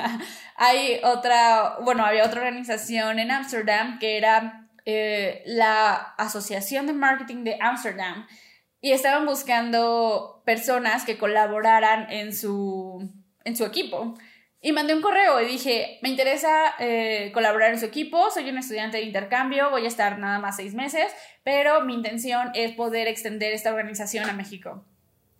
hay 0.58 1.00
otra, 1.04 1.76
bueno, 1.82 2.04
había 2.04 2.26
otra 2.26 2.40
organización 2.40 3.20
en 3.20 3.30
Ámsterdam 3.30 4.00
que 4.00 4.18
era 4.18 4.68
eh, 4.84 5.42
la 5.46 5.94
Asociación 6.18 6.88
de 6.88 6.94
Marketing 6.94 7.44
de 7.44 7.56
Ámsterdam 7.60 8.26
y 8.80 8.90
estaban 8.90 9.24
buscando 9.24 10.42
personas 10.44 11.04
que 11.04 11.16
colaboraran 11.16 12.10
en 12.10 12.34
su, 12.34 13.08
en 13.44 13.56
su 13.56 13.64
equipo. 13.64 14.14
Y 14.60 14.72
mandé 14.72 14.96
un 14.96 15.00
correo 15.00 15.40
y 15.40 15.46
dije, 15.46 16.00
me 16.02 16.08
interesa 16.08 16.74
eh, 16.80 17.30
colaborar 17.32 17.72
en 17.72 17.78
su 17.78 17.86
equipo, 17.86 18.28
soy 18.32 18.50
un 18.50 18.58
estudiante 18.58 18.96
de 18.96 19.04
intercambio, 19.04 19.70
voy 19.70 19.84
a 19.84 19.88
estar 19.88 20.18
nada 20.18 20.40
más 20.40 20.56
seis 20.56 20.74
meses, 20.74 21.12
pero 21.44 21.82
mi 21.82 21.94
intención 21.94 22.50
es 22.54 22.72
poder 22.72 23.06
extender 23.06 23.52
esta 23.52 23.70
organización 23.70 24.28
a 24.28 24.32
México. 24.32 24.84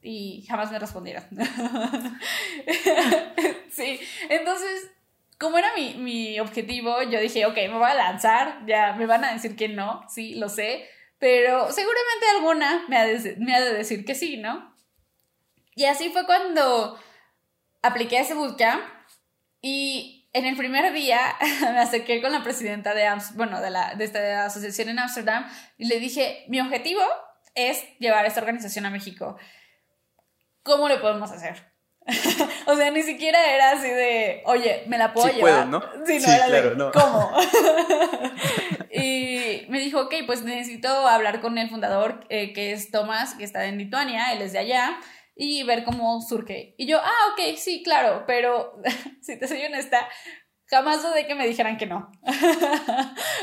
y 0.00 0.46
jamás 0.48 0.70
me 0.70 0.78
respondieron. 0.78 1.24
sí, 3.70 3.98
entonces, 4.28 4.92
como 5.38 5.56
era 5.56 5.72
mi, 5.74 5.94
mi, 5.94 6.40
objetivo, 6.40 7.02
yo 7.02 7.20
dije, 7.20 7.46
ok, 7.46 7.54
me 7.54 7.78
voy 7.78 7.90
a 7.90 7.94
lanzar, 7.94 8.66
ya 8.66 8.94
me 8.94 9.06
van 9.06 9.24
a 9.24 9.32
decir 9.32 9.54
que 9.56 9.68
no, 9.68 10.04
sí, 10.08 10.34
lo 10.34 10.48
sé, 10.48 10.88
pero 11.18 11.70
seguramente 11.70 12.26
alguna 12.36 12.84
me 12.88 12.96
ha, 12.96 13.06
de, 13.06 13.74
decir 13.74 14.04
que 14.04 14.14
sí, 14.14 14.36
¿no? 14.36 14.76
Y 15.74 15.84
así 15.84 16.10
fue 16.10 16.26
cuando 16.26 16.98
apliqué 17.82 18.18
a 18.18 18.22
ese 18.22 18.34
bootcamp 18.34 18.82
y 19.62 20.28
en 20.32 20.44
el 20.44 20.56
primer 20.56 20.92
día 20.92 21.36
me 21.60 21.78
acerqué 21.78 22.20
con 22.20 22.32
la 22.32 22.42
presidenta 22.42 22.92
de, 22.94 23.08
bueno, 23.34 23.60
de, 23.60 23.70
la, 23.70 23.94
de 23.94 24.04
esta 24.04 24.44
asociación 24.44 24.88
en 24.88 24.98
Amsterdam 24.98 25.48
y 25.76 25.86
le 25.86 26.00
dije, 26.00 26.44
mi 26.48 26.60
objetivo 26.60 27.02
es 27.54 27.84
llevar 27.98 28.26
esta 28.26 28.40
organización 28.40 28.86
a 28.86 28.90
México. 28.90 29.36
¿Cómo 30.64 30.88
lo 30.88 31.00
podemos 31.00 31.30
hacer? 31.30 31.67
o 32.66 32.76
sea, 32.76 32.90
ni 32.90 33.02
siquiera 33.02 33.54
era 33.54 33.72
así 33.72 33.88
de, 33.88 34.42
oye, 34.46 34.84
me 34.86 34.98
la 34.98 35.12
puedo 35.12 35.28
llevar. 35.28 35.66
¿no? 35.66 35.82
Sí, 36.06 36.18
no, 36.18 36.32
era 36.32 36.48
de, 36.48 36.90
¿cómo? 36.92 37.30
y 38.92 39.66
me 39.68 39.78
dijo, 39.78 40.00
ok, 40.00 40.14
pues 40.26 40.42
necesito 40.42 40.88
hablar 40.88 41.40
con 41.40 41.58
el 41.58 41.68
fundador, 41.68 42.24
eh, 42.30 42.52
que 42.52 42.72
es 42.72 42.90
Tomás, 42.90 43.34
que 43.34 43.44
está 43.44 43.66
en 43.66 43.78
Lituania, 43.78 44.32
él 44.32 44.42
es 44.42 44.52
de 44.52 44.58
allá, 44.58 44.98
y 45.36 45.62
ver 45.64 45.84
cómo 45.84 46.20
surge. 46.22 46.74
Y 46.78 46.86
yo, 46.86 46.98
ah, 46.98 47.32
ok, 47.32 47.56
sí, 47.56 47.82
claro, 47.82 48.24
pero 48.26 48.80
si 49.20 49.38
te 49.38 49.46
soy 49.46 49.62
honesta, 49.64 50.08
jamás 50.66 51.02
dudé 51.02 51.26
que 51.26 51.34
me 51.34 51.46
dijeran 51.46 51.76
que 51.76 51.86
no. 51.86 52.10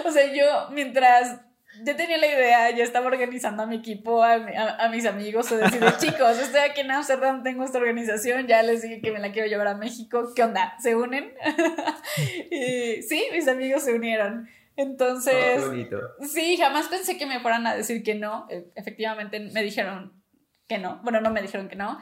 o 0.06 0.12
sea, 0.12 0.34
yo 0.34 0.70
mientras 0.72 1.40
yo 1.84 1.96
tenía 1.96 2.18
la 2.18 2.28
idea, 2.28 2.72
yo 2.72 2.84
estaba 2.84 3.08
organizando 3.08 3.64
a 3.64 3.66
mi 3.66 3.78
equipo, 3.78 4.24
a, 4.24 4.88
mis 4.90 5.06
amigos, 5.06 5.52
o 5.52 5.58
decir, 5.58 5.82
chicos, 6.00 6.40
estoy 6.40 6.62
aquí 6.62 6.82
en 6.82 6.92
Amsterdam, 6.92 7.44
tengo 7.44 7.64
esta 7.64 7.78
organización, 7.78 8.48
ya 8.48 8.64
les 8.64 8.82
dije 8.82 9.02
que 9.02 9.12
me 9.12 9.20
la 9.20 9.32
quiero 9.32 9.48
llevar 9.48 9.68
a 9.68 9.76
México, 9.76 10.34
¿qué 10.36 10.44
onda? 10.44 10.76
¿Se 10.80 10.96
unen? 10.96 11.34
y 12.52 13.02
sí, 13.04 13.26
mis 13.32 13.48
amigos 13.48 13.84
se 13.84 13.94
unieron. 13.94 14.48
Entonces, 14.78 15.64
oh, 15.64 16.26
sí, 16.26 16.58
jamás 16.58 16.88
pensé 16.88 17.18
que 17.18 17.26
me 17.26 17.40
fueran 17.40 17.66
a 17.66 17.76
decir 17.76 18.04
que 18.04 18.16
no. 18.16 18.46
E, 18.50 18.66
efectivamente, 18.76 19.40
me 19.40 19.64
dijeron, 19.64 20.22
que 20.68 20.78
no. 20.78 21.00
Bueno, 21.04 21.22
no 21.22 21.32
me 21.32 21.42
dijeron 21.42 21.68
que 21.68 21.76
no. 21.76 22.00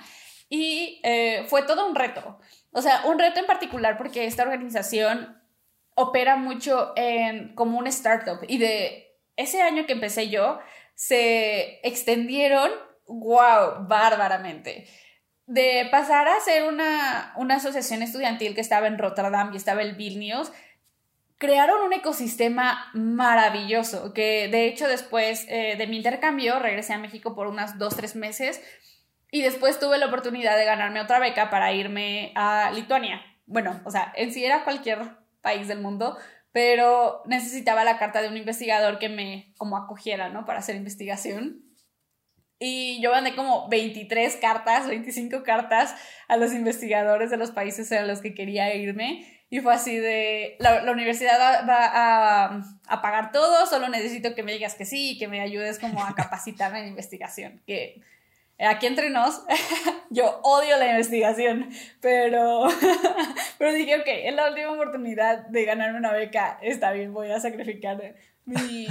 Y 0.50 1.02
eh, 1.04 1.46
fue 1.48 1.64
todo 1.64 1.88
un 1.88 1.96
reto. 1.96 2.40
O 2.72 2.82
sea, 2.82 3.04
un 3.06 3.20
reto 3.20 3.40
en 3.40 3.46
particular 3.46 3.98
porque 3.98 4.26
esta 4.26 4.44
organización 4.44 5.42
opera 5.96 6.36
mucho 6.36 6.94
en, 6.96 7.54
como 7.56 7.78
un 7.78 7.88
startup. 7.88 8.40
Y 8.48 8.58
de 8.58 9.13
ese 9.36 9.62
año 9.62 9.86
que 9.86 9.94
empecé 9.94 10.30
yo, 10.30 10.60
se 10.96 11.80
extendieron, 11.88 12.72
wow, 13.08 13.88
bárbaramente. 13.88 14.88
De 15.46 15.88
pasar 15.92 16.28
a 16.28 16.40
ser 16.40 16.64
una, 16.64 17.34
una 17.36 17.56
asociación 17.56 18.02
estudiantil 18.02 18.56
que 18.56 18.62
estaba 18.62 18.88
en 18.88 18.98
Rotterdam 18.98 19.52
y 19.54 19.58
estaba 19.58 19.82
en 19.82 19.98
Vilnius, 19.98 20.52
crearon 21.44 21.82
un 21.82 21.92
ecosistema 21.92 22.90
maravilloso, 22.94 24.14
que 24.14 24.48
de 24.48 24.66
hecho 24.66 24.88
después 24.88 25.46
eh, 25.50 25.76
de 25.78 25.88
mi 25.88 25.98
intercambio 25.98 26.58
regresé 26.58 26.94
a 26.94 26.98
México 26.98 27.36
por 27.36 27.48
unas 27.48 27.78
dos, 27.78 27.98
tres 27.98 28.16
meses 28.16 28.62
y 29.30 29.42
después 29.42 29.78
tuve 29.78 29.98
la 29.98 30.06
oportunidad 30.06 30.58
de 30.58 30.64
ganarme 30.64 31.02
otra 31.02 31.20
beca 31.20 31.50
para 31.50 31.74
irme 31.74 32.32
a 32.36 32.72
Lituania. 32.74 33.22
Bueno, 33.46 33.82
o 33.84 33.92
sea, 33.92 34.14
en 34.16 34.32
sí 34.32 34.46
era 34.46 34.64
cualquier 34.64 35.00
país 35.42 35.68
del 35.68 35.82
mundo, 35.82 36.18
pero 36.54 37.24
necesitaba 37.26 37.84
la 37.84 37.98
carta 37.98 38.22
de 38.22 38.30
un 38.30 38.38
investigador 38.38 39.00
que 39.00 39.10
me 39.10 39.54
como 39.58 39.76
acogiera, 39.76 40.30
¿no? 40.30 40.46
Para 40.46 40.60
hacer 40.60 40.76
investigación. 40.76 41.64
Y 42.60 43.02
yo 43.02 43.12
mandé 43.12 43.36
como 43.36 43.68
23 43.68 44.38
cartas, 44.38 44.88
25 44.88 45.44
cartas 45.44 45.96
a 46.28 46.38
los 46.38 46.54
investigadores 46.54 47.32
de 47.32 47.38
los 47.38 47.52
países 47.52 47.92
a 47.92 48.06
los 48.06 48.22
que 48.22 48.36
quería 48.36 48.74
irme. 48.76 49.28
Y 49.50 49.60
fue 49.60 49.74
así 49.74 49.98
de, 49.98 50.56
la, 50.60 50.90
universidad 50.92 51.68
va, 51.68 51.86
a, 51.86 52.62
a, 52.88 53.02
pagar 53.02 53.32
todo, 53.32 53.66
solo 53.66 53.90
necesito 53.90 54.34
que 54.34 54.44
me 54.44 54.54
digas 54.54 54.76
que 54.76 54.86
sí 54.86 55.12
y 55.12 55.18
que 55.18 55.28
me 55.28 55.42
ayudes 55.42 55.78
como 55.80 56.04
a 56.04 56.16
capacitarme 56.16 56.80
en 56.82 56.88
investigación. 56.88 57.62
Que 57.66 58.02
aquí 58.60 58.88
entre 58.88 59.10
nos, 59.10 59.44
yo 60.10 60.40
odio 60.44 60.78
la 60.78 60.92
investigación, 60.92 61.70
pero, 62.02 62.68
pero 63.58 63.74
dije, 63.74 63.96
ok, 63.96 64.08
es 64.08 64.36
la 64.36 64.50
última 64.50 64.72
oportunidad 64.72 65.48
de 65.48 65.66
ganar 65.66 65.96
una 65.96 66.12
beca, 66.12 66.60
está 66.62 66.92
bien, 66.92 67.14
voy 67.14 67.32
a 67.32 67.40
sacrificar 67.40 68.16
mi, 68.46 68.88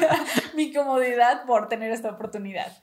mi 0.54 0.72
comodidad 0.72 1.44
por 1.46 1.68
tener 1.68 1.90
esta 1.90 2.10
oportunidad. 2.10 2.76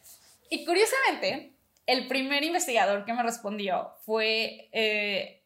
Y 0.49 0.65
curiosamente, 0.65 1.53
el 1.85 2.07
primer 2.07 2.43
investigador 2.43 3.05
que 3.05 3.13
me 3.13 3.23
respondió 3.23 3.93
fue... 4.05 4.69
Eh, 4.71 5.41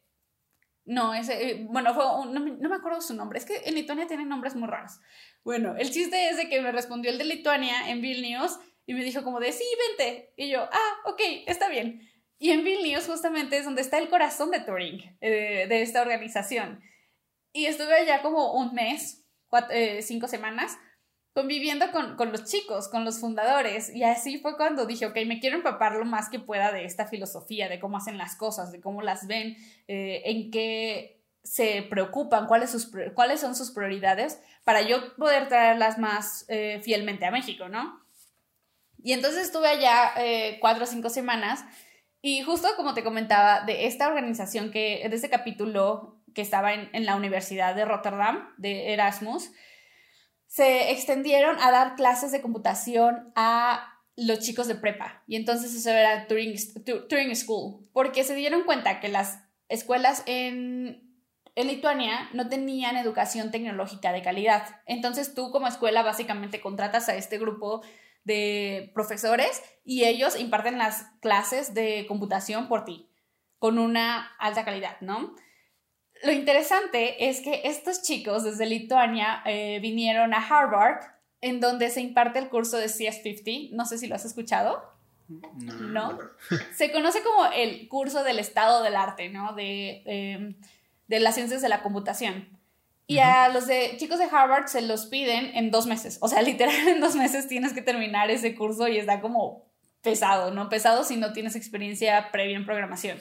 no, 0.86 1.13
ese, 1.13 1.51
eh, 1.51 1.67
bueno, 1.69 1.93
fue 1.93 2.03
no, 2.03 2.39
me 2.39 2.75
acuerdo 2.75 2.99
su 2.99 3.13
nombre, 3.13 3.38
es 3.38 3.45
que 3.45 3.61
en 3.65 3.75
Lituania 3.75 4.07
tienen 4.07 4.27
nombres 4.27 4.55
muy 4.55 4.67
raros. 4.67 4.99
Bueno, 5.43 5.75
el 5.77 5.91
chiste 5.91 6.30
es 6.30 6.38
de 6.38 6.49
que 6.49 6.61
me 6.61 6.71
respondió 6.71 7.11
el 7.11 7.19
de 7.19 7.25
Lituania 7.25 7.91
en 7.91 8.01
Vilnius 8.01 8.59
y 8.89 8.95
me 8.95 9.03
dijo 9.03 9.23
como 9.23 9.39
de, 9.39 9.51
sí, 9.51 9.63
vente. 9.87 10.33
Y 10.35 10.49
yo, 10.49 10.63
ah, 10.63 10.93
ok, 11.05 11.21
está 11.45 11.69
bien. 11.69 12.09
Y 12.39 12.49
en 12.49 12.63
Vilnius 12.63 13.05
justamente 13.05 13.55
es 13.55 13.65
donde 13.65 13.83
está 13.83 13.99
el 13.99 14.09
corazón 14.09 14.49
de 14.49 14.61
Turing, 14.61 15.15
eh, 15.21 15.67
de 15.69 15.83
esta 15.83 16.01
organización. 16.01 16.81
Y 17.53 17.67
estuve 17.67 17.93
allá 17.93 18.23
como 18.23 18.53
un 18.53 18.73
mes, 18.73 19.27
eh, 19.69 20.01
cinco 20.01 20.27
semanas, 20.27 20.75
conviviendo 21.35 21.91
con, 21.91 22.15
con, 22.15 22.31
los 22.31 22.45
chicos, 22.45 22.87
con 22.87 23.05
los 23.05 23.19
fundadores. 23.19 23.93
Y 23.93 24.01
así 24.01 24.39
fue 24.39 24.57
cuando 24.57 24.87
dije, 24.87 25.05
ok, 25.05 25.17
me 25.27 25.39
quiero 25.39 25.57
empapar 25.57 25.93
lo 25.93 26.05
más 26.05 26.27
que 26.29 26.39
pueda 26.39 26.71
de 26.71 26.85
esta 26.85 27.05
filosofía, 27.05 27.69
de 27.69 27.79
cómo 27.79 27.97
hacen 27.97 28.17
las 28.17 28.35
cosas, 28.35 28.71
de 28.71 28.81
cómo 28.81 29.03
las 29.03 29.27
ven, 29.27 29.55
eh, 29.87 30.23
en 30.25 30.49
qué 30.49 31.21
se 31.43 31.83
preocupan, 31.83 32.47
cuáles, 32.47 32.71
sus, 32.71 32.91
cuáles 33.13 33.39
son 33.39 33.55
sus 33.55 33.69
prioridades, 33.69 34.41
para 34.63 34.81
yo 34.81 35.15
poder 35.15 35.47
traerlas 35.47 35.99
más 35.99 36.47
fielmente 36.81 37.27
a 37.27 37.31
México, 37.31 37.69
¿no? 37.69 38.09
Y 39.04 39.14
entonces 39.14 39.45
estuve 39.45 39.68
allá 39.68 40.14
eh, 40.18 40.58
cuatro 40.60 40.84
o 40.84 40.88
cinco 40.88 41.10
semanas 41.10 41.64
y 42.22 42.41
justo 42.41 42.68
como 42.76 42.93
te 42.93 43.04
comentaba, 43.04 43.62
de 43.62 43.86
esta 43.86 44.08
organización 44.08 44.72
que, 44.72 45.08
de 45.10 45.16
este 45.16 45.30
capítulo 45.30 46.22
que 46.34 46.41
estaba 46.41 46.74
en, 46.74 46.89
en 46.93 47.06
la 47.06 47.16
Universidad 47.16 47.76
de 47.76 47.86
Rotterdam, 47.86 48.54
de 48.58 48.93
Erasmus, 48.93 49.52
se 50.47 50.91
extendieron 50.91 51.58
a 51.60 51.72
dar 51.72 51.95
clases 51.95 52.32
de 52.32 52.41
computación 52.41 53.32
a 53.36 54.00
los 54.18 54.39
chicos 54.39 54.68
de 54.68 54.76
prepa. 54.76 55.24
Y 55.28 55.36
entonces 55.36 55.74
eso 55.74 55.91
era 55.91 56.28
Turing, 56.28 56.56
Turing 57.08 57.36
School, 57.36 57.88
porque 57.93 58.24
se 58.24 58.36
dieron 58.36 58.64
cuenta 58.64 59.00
que 59.00 59.08
las 59.08 59.39
escuelas 59.70 60.24
en, 60.26 61.16
en 61.56 61.68
Lituania 61.68 62.30
no 62.34 62.50
tenían 62.50 62.97
educación 62.97 63.52
tecnológica 63.52 64.12
de 64.12 64.22
calidad. 64.22 64.82
Entonces 64.88 65.34
tú 65.34 65.52
como 65.52 65.68
escuela 65.68 66.02
básicamente 66.04 66.60
contratas 66.60 67.08
a 67.08 67.16
este 67.16 67.38
grupo 67.38 67.82
de 68.24 68.91
profesores 68.93 69.61
y 69.84 70.05
ellos 70.05 70.39
imparten 70.39 70.78
las 70.78 71.07
clases 71.22 71.74
de 71.74 72.05
computación 72.07 72.67
por 72.67 72.86
ti, 72.86 73.09
con 73.57 73.80
una 73.80 74.36
alta 74.38 74.65
calidad, 74.65 74.99
¿no? 75.01 75.36
lo 76.24 76.32
interesante 76.32 77.30
es 77.30 77.41
que 77.41 77.61
estos 77.65 78.01
chicos 78.01 78.43
desde 78.43 78.65
Lituania 78.65 79.41
eh, 79.45 79.80
vinieron 79.82 80.34
a 80.34 80.45
Harvard, 80.45 80.99
en 81.41 81.59
donde 81.59 81.89
se 81.89 82.01
imparte 82.01 82.39
el 82.39 82.49
curso 82.49 82.78
de 82.78 82.88
CS50. 82.88 83.72
No 83.72 83.86
sé 83.86 83.97
si 83.97 84.07
lo 84.07 84.15
has 84.15 84.26
escuchado. 84.26 84.84
No. 85.28 86.17
Se 86.76 86.91
conoce 86.91 87.22
como 87.22 87.45
el 87.53 87.88
curso 87.88 88.24
del 88.24 88.39
estado 88.39 88.84
del 88.84 88.95
arte, 88.95 89.30
¿no? 89.30 89.53
De, 89.53 90.01
em, 90.05 90.55
de 91.07 91.20
las 91.20 91.36
ciencias 91.36 91.61
de 91.61 91.70
la 91.70 91.82
computación. 91.82 92.59
Y 93.10 93.18
a 93.18 93.49
los 93.49 93.66
de, 93.66 93.95
chicos 93.97 94.20
de 94.20 94.26
Harvard 94.26 94.68
se 94.68 94.84
los 94.84 95.07
piden 95.07 95.49
en 95.55 95.72
dos 95.72 95.88
meses. 95.88 96.20
O 96.22 96.28
sea, 96.28 96.41
literal, 96.43 96.88
en 96.88 96.99
dos 96.99 97.16
meses 97.16 97.47
tienes 97.47 97.74
que 97.74 97.82
terminar 97.82 98.30
ese 98.30 98.53
curso 98.53 98.88
y 98.88 98.99
está 98.99 99.20
como 99.20 99.66
pesado, 100.03 100.51
¿no? 100.51 100.70
Pesado 100.70 101.03
si 101.03 101.18
no 101.18 101.34
tienes 101.34 101.55
experiencia 101.55 102.30
previa 102.32 102.55
en 102.55 102.68
programación. 102.68 103.20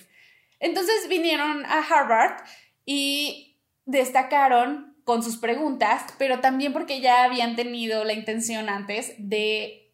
Entonces 0.60 1.08
vinieron 1.08 1.64
a 1.64 1.78
Harvard 1.78 2.42
y 2.84 3.56
destacaron 3.86 4.94
con 5.04 5.22
sus 5.22 5.38
preguntas, 5.38 6.02
pero 6.18 6.40
también 6.40 6.74
porque 6.74 7.00
ya 7.00 7.24
habían 7.24 7.56
tenido 7.56 8.04
la 8.04 8.12
intención 8.12 8.68
antes 8.68 9.14
de 9.16 9.90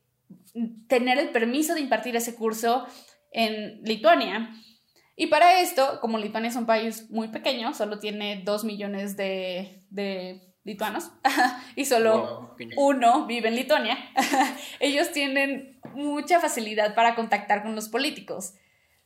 tener 0.88 1.18
el 1.18 1.28
permiso 1.28 1.72
de 1.72 1.82
impartir 1.82 2.16
ese 2.16 2.34
curso 2.34 2.84
en 3.30 3.80
Lituania. 3.84 4.50
Y 5.16 5.28
para 5.28 5.60
esto, 5.60 6.00
como 6.00 6.18
Lituania 6.18 6.50
es 6.50 6.56
un 6.56 6.66
país 6.66 7.08
muy 7.10 7.28
pequeño, 7.28 7.72
solo 7.74 7.98
tiene 7.98 8.42
dos 8.44 8.64
millones 8.64 9.16
de, 9.16 9.82
lituanos 10.64 11.10
y 11.76 11.84
solo 11.84 12.56
uno 12.76 13.26
vive 13.26 13.48
en 13.48 13.56
Lituania, 13.56 13.98
ellos 14.80 15.12
tienen 15.12 15.78
mucha 15.94 16.40
facilidad 16.40 16.94
para 16.94 17.14
contactar 17.14 17.62
con 17.62 17.74
los 17.74 17.88
políticos. 17.88 18.54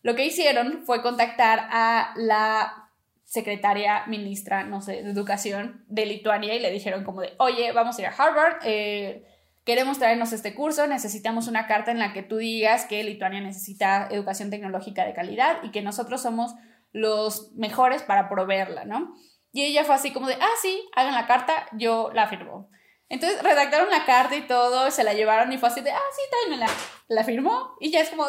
Lo 0.02 0.14
que 0.14 0.24
hicieron 0.24 0.84
fue 0.86 1.02
contactar 1.02 1.68
a 1.70 2.14
la 2.16 2.90
secretaria, 3.24 4.06
ministra, 4.06 4.64
no 4.64 4.80
sé, 4.80 5.02
de 5.02 5.10
educación 5.10 5.84
de 5.88 6.06
Lituania 6.06 6.54
y 6.54 6.60
le 6.60 6.70
dijeron 6.70 7.04
como 7.04 7.20
de, 7.20 7.34
oye, 7.38 7.72
vamos 7.72 7.98
a 7.98 8.00
ir 8.00 8.06
a 8.06 8.12
Harvard, 8.12 8.60
eh, 8.64 9.26
queremos 9.68 9.98
traernos 9.98 10.32
este 10.32 10.54
curso, 10.54 10.86
necesitamos 10.86 11.46
una 11.46 11.66
carta 11.66 11.90
en 11.90 11.98
la 11.98 12.14
que 12.14 12.22
tú 12.22 12.38
digas 12.38 12.86
que 12.86 13.04
Lituania 13.04 13.42
necesita 13.42 14.08
educación 14.10 14.48
tecnológica 14.48 15.04
de 15.04 15.12
calidad 15.12 15.62
y 15.62 15.72
que 15.72 15.82
nosotros 15.82 16.22
somos 16.22 16.54
los 16.92 17.52
mejores 17.52 18.02
para 18.02 18.30
proveerla, 18.30 18.86
¿no? 18.86 19.14
Y 19.52 19.64
ella 19.64 19.84
fue 19.84 19.94
así 19.94 20.10
como 20.10 20.26
de, 20.26 20.36
ah, 20.40 20.54
sí, 20.62 20.88
hagan 20.96 21.12
la 21.12 21.26
carta, 21.26 21.66
yo 21.72 22.10
la 22.14 22.28
firmo. 22.28 22.70
Entonces 23.10 23.42
redactaron 23.42 23.90
la 23.90 24.06
carta 24.06 24.36
y 24.36 24.46
todo, 24.46 24.90
se 24.90 25.04
la 25.04 25.12
llevaron 25.12 25.52
y 25.52 25.58
fue 25.58 25.68
así 25.68 25.82
de, 25.82 25.90
ah, 25.90 26.00
sí, 26.16 26.22
tráemela. 26.30 26.72
La 27.08 27.22
firmó 27.22 27.76
y 27.78 27.90
ya 27.90 28.00
es 28.00 28.08
como, 28.08 28.24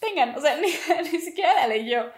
tengan, 0.00 0.34
o 0.36 0.40
sea, 0.40 0.56
ni, 0.60 0.66
ni 1.12 1.20
siquiera 1.20 1.54
la 1.54 1.68
leyó. 1.68 2.10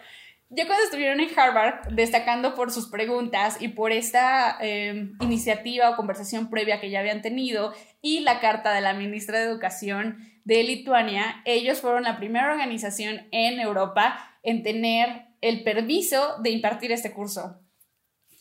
Yo 0.56 0.66
cuando 0.66 0.84
estuvieron 0.84 1.18
en 1.18 1.36
Harvard, 1.36 1.88
destacando 1.90 2.54
por 2.54 2.70
sus 2.70 2.88
preguntas 2.88 3.56
y 3.60 3.68
por 3.68 3.90
esta 3.90 4.56
em, 4.60 5.16
iniciativa 5.20 5.90
o 5.90 5.96
conversación 5.96 6.48
previa 6.48 6.80
que 6.80 6.90
ya 6.90 7.00
habían 7.00 7.22
tenido 7.22 7.72
y 8.00 8.20
la 8.20 8.38
carta 8.38 8.72
de 8.72 8.80
la 8.80 8.92
ministra 8.92 9.38
de 9.38 9.46
Educación 9.46 10.18
de 10.44 10.62
Lituania, 10.62 11.42
ellos 11.44 11.80
fueron 11.80 12.04
la 12.04 12.18
primera 12.18 12.52
organización 12.52 13.26
en 13.32 13.58
Europa 13.58 14.16
en 14.44 14.62
tener 14.62 15.26
el 15.40 15.64
permiso 15.64 16.36
de 16.40 16.50
impartir 16.50 16.92
este 16.92 17.12
curso. 17.12 17.60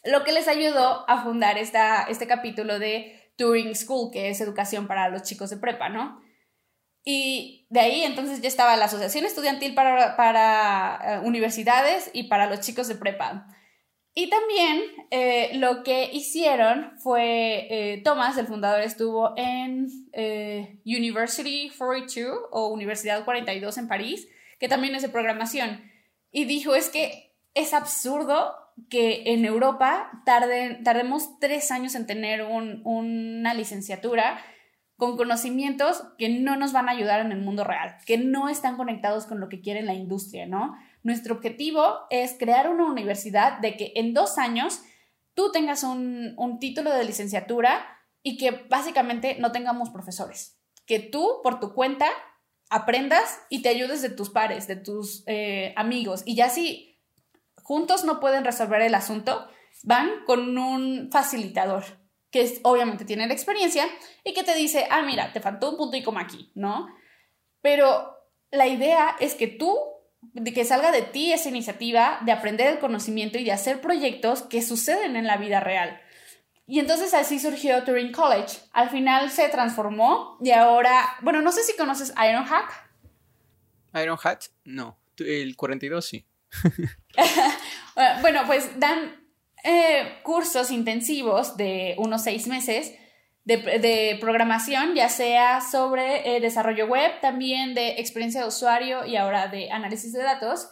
Lo 0.03 0.23
que 0.23 0.33
les 0.33 0.47
ayudó 0.47 1.09
a 1.09 1.23
fundar 1.23 1.57
esta, 1.57 2.03
este 2.03 2.27
capítulo 2.27 2.77
de 2.77 3.31
Turing 3.37 3.73
School, 3.73 4.11
que 4.11 4.29
es 4.29 4.39
educación 4.39 4.85
para 4.85 5.09
los 5.09 5.23
chicos 5.23 5.49
de 5.49 5.57
prepa, 5.57 5.89
¿no? 5.89 6.21
Y 7.05 7.67
de 7.69 7.81
ahí 7.81 8.03
entonces 8.03 8.41
ya 8.41 8.47
estaba 8.47 8.77
la 8.77 8.85
Asociación 8.85 9.25
Estudiantil 9.25 9.73
para, 9.73 10.15
para 10.15 10.99
eh, 11.03 11.19
Universidades 11.25 12.09
y 12.13 12.23
para 12.23 12.47
los 12.47 12.61
chicos 12.61 12.87
de 12.87 12.95
prepa. 12.95 13.47
Y 14.15 14.29
también 14.29 14.83
eh, 15.09 15.51
lo 15.55 15.83
que 15.83 16.09
hicieron 16.13 16.93
fue, 16.99 17.67
eh, 17.69 18.01
Thomas, 18.03 18.37
el 18.37 18.45
fundador, 18.45 18.81
estuvo 18.81 19.33
en 19.35 19.87
University 20.85 21.71
42 21.75 22.39
o 22.51 22.67
Universidad 22.67 23.25
42 23.25 23.77
en 23.79 23.87
París, 23.87 24.27
que 24.59 24.69
también 24.69 24.95
es 24.95 25.01
de 25.01 25.09
programación, 25.09 25.91
y 26.31 26.45
dijo 26.45 26.75
es 26.75 26.89
que 26.89 27.33
es 27.55 27.73
absurdo 27.73 28.53
que 28.89 29.33
en 29.33 29.45
Europa 29.45 30.11
tardemos 30.25 31.39
tres 31.39 31.71
años 31.71 31.95
en 31.95 32.07
tener 32.07 32.43
una 32.43 33.53
licenciatura 33.53 34.39
con 35.03 35.17
conocimientos 35.17 36.01
que 36.17 36.29
no 36.29 36.55
nos 36.55 36.71
van 36.71 36.87
a 36.87 36.93
ayudar 36.93 37.19
en 37.19 37.33
el 37.33 37.41
mundo 37.41 37.65
real, 37.65 37.97
que 38.05 38.17
no 38.17 38.47
están 38.47 38.77
conectados 38.77 39.25
con 39.25 39.41
lo 39.41 39.49
que 39.49 39.59
quiere 39.59 39.81
la 39.81 39.93
industria, 39.93 40.45
¿no? 40.45 40.77
Nuestro 41.03 41.35
objetivo 41.35 41.83
es 42.09 42.37
crear 42.39 42.69
una 42.69 42.85
universidad 42.85 43.59
de 43.59 43.75
que 43.75 43.91
en 43.97 44.13
dos 44.13 44.37
años 44.37 44.79
tú 45.33 45.51
tengas 45.51 45.83
un, 45.83 46.57
título 46.61 46.93
de 46.93 47.03
licenciatura 47.03 47.85
y 48.21 48.37
que 48.37 48.65
básicamente 48.69 49.35
no 49.41 49.51
tengamos 49.51 49.89
profesores, 49.89 50.57
que 50.85 50.99
tú 50.99 51.41
por 51.43 51.59
tu 51.59 51.73
cuenta 51.73 52.07
aprendas 52.69 53.41
y 53.49 53.61
te 53.61 53.67
ayudes 53.67 54.01
de 54.01 54.09
tus 54.09 54.29
pares, 54.29 54.67
de 54.67 54.77
tus 54.77 55.23
eh, 55.27 55.73
amigos, 55.75 56.23
y 56.25 56.35
ya 56.35 56.47
si 56.47 56.97
juntos 57.61 58.05
no 58.05 58.21
pueden 58.21 58.45
resolver 58.45 58.81
el 58.81 58.95
asunto, 58.95 59.49
van 59.83 60.23
con 60.25 60.57
un 60.57 61.09
facilitador, 61.11 61.83
que 62.33 62.59
obviamente 62.63 63.05
tiene 63.05 63.27
la 63.27 63.33
experiencia 63.33 63.85
y 64.23 64.33
que 64.33 64.43
te 64.43 64.55
dice, 64.55 64.87
ah, 64.89 65.03
mira, 65.03 65.31
te 65.31 65.39
faltó 65.39 65.69
un 65.69 65.77
punto 65.77 65.95
y 65.95 66.01
coma 66.01 66.21
aquí, 66.21 66.51
¿no? 66.55 66.87
Pero 67.61 68.17
la 68.49 68.65
idea 68.65 69.15
es 69.19 69.35
que 69.35 69.47
tú, 69.47 69.77
de 70.21 70.51
que 70.51 70.65
salga 70.65 70.91
de 70.91 71.03
ti 71.03 71.31
esa 71.31 71.49
iniciativa 71.49 72.19
de 72.25 72.31
aprender 72.31 72.67
el 72.67 72.79
conocimiento 72.79 73.37
y 73.37 73.43
de 73.43 73.51
hacer 73.51 73.81
proyectos 73.81 74.41
que 74.41 74.63
suceden 74.63 75.15
en 75.15 75.27
la 75.27 75.37
vida 75.37 75.59
real. 75.59 76.01
Y 76.65 76.79
entonces 76.79 77.13
así 77.13 77.39
surgió 77.39 77.83
Turing 77.83 78.11
College. 78.11 78.57
Al 78.71 78.89
final 78.89 79.29
se 79.29 79.47
transformó 79.49 80.39
y 80.41 80.49
ahora, 80.51 81.15
bueno, 81.21 81.41
no 81.43 81.51
sé 81.51 81.61
si 81.61 81.77
conoces 81.77 82.13
Ironhack. 82.17 82.89
Ironhack, 83.93 84.49
no. 84.63 84.97
El 85.19 85.55
42 85.55 86.03
sí. 86.03 86.25
bueno, 88.21 88.41
pues 88.47 88.79
dan 88.79 89.22
eh, 89.63 90.19
cursos 90.23 90.71
intensivos 90.71 91.57
de 91.57 91.95
unos 91.97 92.23
seis 92.23 92.47
meses 92.47 92.93
de, 93.45 94.17
programación, 94.21 94.95
ya 94.95 95.09
sea 95.09 95.61
sobre 95.61 96.35
eh, 96.35 96.39
desarrollo 96.39 96.87
web, 96.87 97.11
también 97.21 97.73
de 97.73 97.99
experiencia 97.99 98.41
de 98.41 98.47
usuario 98.47 99.05
y 99.05 99.17
ahora 99.17 99.47
de 99.47 99.71
análisis 99.71 100.13
de 100.13 100.23
datos. 100.23 100.69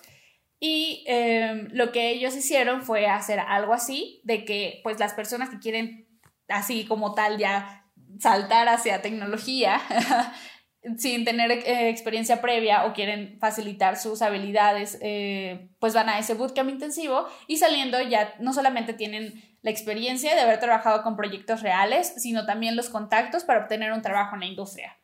Y 0.59 1.03
em, 1.07 1.69
lo 1.71 1.91
que 1.91 2.11
ellos 2.11 2.35
hicieron 2.35 2.83
fue 2.83 3.07
hacer 3.07 3.39
algo 3.39 3.73
así, 3.73 4.21
de 4.23 4.45
que 4.45 4.79
pues 4.83 4.99
las 4.99 5.13
personas 5.13 5.49
que 5.49 5.59
quieren 5.59 6.07
así 6.47 6.85
como 6.85 7.13
tal 7.13 7.37
ya 7.37 7.85
saltar 8.19 8.69
hacia 8.69 9.01
tecnología 9.01 9.81
sin 10.97 11.25
tener 11.25 11.51
eh, 11.51 11.89
experiencia 11.89 12.41
previa 12.41 12.85
o 12.85 12.93
quieren 12.93 13.37
facilitar 13.39 13.97
sus 13.97 14.21
habilidades, 14.21 14.97
eh, 15.01 15.69
pues 15.79 15.93
van 15.93 16.09
a 16.09 16.17
ese 16.17 16.33
bootcamp 16.33 16.69
intensivo 16.69 17.27
y 17.47 17.57
saliendo 17.57 18.01
ya 18.01 18.33
no 18.39 18.53
solamente 18.53 18.93
tienen 18.93 19.43
la 19.61 19.69
experiencia 19.69 20.33
de 20.33 20.41
haber 20.41 20.59
trabajado 20.59 21.03
con 21.03 21.15
proyectos 21.15 21.61
reales, 21.61 22.13
sino 22.17 22.45
también 22.45 22.75
los 22.75 22.89
contactos 22.89 23.43
para 23.43 23.61
obtener 23.61 23.91
un 23.91 24.01
trabajo 24.01 24.35
en 24.35 24.41
la 24.41 24.47
industria. 24.47 24.97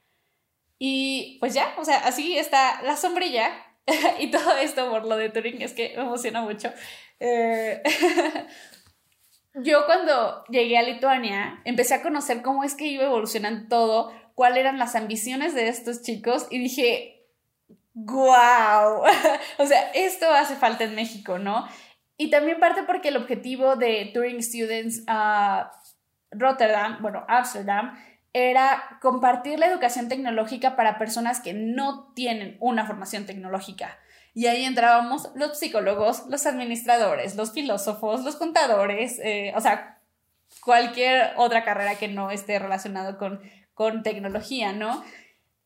Y 0.79 1.37
pues 1.39 1.53
ya, 1.53 1.73
o 1.77 1.85
sea, 1.85 1.97
así 1.99 2.37
está 2.37 2.81
la 2.81 2.97
sombrilla 2.97 3.51
y 4.19 4.31
todo 4.31 4.57
esto 4.57 4.89
por 4.89 5.05
lo 5.05 5.15
de 5.15 5.29
Turing 5.29 5.61
es 5.61 5.73
que 5.73 5.93
me 5.95 6.03
emociona 6.03 6.41
mucho. 6.41 6.71
Eh, 7.19 7.81
yo 9.63 9.85
cuando 9.85 10.43
llegué 10.49 10.77
a 10.77 10.83
Lituania 10.83 11.61
empecé 11.65 11.95
a 11.95 12.01
conocer 12.01 12.41
cómo 12.41 12.63
es 12.63 12.75
que 12.75 12.85
iba 12.85 13.03
evolucionando 13.03 13.67
todo 13.67 14.11
cuáles 14.37 14.59
eran 14.59 14.77
las 14.77 14.95
ambiciones 14.95 15.55
de 15.55 15.67
estos 15.67 16.03
chicos 16.03 16.45
y 16.51 16.59
dije, 16.59 17.25
wow, 17.95 19.01
o 19.57 19.65
sea, 19.65 19.91
esto 19.95 20.29
hace 20.31 20.55
falta 20.55 20.83
en 20.83 20.93
México, 20.93 21.39
¿no? 21.39 21.67
Y 22.17 22.29
también 22.29 22.59
parte 22.59 22.83
porque 22.83 23.09
el 23.09 23.17
objetivo 23.17 23.75
de 23.75 24.11
Turing 24.13 24.43
Students 24.43 25.03
a 25.07 25.71
Rotterdam, 26.29 26.97
bueno, 27.01 27.25
Amsterdam, 27.27 27.97
era 28.31 28.99
compartir 29.01 29.57
la 29.57 29.65
educación 29.65 30.07
tecnológica 30.07 30.75
para 30.75 30.99
personas 30.99 31.39
que 31.39 31.53
no 31.53 32.11
tienen 32.13 32.57
una 32.59 32.85
formación 32.85 33.25
tecnológica. 33.25 33.97
Y 34.37 34.45
ahí 34.45 34.65
entrábamos 34.65 35.29
los 35.33 35.57
psicólogos, 35.57 36.25
los 36.29 36.45
administradores, 36.45 37.35
los 37.35 37.53
filósofos, 37.53 38.23
los 38.23 38.35
contadores, 38.35 39.19
eh, 39.23 39.51
o 39.55 39.61
sea, 39.61 39.99
cualquier 40.61 41.33
otra 41.37 41.63
carrera 41.63 41.95
que 41.95 42.07
no 42.07 42.29
esté 42.29 42.59
relacionado 42.59 43.17
con 43.17 43.41
con 43.77 44.01
tecnología, 44.01 44.73
¿no? 44.73 45.03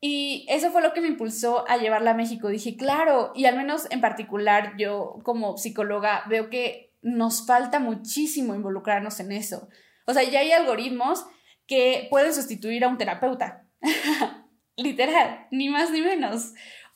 Y 0.01 0.45
eso 0.49 0.69
fue 0.69 0.82
lo 0.82 0.91
que 0.91 0.99
me 0.99 1.07
impulsó 1.07 1.63
a 1.69 1.78
llevarla 1.78 2.11
a 2.11 2.13
México. 2.13 2.49
Dije, 2.49 2.76
claro, 2.76 3.32
y 3.34 3.45
al 3.45 3.55
menos 3.55 3.88
en 3.89 4.01
particular 4.01 4.74
yo 4.78 5.19
como 5.24 5.57
psicóloga 5.57 6.26
veo 6.28 6.49
que 6.49 6.93
nos 7.01 7.45
falta 7.47 7.80
muchísimo 7.80 8.53
involucrarnos 8.53 9.22
en 9.22 9.32
eso. 9.32 9.69
O 10.05 10.13
sea, 10.13 10.24
ya 10.24 10.41
hay 10.41 10.51
algoritmos 10.51 11.26
que 11.67 12.07
pueden 12.09 12.34
sustituir 12.34 12.84
a 12.84 12.89
un 12.89 12.97
terapeuta. 12.97 13.65
Literal, 14.76 15.47
ni 15.49 15.69
más 15.69 15.91
ni 15.91 16.01
menos. 16.01 16.51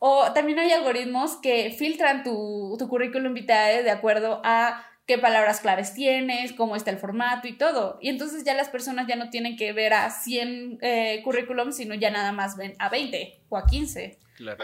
O 0.08 0.32
también 0.34 0.60
hay 0.60 0.72
algoritmos 0.72 1.38
que 1.38 1.72
filtran 1.76 2.22
tu, 2.22 2.76
tu 2.78 2.88
currículum 2.88 3.34
vitae 3.34 3.82
de 3.82 3.90
acuerdo 3.90 4.40
a 4.44 4.86
qué 5.08 5.18
palabras 5.18 5.62
claves 5.62 5.96
tienes, 5.96 6.54
cómo 6.54 6.76
está 6.76 6.92
el 6.92 7.00
formato 7.00 7.48
y 7.48 7.58
todo. 7.58 7.98
Y 8.02 8.10
entonces 8.10 8.44
ya 8.44 8.54
las 8.54 8.70
personas 8.70 9.08
ya 9.08 9.16
no 9.16 9.32
tienen 9.32 9.58
que 9.58 9.74
ver 9.74 9.96
a 9.96 10.12
100 10.12 10.78
eh, 10.84 11.22
currículums, 11.24 11.78
sino 11.78 11.96
ya 11.96 12.12
nada 12.12 12.32
más 12.34 12.56
ven 12.56 12.76
a 12.78 12.90
20 12.90 13.46
o 13.50 13.58
a 13.58 13.66
15. 13.66 14.20
Claro. 14.38 14.64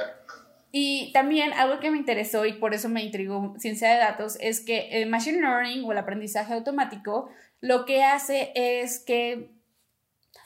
Y 0.72 1.12
también 1.12 1.54
algo 1.54 1.80
que 1.80 1.90
me 1.90 1.98
interesó 1.98 2.46
y 2.46 2.54
por 2.54 2.76
eso 2.76 2.88
me 2.88 3.04
intrigó 3.04 3.56
ciencia 3.58 3.90
de 3.90 3.98
datos 3.98 4.38
es 4.42 4.62
que 4.62 4.90
el 5.02 5.10
machine 5.10 5.42
learning 5.42 5.84
o 5.86 5.92
el 5.92 5.98
aprendizaje 5.98 6.54
automático 6.54 7.32
lo 7.62 7.86
que 7.86 8.04
hace 8.04 8.52
es 8.54 9.00
que, 9.00 9.50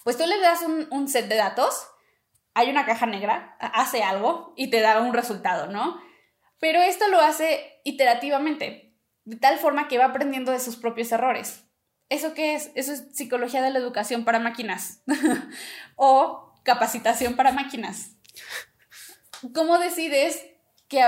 pues 0.05 0.17
tú 0.17 0.25
le 0.25 0.39
das 0.39 0.61
un, 0.61 0.87
un 0.89 1.09
set 1.09 1.27
de 1.27 1.35
datos, 1.35 1.85
hay 2.55 2.69
una 2.69 2.85
caja 2.85 3.05
negra, 3.05 3.57
hace 3.59 4.01
algo 4.01 4.53
y 4.55 4.69
te 4.69 4.79
da 4.79 4.99
un 5.01 5.13
resultado, 5.13 5.67
¿no? 5.67 6.01
Pero 6.59 6.81
esto 6.81 7.07
lo 7.09 7.19
hace 7.19 7.81
iterativamente 7.83 8.97
de 9.25 9.35
tal 9.35 9.59
forma 9.59 9.87
que 9.87 9.97
va 9.97 10.05
aprendiendo 10.05 10.51
de 10.51 10.59
sus 10.59 10.77
propios 10.77 11.11
errores. 11.11 11.65
¿Eso 12.09 12.33
qué 12.33 12.55
es? 12.55 12.71
Eso 12.75 12.93
es 12.93 13.09
psicología 13.13 13.61
de 13.61 13.71
la 13.71 13.79
educación 13.79 14.23
para 14.23 14.39
máquinas 14.39 15.03
o 15.95 16.53
capacitación 16.63 17.35
para 17.35 17.51
máquinas. 17.51 18.11
¿Cómo 19.53 19.77
decides 19.77 20.45
qué, 20.87 21.03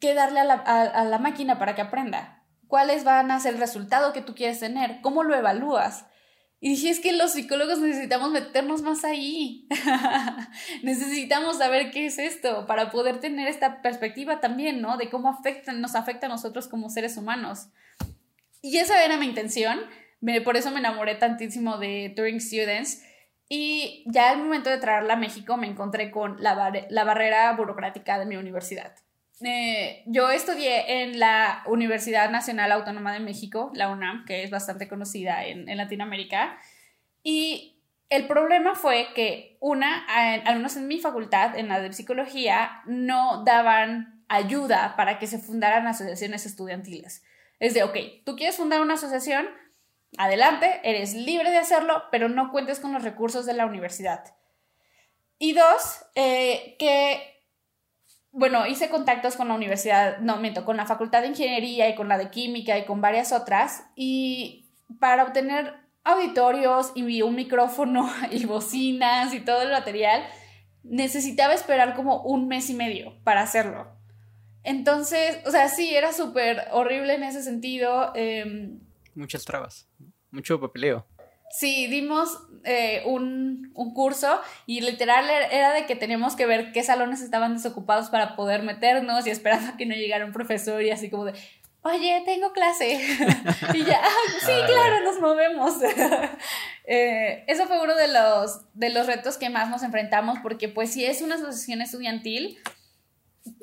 qué 0.00 0.14
darle 0.14 0.40
a 0.40 0.44
la, 0.44 0.54
a 0.54 1.04
la 1.04 1.18
máquina 1.18 1.58
para 1.58 1.76
que 1.76 1.82
aprenda? 1.82 2.44
¿Cuáles 2.66 3.04
van 3.04 3.30
a 3.30 3.38
ser 3.38 3.54
el 3.54 3.60
resultado 3.60 4.12
que 4.12 4.22
tú 4.22 4.34
quieres 4.34 4.58
tener? 4.58 5.00
¿Cómo 5.02 5.22
lo 5.22 5.36
evalúas? 5.36 6.06
Y 6.62 6.70
dije, 6.70 6.90
es 6.90 7.00
que 7.00 7.12
los 7.12 7.32
psicólogos 7.32 7.78
necesitamos 7.78 8.30
meternos 8.30 8.82
más 8.82 9.02
ahí. 9.04 9.66
necesitamos 10.82 11.56
saber 11.56 11.90
qué 11.90 12.04
es 12.04 12.18
esto 12.18 12.66
para 12.66 12.90
poder 12.90 13.18
tener 13.18 13.48
esta 13.48 13.80
perspectiva 13.80 14.40
también, 14.40 14.82
¿no? 14.82 14.98
De 14.98 15.08
cómo 15.08 15.30
afecta, 15.30 15.72
nos 15.72 15.94
afecta 15.94 16.26
a 16.26 16.28
nosotros 16.28 16.68
como 16.68 16.90
seres 16.90 17.16
humanos. 17.16 17.68
Y 18.60 18.76
esa 18.76 19.02
era 19.02 19.16
mi 19.16 19.24
intención. 19.24 19.80
por 20.44 20.58
eso 20.58 20.70
me 20.70 20.80
enamoré 20.80 21.14
tantísimo 21.14 21.78
de 21.78 22.12
Turing 22.14 22.42
Students. 22.42 23.02
Y 23.48 24.04
ya 24.06 24.30
al 24.30 24.38
momento 24.38 24.68
de 24.68 24.78
traerla 24.78 25.14
a 25.14 25.16
México 25.16 25.56
me 25.56 25.66
encontré 25.66 26.10
con 26.10 26.42
la, 26.42 26.72
la 26.90 27.04
barrera 27.04 27.50
burocrática 27.56 28.18
de 28.18 28.26
mi 28.26 28.36
universidad. 28.36 28.94
Eh, 29.42 30.02
yo 30.06 30.30
estudié 30.30 31.02
en 31.02 31.18
la 31.18 31.62
Universidad 31.66 32.30
Nacional 32.30 32.72
Autónoma 32.72 33.12
de 33.12 33.20
México, 33.20 33.70
la 33.74 33.88
UNAM, 33.88 34.24
que 34.24 34.42
es 34.42 34.50
bastante 34.50 34.88
conocida 34.88 35.44
en, 35.46 35.76
Latinoamérica. 35.76 36.58
Y 37.22 37.82
el 38.08 38.26
problema 38.26 38.74
fue 38.74 39.08
que, 39.14 39.56
una, 39.60 40.04
al 40.06 40.66
en 40.76 40.88
mi 40.88 40.98
facultad, 40.98 41.56
en 41.56 41.68
la 41.68 41.80
de 41.80 41.92
psicología, 41.92 42.82
no 42.86 43.44
daban 43.44 44.24
ayuda 44.28 44.94
para 44.96 45.18
que 45.18 45.26
se 45.26 45.38
fundaran 45.38 45.86
asociaciones 45.86 46.46
estudiantiles. 46.46 47.24
Es 47.58 47.74
de, 47.74 47.82
ok, 47.82 47.96
tú 48.24 48.36
quieres 48.36 48.56
fundar 48.56 48.80
una 48.80 48.94
asociación, 48.94 49.46
adelante, 50.16 50.80
eres 50.84 51.14
libre 51.14 51.50
de 51.50 51.58
hacerlo, 51.58 52.04
pero 52.10 52.28
no 52.28 52.50
cuentes 52.50 52.80
con 52.80 52.92
los 52.92 53.02
recursos 53.02 53.46
de 53.46 53.54
la 53.54 53.66
universidad. 53.66 54.24
Y 55.38 55.52
dos, 55.52 56.04
eh, 56.14 56.76
que, 56.78 57.39
bueno, 58.32 58.66
hice 58.66 58.88
contactos 58.88 59.36
con 59.36 59.48
la 59.48 59.54
universidad, 59.54 60.18
no, 60.18 60.36
miento, 60.36 60.64
con 60.64 60.76
la 60.76 60.86
Facultad 60.86 61.22
de 61.22 61.28
Ingeniería 61.28 61.88
y 61.88 61.94
con 61.94 62.08
la 62.08 62.18
de 62.18 62.30
Química 62.30 62.78
y 62.78 62.84
con 62.84 63.00
varias 63.00 63.32
otras, 63.32 63.84
y 63.96 64.68
para 64.98 65.24
obtener 65.24 65.74
auditorios 66.04 66.92
y 66.94 67.22
un 67.22 67.34
micrófono 67.34 68.10
y 68.30 68.46
bocinas 68.46 69.34
y 69.34 69.40
todo 69.40 69.62
el 69.62 69.70
material, 69.70 70.24
necesitaba 70.82 71.54
esperar 71.54 71.94
como 71.94 72.22
un 72.22 72.48
mes 72.48 72.70
y 72.70 72.74
medio 72.74 73.16
para 73.24 73.42
hacerlo. 73.42 73.88
Entonces, 74.62 75.38
o 75.46 75.50
sea, 75.50 75.68
sí, 75.68 75.94
era 75.94 76.12
súper 76.12 76.68
horrible 76.70 77.14
en 77.14 77.24
ese 77.24 77.42
sentido. 77.42 78.12
Em, 78.14 78.80
Muchas 79.14 79.44
trabas, 79.44 79.88
mucho 80.30 80.60
papeleo. 80.60 81.06
Sí, 81.50 81.88
dimos 81.88 82.46
eh, 82.64 83.02
un, 83.06 83.72
un, 83.74 83.94
curso 83.94 84.40
y 84.66 84.80
literal 84.80 85.28
era 85.50 85.72
de 85.72 85.86
que 85.86 85.96
teníamos 85.96 86.36
que 86.36 86.46
ver 86.46 86.72
qué 86.72 86.82
salones 86.82 87.22
estaban 87.22 87.54
desocupados 87.54 88.10
para 88.10 88.36
poder 88.36 88.62
meternos 88.62 89.26
y 89.26 89.30
esperando 89.30 89.72
a 89.72 89.76
que 89.76 89.86
no 89.86 89.94
llegara 89.94 90.26
un 90.26 90.32
profesor 90.32 90.82
y 90.82 90.90
así 90.90 91.08
como 91.08 91.24
de, 91.24 91.34
oye, 91.82 92.22
tengo 92.24 92.52
clase. 92.52 92.94
y 93.74 93.84
ya, 93.84 94.00
ah, 94.02 94.32
sí, 94.40 94.52
claro, 94.66 95.04
nos 95.04 95.20
movemos. 95.20 95.74
eh, 96.84 97.44
eso 97.46 97.66
fue 97.66 97.82
uno 97.82 97.94
de 97.94 98.08
los, 98.08 98.62
de 98.74 98.90
los 98.90 99.06
retos 99.06 99.36
que 99.36 99.50
más 99.50 99.70
nos 99.70 99.82
enfrentamos, 99.82 100.38
porque 100.42 100.68
pues 100.68 100.92
si 100.92 101.04
es 101.04 101.22
una 101.22 101.36
asociación 101.36 101.80
estudiantil, 101.80 102.58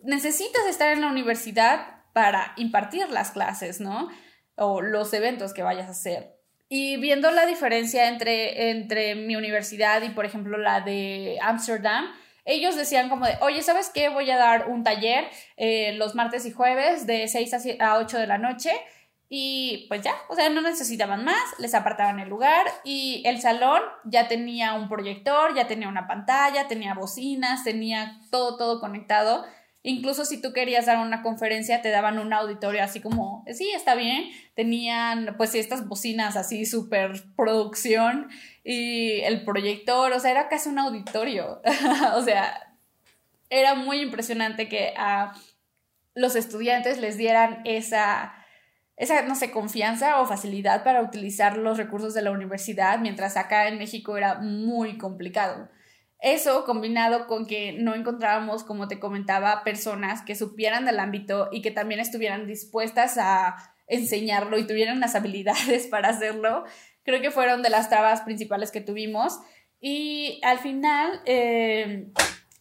necesitas 0.04 0.66
estar 0.68 0.92
en 0.92 1.02
la 1.02 1.08
universidad 1.08 2.04
para 2.14 2.54
impartir 2.58 3.10
las 3.10 3.32
clases, 3.32 3.80
¿no? 3.80 4.10
O 4.56 4.82
los 4.82 5.14
eventos 5.14 5.54
que 5.54 5.62
vayas 5.62 5.88
a 5.88 5.92
hacer. 5.92 6.37
Y 6.70 6.98
viendo 6.98 7.32
la 7.32 7.46
diferencia 7.46 8.10
entre, 8.10 8.72
entre 8.72 9.16
mi 9.16 9.36
universidad 9.36 10.02
y, 10.02 10.10
por 10.10 10.26
ejemplo, 10.26 10.58
la 10.58 10.82
de 10.82 11.38
Ámsterdam, 11.42 12.06
ellos 12.44 12.76
decían 12.76 13.10
como 13.10 13.26
de, 13.26 13.38
oye, 13.42 13.62
¿sabes 13.62 13.90
qué? 13.94 14.10
Voy 14.10 14.30
a 14.32 14.38
dar 14.38 14.68
un 14.70 14.84
taller 14.84 15.30
eh, 15.58 15.94
los 15.94 16.16
martes 16.16 16.46
y 16.46 16.52
jueves 16.52 17.06
de 17.06 17.28
6 17.28 17.78
a 17.80 17.98
8 17.98 18.18
de 18.18 18.28
la 18.28 18.38
noche. 18.38 18.72
Y 19.30 19.86
pues 19.90 20.02
ya, 20.02 20.14
o 20.30 20.36
sea, 20.36 20.50
no 20.50 20.62
necesitaban 20.62 21.26
más, 21.26 21.44
les 21.60 21.74
apartaban 21.74 22.20
el 22.22 22.30
lugar 22.30 22.66
y 22.86 23.22
el 23.26 23.42
salón 23.42 23.82
ya 24.06 24.30
tenía 24.30 24.74
un 24.74 24.88
proyector, 24.88 25.54
ya 25.54 25.68
tenía 25.68 25.90
una 25.90 26.08
pantalla, 26.08 26.70
tenía 26.70 26.94
bocinas, 26.94 27.66
tenía 27.66 28.22
todo, 28.32 28.56
todo 28.56 28.80
conectado. 28.80 29.46
Incluso 29.88 30.26
si 30.26 30.42
tú 30.42 30.52
querías 30.52 30.86
dar 30.86 30.98
una 30.98 31.22
conferencia, 31.22 31.82
te 31.82 31.92
daban 31.92 32.20
un 32.20 32.34
auditorio 32.34 32.84
así 32.84 33.00
como, 33.00 33.46
sí, 33.54 33.72
está 33.74 33.96
bien. 33.96 34.26
Tenían 34.54 35.36
pues 35.38 35.56
estas 35.56 35.88
bocinas 35.88 36.36
así, 36.36 36.66
súper 36.66 37.24
producción 37.38 38.28
y 38.66 39.22
el 39.22 39.46
proyector, 39.46 40.12
o 40.12 40.20
sea, 40.20 40.32
era 40.32 40.50
casi 40.50 40.68
un 40.68 40.80
auditorio. 40.80 41.62
o 42.16 42.22
sea, 42.22 42.76
era 43.50 43.76
muy 43.76 44.02
impresionante 44.02 44.68
que 44.68 44.94
a 44.98 45.32
los 46.16 46.36
estudiantes 46.36 46.98
les 46.98 47.16
dieran 47.16 47.62
esa, 47.64 48.36
esa, 48.98 49.22
no 49.22 49.36
sé, 49.36 49.52
confianza 49.52 50.20
o 50.20 50.26
facilidad 50.26 50.84
para 50.84 51.02
utilizar 51.02 51.56
los 51.56 51.78
recursos 51.78 52.14
de 52.14 52.24
la 52.24 52.32
universidad, 52.32 53.00
mientras 53.00 53.38
acá 53.38 53.70
en 53.70 53.78
México 53.78 54.18
era 54.18 54.40
muy 54.40 54.98
complicado. 54.98 55.70
Eso 56.20 56.66
combinado 56.66 57.28
con 57.28 57.46
que 57.46 57.74
no 57.74 57.94
encontrábamos, 57.94 58.64
como 58.64 58.88
te 58.88 59.00
comentaba, 59.00 59.64
personas 59.64 60.24
que 60.24 60.36
supieran 60.36 60.86
del 60.86 61.00
ámbito 61.00 61.50
y 61.52 61.62
que 61.62 61.72
también 61.72 62.00
estuvieran 62.00 62.48
dispuestas 62.48 63.18
a 63.20 63.56
enseñarlo 63.88 64.58
y 64.58 64.66
tuvieran 64.66 65.00
las 65.00 65.16
habilidades 65.16 65.88
para 65.88 66.10
hacerlo, 66.10 66.66
creo 67.04 67.22
que 67.22 67.32
fueron 67.32 67.62
de 67.62 67.70
las 67.70 67.90
trabas 67.90 68.22
principales 68.22 68.72
que 68.72 68.82
tuvimos. 68.82 69.40
Y 69.80 70.42
al 70.44 70.58
final, 70.58 71.22
eh, 71.26 72.08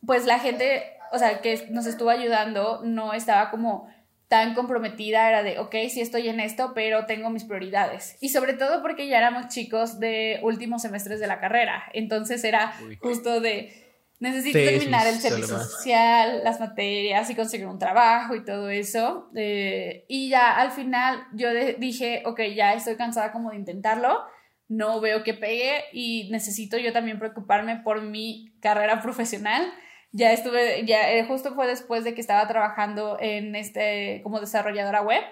pues 0.06 0.26
la 0.26 0.38
gente, 0.38 0.84
o 1.12 1.18
sea, 1.18 1.40
que 1.40 1.66
nos 1.70 1.86
estuvo 1.86 2.10
ayudando, 2.10 2.82
no 2.84 3.14
estaba 3.14 3.50
como 3.50 3.88
tan 4.28 4.54
comprometida, 4.54 5.28
era 5.28 5.42
de, 5.42 5.58
ok, 5.58 5.74
sí 5.88 6.00
estoy 6.00 6.28
en 6.28 6.40
esto, 6.40 6.72
pero 6.74 7.06
tengo 7.06 7.30
mis 7.30 7.44
prioridades. 7.44 8.16
Y 8.20 8.30
sobre 8.30 8.54
todo 8.54 8.82
porque 8.82 9.06
ya 9.06 9.18
éramos 9.18 9.48
chicos 9.48 10.00
de 10.00 10.40
últimos 10.42 10.82
semestres 10.82 11.20
de 11.20 11.26
la 11.26 11.38
carrera, 11.38 11.84
entonces 11.92 12.42
era 12.42 12.74
justo 13.00 13.40
de, 13.40 13.86
necesito 14.18 14.58
terminar 14.58 15.06
el 15.06 15.20
servicio 15.20 15.58
social, 15.58 16.42
las 16.42 16.58
materias 16.58 17.30
y 17.30 17.34
conseguir 17.34 17.66
un 17.66 17.78
trabajo 17.78 18.34
y 18.34 18.44
todo 18.44 18.68
eso. 18.68 19.30
Eh, 19.36 20.04
y 20.08 20.28
ya 20.28 20.56
al 20.56 20.72
final 20.72 21.26
yo 21.34 21.50
dije, 21.78 22.22
ok, 22.24 22.40
ya 22.54 22.74
estoy 22.74 22.96
cansada 22.96 23.30
como 23.30 23.50
de 23.50 23.56
intentarlo, 23.56 24.24
no 24.68 25.00
veo 25.00 25.22
que 25.22 25.34
pegue 25.34 25.84
y 25.92 26.28
necesito 26.30 26.76
yo 26.78 26.92
también 26.92 27.20
preocuparme 27.20 27.76
por 27.76 28.02
mi 28.02 28.52
carrera 28.60 29.00
profesional 29.00 29.72
ya 30.12 30.32
estuve, 30.32 30.84
ya 30.86 31.12
eh, 31.12 31.24
justo 31.24 31.54
fue 31.54 31.66
después 31.66 32.04
de 32.04 32.14
que 32.14 32.20
estaba 32.20 32.46
trabajando 32.48 33.18
en 33.20 33.54
este, 33.54 34.20
como 34.22 34.40
desarrolladora 34.40 35.02
web, 35.02 35.22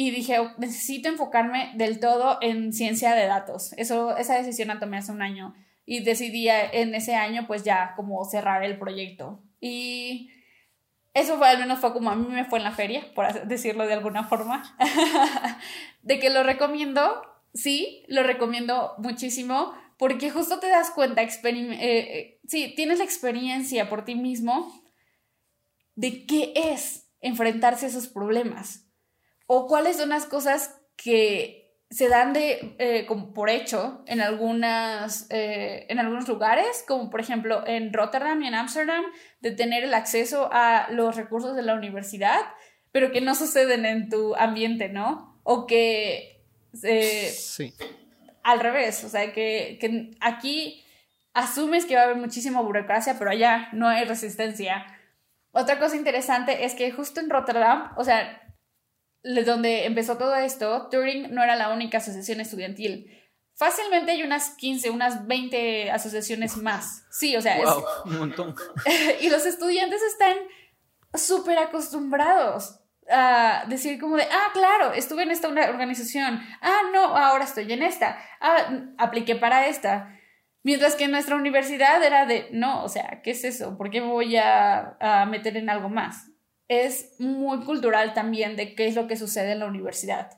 y 0.00 0.12
dije, 0.12 0.38
oh, 0.38 0.52
necesito 0.58 1.08
enfocarme 1.08 1.72
del 1.74 1.98
todo 1.98 2.38
en 2.40 2.72
ciencia 2.72 3.16
de 3.16 3.26
datos. 3.26 3.72
Eso, 3.72 4.16
esa 4.16 4.36
decisión 4.36 4.68
la 4.68 4.78
tomé 4.78 4.98
hace 4.98 5.10
un 5.10 5.22
año 5.22 5.56
y 5.84 6.04
decidí 6.04 6.48
en 6.48 6.94
ese 6.94 7.16
año 7.16 7.48
pues 7.48 7.64
ya 7.64 7.94
como 7.96 8.24
cerrar 8.24 8.62
el 8.62 8.78
proyecto. 8.78 9.42
Y 9.60 10.30
eso 11.14 11.36
fue 11.36 11.48
al 11.48 11.58
menos 11.58 11.80
fue 11.80 11.92
como 11.92 12.10
a 12.10 12.14
mí 12.14 12.28
me 12.28 12.44
fue 12.44 12.60
en 12.60 12.64
la 12.64 12.70
feria, 12.70 13.12
por 13.12 13.48
decirlo 13.48 13.86
de 13.88 13.94
alguna 13.94 14.22
forma. 14.22 14.76
de 16.02 16.20
que 16.20 16.30
lo 16.30 16.44
recomiendo, 16.44 17.22
sí, 17.52 18.04
lo 18.06 18.22
recomiendo 18.22 18.94
muchísimo 18.98 19.74
porque 19.98 20.30
justo 20.30 20.60
te 20.60 20.68
das 20.68 20.90
cuenta, 20.90 21.22
eh, 21.22 21.28
eh, 21.42 22.40
sí, 22.46 22.72
tienes 22.76 22.98
la 22.98 23.04
experiencia 23.04 23.88
por 23.88 24.04
ti 24.04 24.14
mismo 24.14 24.72
de 25.96 26.24
qué 26.24 26.52
es 26.54 27.10
enfrentarse 27.20 27.86
a 27.86 27.88
esos 27.88 28.06
problemas 28.06 28.86
o 29.46 29.66
cuáles 29.66 29.96
son 29.96 30.10
las 30.10 30.24
cosas 30.24 30.80
que 30.96 31.76
se 31.90 32.08
dan 32.08 32.32
de 32.32 32.76
eh, 32.78 33.06
por 33.34 33.50
hecho 33.50 34.04
en 34.06 34.20
algunas 34.20 35.26
en 35.30 35.98
algunos 35.98 36.28
lugares 36.28 36.84
como 36.86 37.10
por 37.10 37.20
ejemplo 37.20 37.66
en 37.66 37.92
Rotterdam 37.92 38.40
y 38.42 38.46
en 38.46 38.54
Amsterdam 38.54 39.04
de 39.40 39.52
tener 39.52 39.82
el 39.82 39.94
acceso 39.94 40.50
a 40.52 40.88
los 40.90 41.16
recursos 41.16 41.56
de 41.56 41.62
la 41.62 41.74
universidad 41.74 42.40
pero 42.92 43.10
que 43.10 43.22
no 43.22 43.34
suceden 43.34 43.86
en 43.86 44.10
tu 44.10 44.36
ambiente 44.36 44.90
no 44.90 45.40
o 45.44 45.66
que 45.66 46.44
sí 46.72 47.74
al 48.48 48.60
revés, 48.60 49.04
o 49.04 49.10
sea, 49.10 49.30
que, 49.34 50.16
aquí 50.20 50.82
asumes 51.34 51.84
que 51.84 51.96
va 51.96 52.00
a 52.00 52.04
haber 52.04 52.16
muchísima 52.16 52.62
burocracia, 52.62 53.18
pero 53.18 53.30
allá 53.30 53.68
no 53.72 53.86
hay 53.86 54.06
resistencia. 54.06 54.86
Otra 55.52 55.78
cosa 55.78 55.96
interesante 55.96 56.64
es 56.64 56.74
que 56.74 56.90
justo 56.90 57.20
en 57.20 57.28
Rotterdam, 57.28 57.92
o 57.98 58.04
sea, 58.04 58.40
donde 59.22 59.84
empezó 59.84 60.16
todo 60.16 60.34
esto, 60.34 60.88
Turing 60.90 61.34
no 61.34 61.42
era 61.44 61.56
la 61.56 61.68
única 61.74 61.98
asociación 61.98 62.40
estudiantil. 62.40 63.12
Fácilmente 63.54 64.12
hay 64.12 64.22
unas 64.22 64.50
15, 64.56 64.90
unas 64.90 65.26
20 65.26 65.90
asociaciones 65.90 66.56
más. 66.56 67.04
Sí, 67.10 67.36
o 67.36 67.42
sea, 67.42 67.58
es... 67.58 67.68
un 68.06 68.18
montón. 68.18 68.54
y 69.20 69.28
los 69.28 69.44
estudiantes 69.44 70.00
están 70.02 70.36
súper 71.12 71.58
acostumbrados 71.58 72.80
a 73.10 73.64
decir 73.68 73.98
como 73.98 74.16
de, 74.16 74.24
ah, 74.24 74.50
claro, 74.52 74.92
estuve 74.92 75.22
en 75.22 75.30
esta 75.30 75.48
organización, 75.48 76.40
ah, 76.60 76.80
no, 76.92 77.16
ahora 77.16 77.44
estoy 77.44 77.72
en 77.72 77.82
esta, 77.82 78.18
ah, 78.40 78.82
apliqué 78.98 79.36
para 79.36 79.66
esta. 79.66 80.14
Mientras 80.62 80.96
que 80.96 81.08
nuestra 81.08 81.36
universidad 81.36 82.02
era 82.02 82.26
de, 82.26 82.48
no, 82.52 82.84
o 82.84 82.88
sea, 82.88 83.20
¿qué 83.22 83.30
es 83.30 83.44
eso? 83.44 83.78
¿Por 83.78 83.90
qué 83.90 84.00
me 84.00 84.08
voy 84.08 84.36
a, 84.36 84.96
a 85.00 85.26
meter 85.26 85.56
en 85.56 85.70
algo 85.70 85.88
más? 85.88 86.30
Es 86.66 87.16
muy 87.18 87.64
cultural 87.64 88.12
también 88.12 88.56
de 88.56 88.74
qué 88.74 88.86
es 88.86 88.94
lo 88.94 89.06
que 89.06 89.16
sucede 89.16 89.52
en 89.52 89.60
la 89.60 89.66
universidad. 89.66 90.30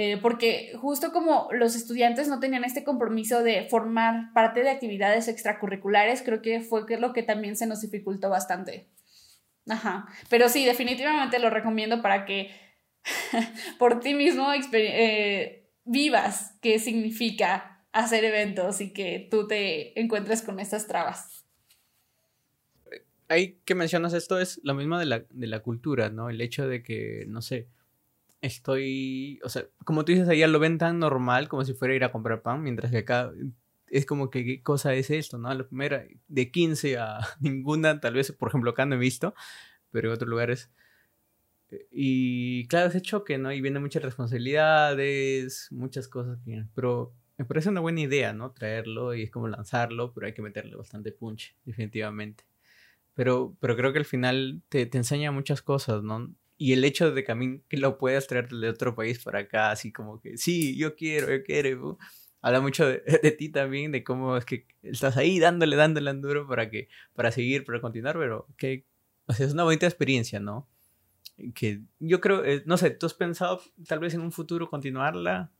Eh, 0.00 0.16
porque 0.16 0.70
justo 0.80 1.10
como 1.10 1.48
los 1.50 1.74
estudiantes 1.74 2.28
no 2.28 2.38
tenían 2.38 2.62
este 2.62 2.84
compromiso 2.84 3.42
de 3.42 3.66
formar 3.68 4.32
parte 4.32 4.62
de 4.62 4.70
actividades 4.70 5.26
extracurriculares, 5.26 6.22
creo 6.22 6.40
que 6.40 6.60
fue 6.60 6.84
lo 7.00 7.12
que 7.12 7.24
también 7.24 7.56
se 7.56 7.66
nos 7.66 7.80
dificultó 7.80 8.30
bastante. 8.30 8.86
Ajá. 9.68 10.08
Pero 10.28 10.48
sí, 10.48 10.64
definitivamente 10.64 11.38
lo 11.38 11.50
recomiendo 11.50 12.02
para 12.02 12.24
que 12.24 12.50
por 13.78 14.00
ti 14.00 14.14
mismo 14.14 14.48
eh, 14.72 15.70
vivas 15.84 16.54
qué 16.60 16.78
significa 16.78 17.84
hacer 17.92 18.24
eventos 18.24 18.80
y 18.80 18.92
que 18.92 19.28
tú 19.30 19.46
te 19.46 19.98
encuentres 20.00 20.42
con 20.42 20.60
estas 20.60 20.86
trabas. 20.86 21.44
Ahí 23.28 23.58
que 23.64 23.74
mencionas 23.74 24.14
esto 24.14 24.38
es 24.38 24.60
lo 24.62 24.74
mismo 24.74 24.98
de 24.98 25.06
la, 25.06 25.24
de 25.28 25.46
la 25.46 25.60
cultura, 25.60 26.08
¿no? 26.08 26.30
El 26.30 26.40
hecho 26.40 26.66
de 26.66 26.82
que, 26.82 27.24
no 27.28 27.42
sé, 27.42 27.68
estoy, 28.40 29.38
o 29.44 29.48
sea, 29.48 29.66
como 29.84 30.04
tú 30.04 30.12
dices, 30.12 30.28
allá 30.28 30.46
lo 30.46 30.58
ven 30.58 30.78
tan 30.78 30.98
normal 30.98 31.48
como 31.48 31.64
si 31.64 31.74
fuera 31.74 31.94
ir 31.94 32.04
a 32.04 32.12
comprar 32.12 32.40
pan, 32.40 32.62
mientras 32.62 32.90
que 32.90 32.98
acá 32.98 33.30
es 33.90 34.06
como 34.06 34.30
que 34.30 34.44
qué 34.44 34.62
cosa 34.62 34.94
es 34.94 35.10
esto, 35.10 35.38
¿no? 35.38 35.52
La 35.52 35.66
primera, 35.66 36.04
de 36.28 36.50
15 36.50 36.98
a 36.98 37.18
ninguna, 37.40 38.00
tal 38.00 38.14
vez, 38.14 38.32
por 38.32 38.48
ejemplo, 38.48 38.70
acá 38.70 38.86
no 38.86 38.96
he 38.96 38.98
visto, 38.98 39.34
pero 39.90 40.08
en 40.08 40.14
otros 40.14 40.28
lugares. 40.28 40.70
Eh, 41.70 41.86
y 41.90 42.66
claro, 42.68 42.88
ese 42.88 43.02
choque, 43.02 43.38
¿no? 43.38 43.52
Y 43.52 43.60
vienen 43.60 43.82
muchas 43.82 44.02
responsabilidades, 44.02 45.68
muchas 45.70 46.08
cosas, 46.08 46.38
pero 46.74 47.12
me 47.36 47.44
parece 47.44 47.68
una 47.68 47.80
buena 47.80 48.00
idea, 48.00 48.32
¿no? 48.32 48.52
Traerlo 48.52 49.14
y 49.14 49.22
es 49.22 49.30
como 49.30 49.48
lanzarlo, 49.48 50.12
pero 50.12 50.26
hay 50.26 50.34
que 50.34 50.42
meterle 50.42 50.76
bastante 50.76 51.12
punch, 51.12 51.56
definitivamente. 51.64 52.44
Pero, 53.14 53.56
pero 53.60 53.76
creo 53.76 53.92
que 53.92 54.00
al 54.00 54.04
final 54.04 54.62
te, 54.68 54.86
te 54.86 54.98
enseña 54.98 55.32
muchas 55.32 55.62
cosas, 55.62 56.02
¿no? 56.02 56.34
Y 56.56 56.72
el 56.72 56.84
hecho 56.84 57.12
de 57.12 57.22
que, 57.22 57.60
que 57.68 57.76
lo 57.76 57.98
puedas 57.98 58.26
traer 58.26 58.48
de 58.48 58.68
otro 58.68 58.96
país 58.96 59.22
para 59.22 59.40
acá, 59.40 59.70
así 59.70 59.92
como 59.92 60.20
que, 60.20 60.36
sí, 60.36 60.76
yo 60.76 60.96
quiero, 60.96 61.30
yo 61.30 61.44
quiero, 61.44 61.98
habla 62.40 62.60
mucho 62.60 62.86
de, 62.86 63.02
de, 63.22 63.30
ti 63.32 63.48
también, 63.48 63.92
de 63.92 64.04
cómo 64.04 64.36
es 64.36 64.44
que 64.44 64.66
estás 64.82 65.16
ahí 65.16 65.38
dándole, 65.38 65.76
dándole 65.76 66.10
en 66.10 66.20
duro 66.20 66.46
para, 66.46 66.70
que, 66.70 66.88
para 67.14 67.30
seguir, 67.32 67.64
para 67.64 67.80
continuar, 67.80 68.16
pero 68.18 68.46
que, 68.56 68.84
o 69.26 69.32
sea, 69.32 69.46
es 69.46 69.52
una 69.52 69.64
bonita 69.64 69.86
experiencia, 69.86 70.40
¿no? 70.40 70.68
Que 71.54 71.82
yo 72.00 72.20
creo, 72.20 72.44
eh, 72.44 72.62
no 72.66 72.76
sé, 72.76 72.90
¿tú 72.90 73.06
has 73.06 73.14
pensado 73.14 73.60
tal 73.86 74.00
vez 74.00 74.14
en 74.14 74.22
un 74.22 74.32
futuro 74.32 74.68
continuarla? 74.68 75.52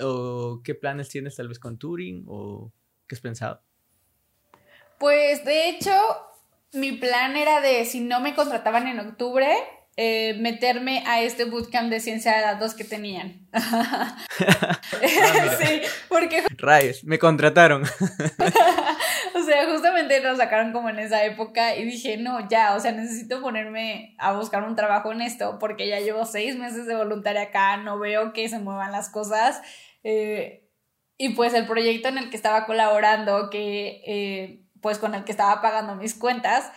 ¿O 0.00 0.60
qué 0.62 0.74
planes 0.74 1.08
tienes 1.08 1.36
tal 1.36 1.48
vez 1.48 1.58
con 1.58 1.78
Turing? 1.78 2.24
¿O 2.28 2.72
qué 3.08 3.14
has 3.16 3.20
pensado? 3.20 3.60
Pues 4.98 5.44
de 5.44 5.70
hecho, 5.70 5.92
mi 6.72 6.92
plan 6.92 7.36
era 7.36 7.60
de 7.60 7.84
si 7.84 8.00
no 8.00 8.20
me 8.20 8.34
contrataban 8.34 8.86
en 8.86 9.00
octubre, 9.00 9.54
eh, 9.96 10.34
meterme 10.40 11.04
a 11.06 11.22
este 11.22 11.44
bootcamp 11.44 11.88
de 11.88 12.00
ciencia 12.00 12.34
de 12.34 12.42
datos 12.42 12.74
que 12.74 12.82
tenían. 12.84 13.46
ah, 13.52 14.16
sí, 15.60 15.82
porque... 16.08 16.42
Rayos, 16.56 17.04
me 17.04 17.18
contrataron. 17.18 17.84
o 19.34 19.42
sea, 19.42 19.70
justamente 19.70 20.20
nos 20.20 20.38
sacaron 20.38 20.72
como 20.72 20.88
en 20.88 20.98
esa 20.98 21.24
época 21.24 21.76
y 21.76 21.84
dije, 21.84 22.16
no, 22.16 22.48
ya, 22.48 22.74
o 22.74 22.80
sea, 22.80 22.90
necesito 22.90 23.40
ponerme 23.40 24.16
a 24.18 24.32
buscar 24.32 24.64
un 24.64 24.74
trabajo 24.74 25.12
en 25.12 25.22
esto 25.22 25.58
porque 25.60 25.86
ya 25.86 26.00
llevo 26.00 26.26
seis 26.26 26.56
meses 26.56 26.86
de 26.86 26.96
voluntaria 26.96 27.42
acá, 27.42 27.76
no 27.76 27.98
veo 27.98 28.32
que 28.32 28.48
se 28.48 28.58
muevan 28.58 28.90
las 28.90 29.10
cosas. 29.10 29.62
Eh, 30.02 30.68
y 31.16 31.30
pues 31.30 31.54
el 31.54 31.66
proyecto 31.66 32.08
en 32.08 32.18
el 32.18 32.30
que 32.30 32.36
estaba 32.36 32.66
colaborando, 32.66 33.48
que 33.48 34.02
eh, 34.06 34.64
pues 34.80 34.98
con 34.98 35.14
el 35.14 35.24
que 35.24 35.32
estaba 35.32 35.62
pagando 35.62 35.94
mis 35.94 36.14
cuentas, 36.14 36.72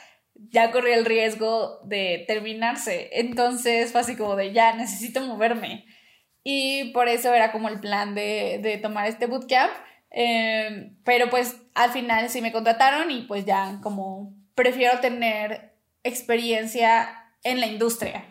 ya 0.49 0.71
corría 0.71 0.95
el 0.95 1.05
riesgo 1.05 1.79
de 1.83 2.25
terminarse. 2.27 3.09
Entonces 3.13 3.91
fue 3.91 4.01
así 4.01 4.15
como 4.15 4.35
de 4.35 4.53
ya, 4.53 4.73
necesito 4.75 5.21
moverme. 5.21 5.85
Y 6.43 6.91
por 6.91 7.07
eso 7.07 7.33
era 7.33 7.51
como 7.51 7.69
el 7.69 7.79
plan 7.79 8.15
de, 8.15 8.59
de 8.61 8.77
tomar 8.77 9.07
este 9.07 9.25
bootcamp. 9.25 9.71
Eh, 10.11 10.93
pero 11.03 11.29
pues 11.29 11.57
al 11.75 11.91
final 11.91 12.29
sí 12.29 12.41
me 12.41 12.53
contrataron 12.53 13.11
y 13.11 13.23
pues 13.23 13.45
ya 13.45 13.79
como 13.83 14.33
prefiero 14.55 14.99
tener 14.99 15.73
experiencia 16.03 17.09
en 17.43 17.59
la 17.59 17.67
industria 17.67 18.23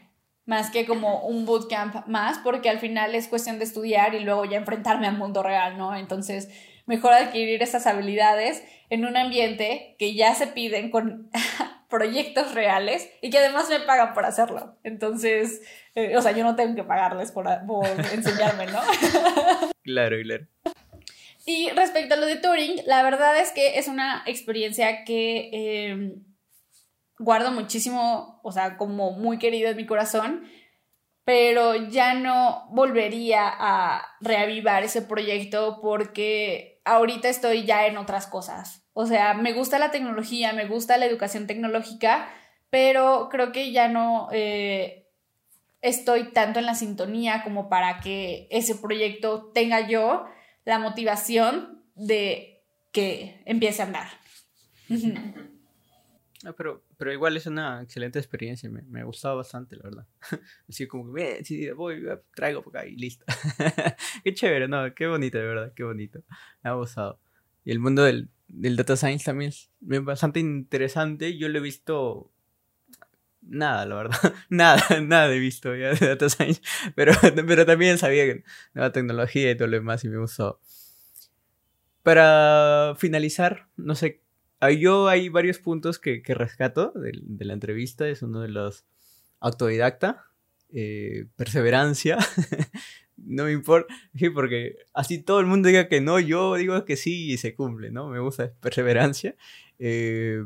más 0.47 0.71
que 0.71 0.87
como 0.87 1.27
un 1.27 1.45
bootcamp 1.45 2.07
más, 2.07 2.39
porque 2.39 2.71
al 2.71 2.79
final 2.79 3.15
es 3.15 3.29
cuestión 3.29 3.59
de 3.59 3.65
estudiar 3.65 4.15
y 4.15 4.21
luego 4.21 4.45
ya 4.45 4.57
enfrentarme 4.57 5.09
al 5.09 5.19
mundo 5.19 5.43
real, 5.43 5.77
¿no? 5.77 5.95
Entonces, 5.95 6.49
mejor 6.87 7.13
adquirir 7.13 7.63
esas 7.63 7.87
habilidades 7.87 8.63
en 8.89 9.05
un 9.05 9.17
ambiente 9.17 9.97
que 9.99 10.15
ya 10.15 10.35
se 10.35 10.47
piden 10.47 10.91
con 10.91 11.31
proyectos 11.89 12.55
reales 12.55 13.09
y 13.22 13.30
que 13.30 13.39
además 13.39 13.68
me 13.68 13.80
pagan 13.80 14.14
por 14.14 14.24
hacerlo. 14.24 14.76
Entonces, 14.82 15.62
eh, 15.95 16.16
o 16.16 16.22
sea, 16.22 16.32
yo 16.32 16.45
no 16.45 16.57
tengo 16.57 16.74
que 16.74 16.84
pagarles 16.84 17.32
por, 17.32 17.47
enseñarme, 18.12 18.66
¿no? 18.66 18.80
claro, 19.82 20.16
claro. 20.22 20.47
Y 21.45 21.70
respecto 21.70 22.14
a 22.14 22.16
lo 22.16 22.26
de 22.26 22.37
Turing, 22.37 22.82
la 22.87 23.05
verdad 23.05 23.39
es 23.41 23.53
que 23.53 23.78
es 23.78 23.87
una 23.87 24.24
experiencia 24.26 25.05
que 25.05 25.51
em, 25.53 26.24
guardo 27.18 27.53
muchísimo, 27.53 28.41
o 28.43 28.51
sea, 28.51 28.76
como 28.76 29.12
muy 29.12 29.39
querido 29.39 29.70
en 29.70 29.76
mi 29.76 29.87
corazón, 29.87 30.49
pero 31.24 31.74
ya 31.89 32.14
no 32.14 32.66
volvería 32.70 33.43
a 33.47 34.07
reavivar 34.20 34.82
ese 34.82 35.03
proyecto 35.03 35.80
porque 35.80 36.76
ahorita 36.87 37.28
estoy 37.28 37.64
ya 37.64 37.87
en 37.87 37.99
otras 37.99 38.26
cosas. 38.26 38.87
O 38.95 39.07
sea, 39.07 39.34
me 39.34 39.53
gusta 39.53 39.78
la 39.78 39.91
tecnología, 39.91 40.53
me 40.53 40.66
gusta 40.66 40.97
la 40.97 41.05
educación 41.05 41.47
tecnológica, 41.47 42.28
pero 42.70 43.28
creo 43.30 43.53
que 43.53 43.72
ya 43.72 43.89
no 43.89 44.28
eh, 44.32 45.09
estoy 45.82 46.32
tanto 46.32 46.61
en 46.61 46.66
la 46.66 46.74
sintonía 46.74 47.43
como 47.43 47.68
para 47.68 47.99
que 48.01 48.47
ese 48.51 48.76
proyecto 48.76 49.51
tenga 49.53 49.87
yo 49.87 50.24
la 50.64 50.78
motivación 50.78 51.84
de 51.95 52.64
que 52.93 53.43
empiece 53.45 53.82
a 53.82 53.87
andar. 53.87 54.09
Ah, 56.45 56.53
pero, 56.53 56.84
pero 56.99 57.12
igual 57.12 57.37
es 57.37 57.47
una 57.47 57.82
excelente 57.82 58.18
experiencia, 58.18 58.68
me, 58.68 58.82
me 58.82 59.01
ha 59.01 59.05
gustado 59.05 59.37
bastante, 59.37 59.76
la 59.76 59.84
verdad. 59.84 60.07
Así 60.68 60.87
como 60.87 61.12
que, 61.14 61.45
sí, 61.45 61.70
voy, 61.70 62.07
traigo 62.34 62.62
por 62.62 62.76
acá 62.76 62.87
y 62.87 62.97
listo. 62.97 63.24
qué 64.24 64.34
chévere, 64.34 64.68
no, 64.68 64.95
qué 64.95 65.07
bonito, 65.07 65.39
de 65.39 65.45
verdad, 65.45 65.72
qué 65.74 65.84
bonito. 65.84 66.22
Me 66.62 66.70
ha 66.70 66.74
gustado. 66.74 67.18
Y 67.64 67.72
el 67.72 67.78
mundo 67.78 68.05
del, 68.05 68.28
del 68.49 68.76
data 68.76 68.97
science 68.97 69.24
también 69.24 69.51
es 69.51 69.70
bastante 70.05 70.41
interesante. 70.41 71.37
Yo 71.39 71.49
lo 71.49 71.59
he 71.59 71.62
visto 71.62 72.30
nada, 73.41 73.87
la 73.87 73.95
verdad. 73.95 74.16
nada, 74.51 74.82
nada 75.01 75.32
he 75.32 75.39
visto 75.39 75.74
ya 75.74 75.95
de 75.95 76.07
data 76.07 76.28
science. 76.28 76.61
Pero, 76.95 77.12
pero 77.47 77.66
también 77.66 77.99
sabía 77.99 78.24
que 78.24 78.45
la 78.74 78.93
tecnología 78.93 79.51
y 79.51 79.57
todo 79.57 79.68
lo 79.68 79.76
demás 79.76 80.05
y 80.05 80.09
me 80.09 80.18
gustó. 80.18 80.61
Para 82.03 82.95
finalizar, 82.99 83.68
no 83.76 83.95
sé, 83.95 84.22
yo 84.79 85.09
hay 85.09 85.29
varios 85.29 85.59
puntos 85.59 85.99
que, 85.99 86.23
que 86.23 86.35
rescato 86.35 86.93
de, 86.93 87.13
de, 87.23 87.45
la 87.45 87.53
entrevista. 87.53 88.09
Es 88.09 88.23
uno 88.23 88.41
de 88.41 88.49
los 88.49 88.85
autodidacta, 89.41 90.25
eh, 90.71 91.27
perseverancia, 91.37 92.19
no 93.17 93.45
me 93.45 93.53
importa, 93.53 93.95
sí, 94.15 94.31
porque 94.31 94.77
así 94.95 95.23
todo 95.23 95.41
el 95.41 95.47
mundo 95.47 95.69
diga 95.69 95.89
que 95.89 96.01
no, 96.01 96.19
yo 96.19 96.55
digo 96.57 96.85
que 96.85 96.97
sí 96.97 97.33
y 97.33 97.37
se 97.39 97.55
cumple, 97.55 97.91
¿no? 97.91 98.09
Me 98.09 98.19
gusta 98.19 98.53
perseverancia. 98.61 99.37
Eh, 99.79 100.45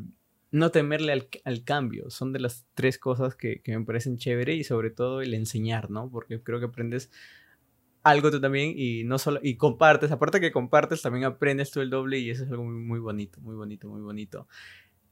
no 0.52 0.70
temerle 0.70 1.12
al, 1.12 1.28
al, 1.44 1.62
cambio, 1.62 2.10
son 2.10 2.32
de 2.32 2.40
las 2.40 2.66
tres 2.74 2.98
cosas 2.98 3.36
que, 3.36 3.62
que, 3.62 3.78
me 3.78 3.84
parecen 3.84 4.18
chévere 4.18 4.54
y 4.54 4.64
sobre 4.64 4.90
todo 4.90 5.20
el 5.20 5.32
enseñar, 5.34 5.90
¿no? 5.90 6.10
Porque 6.10 6.42
creo 6.42 6.58
que 6.58 6.66
aprendes 6.66 7.10
algo 8.02 8.30
tú 8.30 8.40
también 8.40 8.72
y 8.76 9.04
no 9.04 9.18
solo 9.18 9.40
y 9.42 9.56
compartes, 9.56 10.10
aparte 10.10 10.40
que 10.40 10.52
compartes, 10.52 11.02
también 11.02 11.24
aprendes 11.24 11.70
tú 11.70 11.80
el 11.80 11.90
doble 11.90 12.18
y 12.18 12.30
eso 12.30 12.44
es 12.44 12.50
algo 12.50 12.64
muy, 12.64 12.98
bonito, 12.98 13.40
muy 13.40 13.54
bonito, 13.54 13.88
muy 13.88 14.00
bonito 14.00 14.46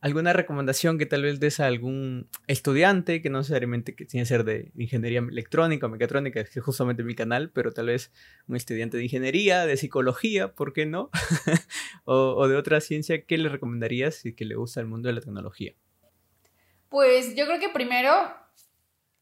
alguna 0.01 0.33
recomendación 0.33 0.99
que 0.99 1.07
tal 1.07 1.23
vez 1.23 1.41
des 1.41 1.61
a 1.61 1.67
algún 1.67 2.29
estudiante, 2.47 3.21
que 3.21 3.31
no 3.31 3.39
necesariamente 3.39 3.95
que 3.95 4.05
tiene 4.05 4.23
que 4.23 4.29
ser 4.29 4.45
de 4.45 4.71
ingeniería 4.77 5.21
electrónica 5.21 5.87
o 5.87 5.89
mecatrónica, 5.89 6.45
que 6.45 6.59
es 6.59 6.65
justamente 6.65 7.03
mi 7.03 7.15
canal, 7.15 7.51
pero 7.51 7.73
tal 7.73 7.87
vez 7.87 8.13
un 8.47 8.57
estudiante 8.57 8.97
de 8.97 9.05
ingeniería, 9.05 9.67
de 9.67 9.77
psicología, 9.77 10.55
¿por 10.55 10.73
qué 10.73 10.87
no? 10.87 11.11
o, 12.05 12.35
o, 12.37 12.49
de 12.49 12.57
otra 12.57 12.81
ciencia, 12.81 13.25
¿qué 13.25 13.39
le 13.39 13.49
recomendarías 13.49 14.15
si 14.15 14.35
que 14.35 14.45
le 14.45 14.55
gusta 14.55 14.81
el 14.81 14.87
mundo 14.87 15.09
de 15.09 15.15
la 15.15 15.21
tecnología? 15.21 15.75
Pues 16.89 17.35
yo 17.35 17.47
creo 17.47 17.59
que 17.59 17.69
primero 17.69 18.13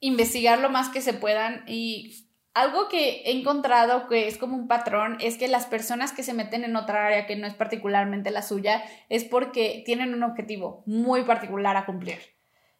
investigar 0.00 0.60
lo 0.60 0.68
más 0.68 0.90
que 0.90 1.00
se 1.00 1.14
puedan 1.14 1.64
y 1.66 2.25
algo 2.56 2.88
que 2.88 3.20
he 3.26 3.32
encontrado 3.32 4.08
que 4.08 4.28
es 4.28 4.38
como 4.38 4.56
un 4.56 4.66
patrón 4.66 5.18
es 5.20 5.36
que 5.36 5.46
las 5.46 5.66
personas 5.66 6.12
que 6.12 6.22
se 6.22 6.32
meten 6.32 6.64
en 6.64 6.74
otra 6.74 7.04
área 7.04 7.26
que 7.26 7.36
no 7.36 7.46
es 7.46 7.52
particularmente 7.52 8.30
la 8.30 8.40
suya 8.40 8.82
es 9.10 9.24
porque 9.24 9.82
tienen 9.84 10.14
un 10.14 10.22
objetivo 10.22 10.82
muy 10.86 11.24
particular 11.24 11.76
a 11.76 11.84
cumplir. 11.84 12.18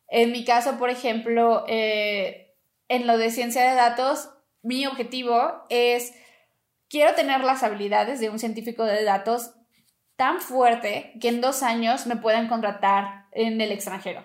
En 0.08 0.32
mi 0.32 0.46
caso, 0.46 0.78
por 0.78 0.88
ejemplo, 0.88 1.66
eh, 1.68 2.54
en 2.88 3.06
lo 3.06 3.18
de 3.18 3.30
ciencia 3.30 3.68
de 3.68 3.76
datos, 3.76 4.30
mi 4.62 4.86
objetivo 4.86 5.66
es, 5.68 6.14
quiero 6.88 7.14
tener 7.14 7.44
las 7.44 7.62
habilidades 7.62 8.18
de 8.18 8.30
un 8.30 8.38
científico 8.38 8.82
de 8.82 9.04
datos 9.04 9.50
tan 10.16 10.40
fuerte 10.40 11.12
que 11.20 11.28
en 11.28 11.42
dos 11.42 11.62
años 11.62 12.06
me 12.06 12.16
puedan 12.16 12.48
contratar 12.48 13.26
en 13.32 13.60
el 13.60 13.72
extranjero. 13.72 14.24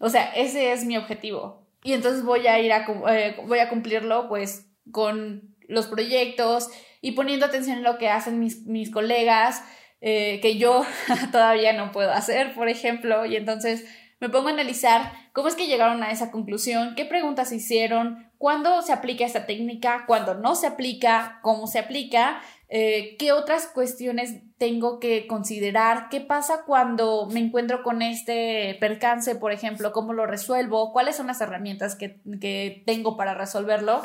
O 0.00 0.08
sea, 0.08 0.32
ese 0.34 0.72
es 0.72 0.86
mi 0.86 0.96
objetivo 0.96 1.65
y 1.86 1.92
entonces 1.92 2.24
voy 2.24 2.48
a 2.48 2.58
ir 2.58 2.72
a, 2.72 2.84
eh, 3.10 3.36
voy 3.46 3.60
a 3.60 3.68
cumplirlo 3.68 4.28
pues 4.28 4.66
con 4.90 5.54
los 5.68 5.86
proyectos 5.86 6.68
y 7.00 7.12
poniendo 7.12 7.46
atención 7.46 7.78
en 7.78 7.84
lo 7.84 7.96
que 7.96 8.08
hacen 8.08 8.40
mis, 8.40 8.66
mis 8.66 8.90
colegas, 8.90 9.62
eh, 10.00 10.40
que 10.42 10.58
yo 10.58 10.84
todavía 11.30 11.72
no 11.74 11.92
puedo 11.92 12.10
hacer, 12.10 12.54
por 12.54 12.68
ejemplo, 12.68 13.24
y 13.24 13.36
entonces 13.36 13.84
me 14.18 14.28
pongo 14.28 14.48
a 14.48 14.52
analizar 14.52 15.12
cómo 15.32 15.46
es 15.46 15.54
que 15.54 15.68
llegaron 15.68 16.02
a 16.02 16.10
esa 16.10 16.32
conclusión, 16.32 16.96
qué 16.96 17.04
preguntas 17.04 17.52
hicieron, 17.52 18.32
cuándo 18.36 18.82
se 18.82 18.92
aplica 18.92 19.24
esta 19.24 19.46
técnica, 19.46 20.06
cuándo 20.08 20.34
no 20.34 20.56
se 20.56 20.66
aplica, 20.66 21.38
cómo 21.42 21.68
se 21.68 21.78
aplica, 21.78 22.40
Eh, 22.68 23.16
¿Qué 23.18 23.32
otras 23.32 23.66
cuestiones 23.68 24.42
tengo 24.58 24.98
que 24.98 25.26
considerar? 25.26 26.08
¿Qué 26.08 26.20
pasa 26.20 26.64
cuando 26.66 27.28
me 27.30 27.40
encuentro 27.40 27.82
con 27.82 28.02
este 28.02 28.76
percance, 28.80 29.36
por 29.36 29.52
ejemplo? 29.52 29.92
¿Cómo 29.92 30.12
lo 30.12 30.26
resuelvo? 30.26 30.92
¿Cuáles 30.92 31.16
son 31.16 31.28
las 31.28 31.40
herramientas 31.40 31.94
que, 31.94 32.82
tengo 32.84 33.16
para 33.16 33.34
resolverlo? 33.34 34.02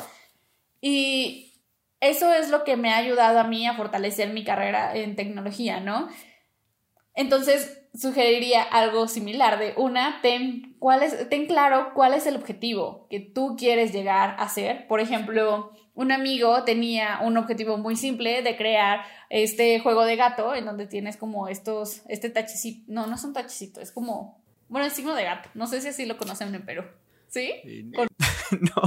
Y 0.80 1.54
eso 2.00 2.32
es 2.32 2.50
lo 2.50 2.62
que 2.64 2.76
me 2.76 2.92
ha 2.92 2.98
ayudado 2.98 3.40
a 3.40 3.44
mí 3.44 3.66
a 3.66 3.74
fortalecer 3.74 4.32
mi 4.32 4.44
carrera 4.44 4.94
en 4.94 5.16
tecnología, 5.16 5.80
¿no? 5.80 6.08
Entonces, 7.14 7.82
sugeriría 7.94 8.62
algo 8.62 9.08
similar 9.08 9.58
de 9.58 9.74
una, 9.76 10.20
ten, 10.22 10.76
cuál 10.78 11.02
es, 11.02 11.28
ten 11.28 11.46
claro 11.46 11.92
cuál 11.94 12.14
es 12.14 12.26
el 12.26 12.36
objetivo 12.36 13.06
que 13.10 13.20
tú 13.20 13.56
quieres 13.58 13.92
llegar 13.92 14.36
a 14.38 14.48
ser. 14.48 14.86
Por 14.86 15.00
ejemplo, 15.00 15.72
un 15.94 16.12
amigo 16.12 16.64
tenía 16.64 17.20
un 17.22 17.36
objetivo 17.36 17.76
muy 17.76 17.96
simple 17.96 18.42
de 18.42 18.56
crear 18.56 19.04
este 19.28 19.78
juego 19.80 20.04
de 20.04 20.16
gato 20.16 20.54
en 20.54 20.64
donde 20.64 20.86
tienes 20.86 21.16
como 21.16 21.48
estos, 21.48 22.02
este 22.08 22.30
tachecito, 22.30 22.84
no, 22.86 23.06
no 23.06 23.14
es 23.16 23.24
un 23.24 23.32
tachecito, 23.32 23.80
es 23.80 23.92
como, 23.92 24.42
bueno, 24.68 24.86
el 24.86 24.92
signo 24.92 25.14
de 25.14 25.24
gato. 25.24 25.50
No 25.54 25.66
sé 25.66 25.80
si 25.80 25.88
así 25.88 26.06
lo 26.06 26.16
conocen 26.16 26.54
en 26.54 26.64
Perú. 26.64 26.84
¿Sí? 27.28 27.50
no. 27.94 28.04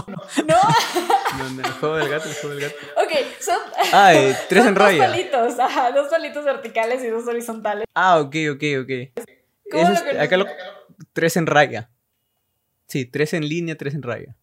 no. 0.08 0.18
¿No? 0.45 1.49
no, 1.49 1.62
el 1.62 1.72
juego 1.74 1.95
del 1.97 2.10
gato, 2.10 2.30
el 2.30 2.36
juego 2.36 2.56
del 2.56 2.70
gato. 2.70 2.76
Ok, 2.97 3.12
son. 3.39 3.58
Ah, 3.91 4.14
eh, 4.14 4.36
tres 4.49 4.66
en 4.66 4.76
raya. 4.76 5.08
Dos 5.08 5.16
palitos, 5.16 5.60
ajá, 5.60 5.91
dos 5.91 6.08
palitos 6.10 6.45
verticales 6.45 7.03
y 7.03 7.08
dos 7.08 7.28
horizontales. 7.28 7.86
Ah, 7.95 8.20
ok, 8.20 8.36
ok, 8.53 8.64
ok. 8.82 9.24
¿Cómo 9.72 9.89
lo 9.89 9.93
es, 9.95 10.20
acá 10.20 10.38
lo, 10.38 10.45
tres 11.14 11.38
en 11.38 11.47
raya. 11.47 11.89
Sí, 12.88 13.06
tres 13.06 13.34
en 13.34 13.47
línea, 13.47 13.76
tres 13.76 13.95
en 13.95 14.03
raya. 14.03 14.36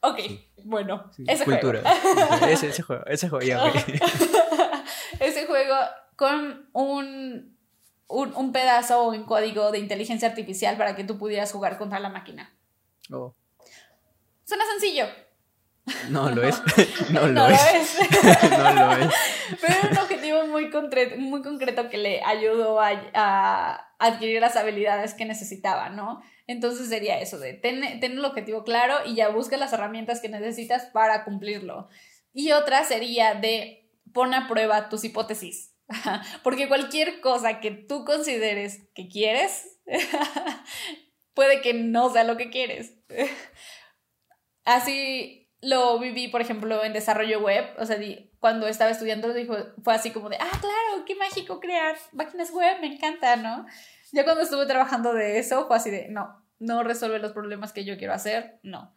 Ok, 0.00 0.18
bueno, 0.64 1.10
ese 1.26 1.44
cultura. 1.44 1.80
juego. 1.82 2.46
ese, 2.48 2.68
ese 2.68 2.82
juego, 2.82 3.04
ese 3.06 3.28
juego, 3.28 3.44
ya, 3.44 3.64
okay. 3.64 4.00
ese 5.20 5.46
juego 5.46 5.76
con 6.16 6.68
un, 6.72 7.56
un, 8.08 8.34
un 8.34 8.52
pedazo 8.52 9.00
o 9.02 9.10
un 9.10 9.24
código 9.24 9.70
de 9.72 9.78
inteligencia 9.78 10.28
artificial 10.28 10.76
para 10.76 10.94
que 10.94 11.04
tú 11.04 11.18
pudieras 11.18 11.52
jugar 11.52 11.78
contra 11.78 11.98
la 12.00 12.08
máquina. 12.08 12.54
Oh. 13.10 13.34
Suena 14.44 14.64
sencillo. 14.66 15.06
No 16.08 16.30
lo 16.30 16.42
es. 16.42 16.60
No 17.10 17.26
lo, 17.26 17.48
es. 17.48 17.98
no 18.50 18.72
lo 18.72 18.92
es. 18.92 19.14
Pero 19.60 19.74
era 19.74 19.90
un 19.90 19.98
objetivo 19.98 20.46
muy 20.46 20.70
concreto, 20.70 21.16
muy 21.18 21.42
concreto 21.42 21.88
que 21.88 21.98
le 21.98 22.22
ayudó 22.22 22.80
a, 22.80 22.90
a, 23.14 23.89
adquirir 24.00 24.40
las 24.40 24.56
habilidades 24.56 25.14
que 25.14 25.26
necesitaba, 25.26 25.90
¿no? 25.90 26.22
Entonces 26.46 26.88
sería 26.88 27.20
eso 27.20 27.38
de 27.38 27.52
tener 27.52 28.02
el 28.02 28.24
objetivo 28.24 28.64
claro 28.64 28.96
y 29.06 29.14
ya 29.14 29.28
busca 29.28 29.56
las 29.56 29.72
herramientas 29.72 30.20
que 30.20 30.28
necesitas 30.28 30.86
para 30.86 31.24
cumplirlo. 31.24 31.88
Y 32.32 32.52
otra 32.52 32.82
sería 32.84 33.34
de 33.34 33.88
pon 34.12 34.34
a 34.34 34.48
prueba 34.48 34.88
tus 34.88 35.04
hipótesis. 35.04 35.74
Porque 36.42 36.68
cualquier 36.68 37.20
cosa 37.20 37.60
que 37.60 37.70
tú 37.70 38.04
consideres 38.04 38.88
que 38.94 39.08
quieres, 39.08 39.78
puede 41.34 41.60
que 41.60 41.74
no 41.74 42.10
sea 42.10 42.24
lo 42.24 42.36
que 42.36 42.50
quieres. 42.50 42.94
Así 44.64 45.48
lo 45.60 45.98
viví, 45.98 46.28
por 46.28 46.40
ejemplo, 46.40 46.84
en 46.84 46.92
desarrollo 46.92 47.40
web. 47.40 47.66
O 47.78 47.86
sea, 47.86 47.98
cuando 48.40 48.66
estaba 48.66 48.90
estudiando, 48.90 49.32
dijo, 49.34 49.54
fue 49.84 49.94
así 49.94 50.10
como 50.10 50.28
de, 50.30 50.36
ah, 50.36 50.58
claro, 50.60 51.04
qué 51.06 51.14
mágico 51.14 51.60
crear 51.60 51.94
máquinas 52.12 52.50
web, 52.50 52.80
me 52.80 52.94
encanta, 52.94 53.36
¿no? 53.36 53.66
Ya 54.12 54.24
cuando 54.24 54.42
estuve 54.42 54.66
trabajando 54.66 55.12
de 55.12 55.38
eso, 55.38 55.66
fue 55.66 55.76
así 55.76 55.90
de, 55.90 56.08
no, 56.08 56.42
no 56.58 56.82
resuelve 56.82 57.18
los 57.18 57.32
problemas 57.32 57.72
que 57.72 57.84
yo 57.84 57.98
quiero 57.98 58.14
hacer, 58.14 58.58
no. 58.62 58.94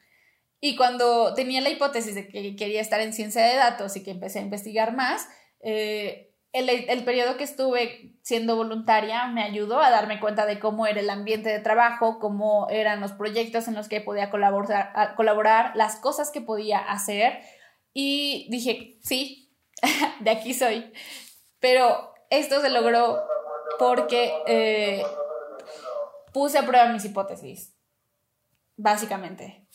Y 0.62 0.78
cuando 0.78 1.34
tenía 1.34 1.60
la 1.60 1.70
hipótesis 1.70 2.16
de 2.16 2.28
que 2.30 2.56
quería 2.56 2.80
estar 2.80 3.02
en 3.02 3.12
ciencia 3.12 3.46
de 3.46 3.56
datos 3.56 3.98
y 3.98 4.04
que 4.04 4.12
empecé 4.12 4.39
a 4.39 4.44
investigar 4.44 4.96
más, 4.96 5.28
eh, 5.60 6.34
el, 6.54 6.70
el, 6.70 7.04
periodo 7.04 7.36
que 7.36 7.44
estuve 7.44 8.16
siendo 8.22 8.56
voluntaria 8.56 9.28
me 9.28 9.44
ayudó 9.44 9.82
a 9.82 9.89
darme 9.89 10.20
cuenta 10.20 10.46
de 10.46 10.60
cómo 10.60 10.88
era 10.88 11.02
el 11.02 11.10
ambiente 11.10 11.50
de 11.50 11.60
trabajo, 11.60 12.20
cómo 12.20 12.68
eran 12.70 13.02
los 13.02 13.12
proyectos 13.12 13.68
en 13.68 13.74
los 13.74 13.89
que 13.89 14.00
podía 14.02 14.30
colaborar, 14.30 15.16
colaborar 15.16 15.76
las 15.76 15.98
cosas 15.98 16.32
que 16.32 16.41
podía 16.41 16.78
hacer. 16.78 17.39
Y 17.94 18.48
dije, 18.50 18.98
sí, 19.02 19.56
de 20.20 20.32
aquí 20.32 20.54
soy. 20.54 20.91
Pero 21.60 22.14
esto 22.30 22.62
se 22.62 22.70
logró 22.70 23.24
porque 23.80 24.34
eh, 24.48 25.04
puse 26.34 26.58
a 26.58 26.66
prueba 26.66 26.91
mis 26.91 27.06
hipótesis, 27.06 27.74
básicamente. 28.76 29.68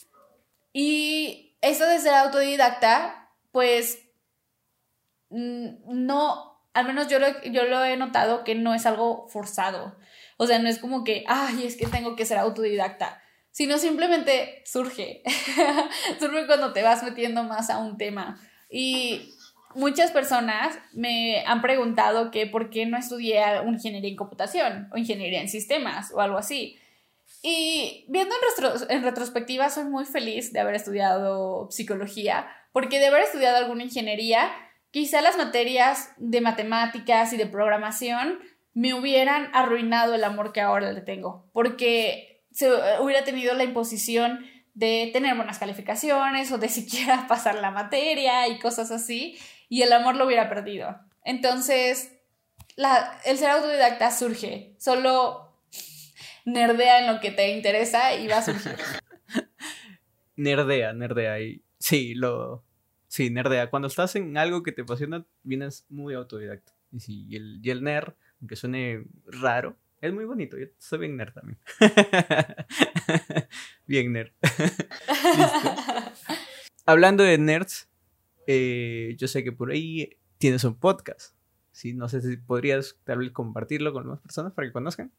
Y 0.73 1.57
eso 1.61 1.87
de 1.87 1.99
ser 1.99 2.15
autodidacta, 2.15 3.33
pues 3.53 4.01
no 5.31 6.49
al 6.79 6.87
menos 6.87 7.09
yo 7.09 7.19
lo, 7.19 7.27
yo 7.43 7.65
lo 7.65 7.85
he 7.85 7.97
notado 7.97 8.45
que 8.45 8.55
no 8.55 8.73
es 8.73 8.87
algo 8.87 9.27
forzado. 9.29 9.97
O 10.37 10.47
sea, 10.47 10.61
no 10.61 10.69
es 10.69 10.79
como 10.79 11.03
que, 11.03 11.25
ay, 11.27 11.67
es 11.67 11.77
que 11.77 11.89
tengo 11.89 12.15
que 12.15 12.25
ser 12.25 12.39
autodidacta, 12.39 13.21
sino 13.59 13.77
simplemente 13.77 14.63
surge. 14.65 15.21
surge 16.21 16.47
cuando 16.47 16.73
te 16.73 16.85
vas 16.85 17.03
metiendo 17.03 17.43
más 17.43 17.71
a 17.71 17.79
un 17.79 17.99
tema. 17.99 18.41
Y 18.71 19.35
muchas 19.75 20.13
personas 20.13 20.79
me 20.93 21.45
han 21.45 21.61
preguntado 21.61 22.31
que 22.31 22.47
por 22.47 22.71
qué 22.71 22.87
no 22.87 22.97
estudié 22.97 23.43
ingeniería 23.67 24.11
en 24.11 24.17
computación 24.17 24.89
o 24.93 24.97
ingeniería 24.97 25.41
en 25.41 25.49
sistemas 25.49 26.13
o 26.13 26.21
algo 26.21 26.39
así. 26.39 26.79
Y 27.43 28.07
viendo 28.09 28.33
en, 28.91 29.03
retrospectiva, 29.03 29.71
soy 29.71 29.87
muy 29.87 30.05
feliz 30.05 30.53
de 30.53 30.61
haber 30.61 30.77
estudiado 30.77 31.69
psicología, 31.73 32.47
porque 32.71 33.01
de 33.01 33.09
haber 33.09 33.23
estudiado 33.23 33.57
alguna 33.57 33.83
ingeniería, 33.83 34.53
quizá 34.93 35.21
las 35.21 35.37
materias 35.37 36.13
de 36.17 36.41
matemáticas 36.41 37.33
y 37.33 37.37
de 37.37 37.47
programación 37.47 38.39
me 38.73 38.95
hubieran 38.95 39.51
arruinado 39.53 40.15
el 40.15 40.23
amor 40.23 40.53
que 40.53 40.61
ahora 40.61 40.93
le 40.93 41.01
tengo, 41.01 41.51
porque 41.53 42.28
se 42.59 42.69
hubiera 43.01 43.23
tenido 43.23 43.55
la 43.55 43.63
imposición 43.63 44.45
de 44.75 45.11
tener 45.13 45.37
buenas 45.37 45.61
calificaciones 45.61 46.51
o 46.51 46.59
de 46.59 46.69
siquiera 46.69 47.29
pasar 47.29 47.55
la 47.55 47.71
materia 47.71 48.49
y 48.49 48.59
cosas 48.59 48.91
así, 48.91 49.39
y 49.69 49.83
el 49.83 49.93
amor 49.93 50.17
lo 50.17 50.27
hubiera 50.27 50.49
perdido. 50.49 50.99
Entonces, 51.25 52.13
la, 52.75 53.21
el 53.25 53.39
ser 53.39 53.51
autodidacta 53.51 54.11
surge, 54.11 54.75
solo 54.77 55.53
nerdea 56.45 56.99
en 56.99 57.15
lo 57.15 57.21
que 57.21 57.31
te 57.31 57.57
interesa 57.57 58.17
y 58.17 58.27
va 58.27 58.39
a 58.39 58.43
surgir. 58.43 58.75
nerdea, 60.35 60.93
nerdea, 60.95 61.39
y 61.39 61.63
sí, 61.79 62.17
lo, 62.17 62.65
Sí, 63.07 63.31
nerdea. 63.31 63.71
Cuando 63.71 63.87
estás 63.87 64.17
en 64.17 64.37
algo 64.37 64.65
que 64.65 64.73
te 64.73 64.83
apasiona, 64.83 65.25
vienes 65.45 65.87
muy 65.89 66.15
autodidacto. 66.15 66.73
Y 66.91 66.99
sí, 66.99 67.25
y 67.29 67.37
el, 67.37 67.61
y 67.63 67.71
el 67.71 67.85
nerd, 67.85 68.15
aunque 68.41 68.57
suene 68.57 69.05
raro, 69.27 69.77
es 70.01 70.13
muy 70.13 70.25
bonito. 70.25 70.57
Yo 70.57 70.67
soy 70.79 71.01
bien 71.01 71.17
nerd 71.17 71.33
también. 71.33 71.59
bien 73.87 74.13
nerd. 74.13 74.33
Hablando 76.87 77.23
de 77.23 77.39
nerds, 77.39 77.89
eh, 78.47 79.15
yo 79.19 79.29
sé 79.29 79.45
que 79.45 79.53
por 79.53 79.71
ahí 79.71 80.19
tienes 80.39 80.65
un 80.65 80.79
podcast. 80.79 81.35
¿sí? 81.79 81.95
No 81.95 82.09
sé 82.09 82.21
si 82.21 82.37
podrías 82.37 82.97
tal 83.05 83.19
vez 83.19 83.31
compartirlo 83.31 83.93
con 83.93 84.07
más 84.07 84.21
personas 84.21 84.53
para 84.53 84.67
que 84.67 84.73
conozcan. 84.73 85.13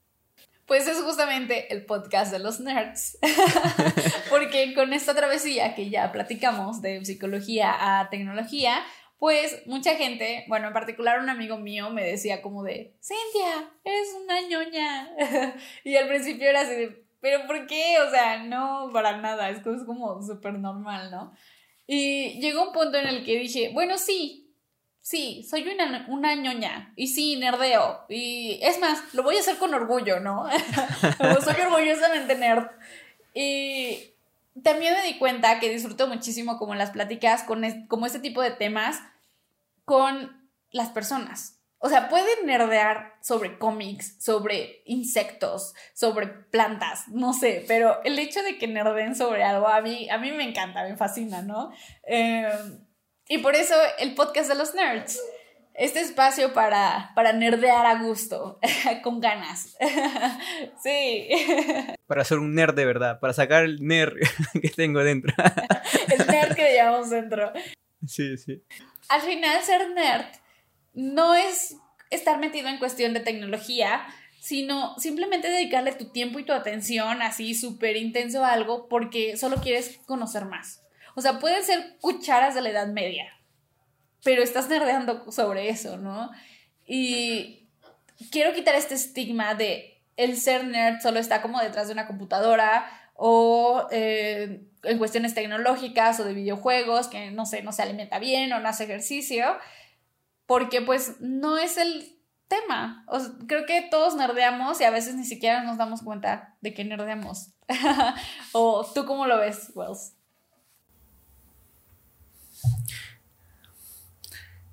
Pues 0.66 0.88
es 0.88 1.02
justamente 1.02 1.74
el 1.74 1.86
podcast 1.86 2.32
de 2.32 2.40
los 2.40 2.60
nerds, 2.60 3.18
porque 4.30 4.74
con 4.76 4.94
esta 4.94 5.16
travesía 5.16 5.74
que 5.74 5.90
ya 5.90 6.12
platicamos 6.12 6.82
de 6.82 7.04
psicología 7.06 8.00
a 8.00 8.10
tecnología, 8.10 8.76
pues 9.20 9.64
mucha 9.68 9.96
gente, 9.96 10.46
bueno, 10.48 10.68
en 10.68 10.74
particular 10.74 11.20
un 11.20 11.30
amigo 11.30 11.58
mío 11.58 11.90
me 11.90 12.06
decía 12.06 12.42
como 12.42 12.64
de, 12.64 12.96
Cintia, 13.04 13.70
eres 13.84 14.16
una 14.24 14.42
ñoña. 14.42 15.12
y 15.84 15.96
al 15.98 16.08
principio 16.08 16.50
era 16.50 16.62
así 16.62 16.72
de, 16.72 17.04
pero 17.20 17.46
¿por 17.46 17.68
qué? 17.68 17.98
O 18.00 18.10
sea, 18.10 18.42
no, 18.44 18.90
para 18.94 19.18
nada, 19.18 19.50
es 19.50 19.60
como 19.62 20.22
súper 20.22 20.54
normal, 20.54 21.12
¿no? 21.12 21.34
Y 21.86 22.40
llegó 22.40 22.68
un 22.68 22.74
punto 22.74 22.98
en 22.98 23.08
el 23.08 23.26
que 23.26 23.40
dije, 23.40 23.72
bueno, 23.74 23.98
sí, 23.98 24.46
Sí, 25.02 25.44
soy 25.50 25.68
una, 25.68 26.06
una 26.10 26.36
ñoña. 26.36 26.94
Y 26.96 27.08
sí, 27.08 27.36
nerdeo. 27.38 28.06
Y 28.10 28.60
es 28.62 28.80
más, 28.80 29.12
lo 29.14 29.24
voy 29.24 29.38
a 29.38 29.40
hacer 29.40 29.58
con 29.58 29.74
orgullo, 29.74 30.20
¿no? 30.20 30.48
soy 31.44 31.62
orgullosamente 31.62 32.36
nerd. 32.36 32.68
Y 33.34 34.14
también 34.64 34.94
me 34.94 35.04
di 35.04 35.18
cuenta 35.18 35.60
que 35.60 35.70
disfruto 35.70 36.08
muchísimo 36.08 36.58
como 36.58 36.76
las 36.76 36.92
pláticas 36.92 37.44
con 37.44 37.64
como 37.88 38.06
este 38.06 38.20
tipo 38.20 38.42
de 38.42 38.52
temas 38.52 39.00
con 39.86 40.52
las 40.72 40.90
personas. 40.90 41.60
O 41.82 41.88
sea, 41.88 42.10
pueden 42.10 42.46
nerdear 42.46 43.14
sobre 43.22 43.58
cómics, 43.58 44.22
sobre 44.22 44.84
insectos, 44.86 45.74
sobre 45.94 46.28
plantas, 46.28 47.08
no 47.08 47.32
sé, 47.32 47.64
pero 47.70 48.04
el 48.04 48.20
hecho 48.20 48.44
de 48.44 48.58
que 48.58 48.68
nerdeen 48.68 49.16
sobre 49.16 49.44
algo 49.44 49.68
a 49.68 49.80
mí, 49.80 50.10
a 50.10 50.18
mí 50.18 50.32
me 50.34 50.44
encanta, 50.44 50.84
me 50.84 50.98
fascina, 50.98 51.42
¿no? 51.42 51.72
Eh, 52.06 52.50
y 53.30 53.38
por 53.38 53.56
eso 53.56 53.76
el 54.00 54.14
podcast 54.14 54.50
de 54.50 54.56
los 54.56 54.76
nerds. 54.76 55.18
Este 55.80 56.02
espacio 56.02 56.52
para, 56.52 57.14
para 57.16 57.32
nerdear 57.32 57.86
a 57.86 58.04
gusto, 58.04 58.60
con 59.02 59.22
ganas. 59.22 59.78
sí. 60.84 61.30
Para 62.06 62.26
ser 62.26 62.40
un 62.40 62.54
nerd 62.54 62.76
de 62.76 62.86
verdad, 62.86 63.20
para 63.20 63.34
sacar 63.34 63.64
el 63.64 63.86
nerd 63.86 64.16
que 64.62 64.70
tengo 64.70 65.04
dentro. 65.04 65.32
el 66.10 66.28
nerd 66.28 66.56
que 66.56 66.74
llevamos 66.74 67.12
dentro. 67.12 67.54
Sí, 68.06 68.36
sí. 68.36 68.64
Al 69.10 69.22
final, 69.22 69.62
ser 69.62 69.92
nerd 69.92 70.26
no 70.94 71.36
es 71.36 71.78
estar 72.10 72.40
metido 72.40 72.68
en 72.68 72.80
cuestión 72.80 73.14
de 73.14 73.20
tecnología, 73.20 74.08
sino 74.42 74.98
simplemente 74.98 75.50
dedicarle 75.50 75.94
tu 75.94 76.10
tiempo 76.12 76.40
y 76.40 76.46
tu 76.46 76.52
atención 76.52 77.22
así 77.22 77.54
súper 77.54 77.96
intenso 77.96 78.44
a 78.44 78.54
algo 78.54 78.90
porque 78.90 79.38
solo 79.38 79.58
quieres 79.58 80.00
conocer 80.08 80.46
más. 80.46 80.84
O 81.16 81.22
sea, 81.22 81.40
pueden 81.40 81.64
ser 81.64 81.96
cucharas 82.02 82.56
de 82.56 82.62
la 82.62 82.72
Edad 82.72 82.88
Media, 82.88 83.39
pero 84.24 84.42
estás 84.44 84.70
nerdeando 84.70 85.32
sobre 85.32 85.70
eso, 85.70 85.98
¿no? 85.98 86.32
Y 86.86 87.70
quiero 88.32 88.54
quitar 88.54 88.76
este 88.76 88.96
estigma 88.96 89.56
de 89.56 90.02
el 90.18 90.36
ser 90.38 90.66
nerd 90.66 91.00
solo 91.02 91.20
está 91.20 91.42
como 91.42 91.62
detrás 91.62 91.88
de 91.88 91.94
una 91.94 92.08
computadora 92.08 92.86
o 93.14 93.88
eh, 93.92 94.66
en 94.84 94.98
cuestiones 94.98 95.34
tecnológicas 95.34 96.20
o 96.20 96.24
de 96.24 96.34
videojuegos, 96.34 97.08
que 97.08 97.32
no 97.32 97.46
sé, 97.46 97.64
no 97.64 97.72
se 97.72 97.84
alimenta 97.84 98.20
bien 98.20 98.52
o 98.54 98.60
no 98.60 98.70
hace 98.70 98.86
ejercicio, 98.86 99.58
porque 100.46 100.82
pues 100.82 101.20
no 101.20 101.58
es 101.58 101.78
el 101.78 102.18
tema. 102.48 103.06
creo 103.48 103.66
que 103.66 103.88
todos 103.90 104.16
nerdeamos 104.16 104.82
y 104.82 104.84
a 104.84 104.90
veces 104.90 105.16
ni 105.16 105.24
siquiera 105.24 105.64
nos 105.64 105.78
damos 105.78 106.02
cuenta 106.02 106.58
de 106.62 106.74
que 106.74 106.84
nerdeamos. 106.84 107.52
o 108.52 108.86
tú 108.94 109.06
cómo 109.06 109.26
lo 109.26 109.38
ves, 109.38 109.72
Wells? 109.76 110.14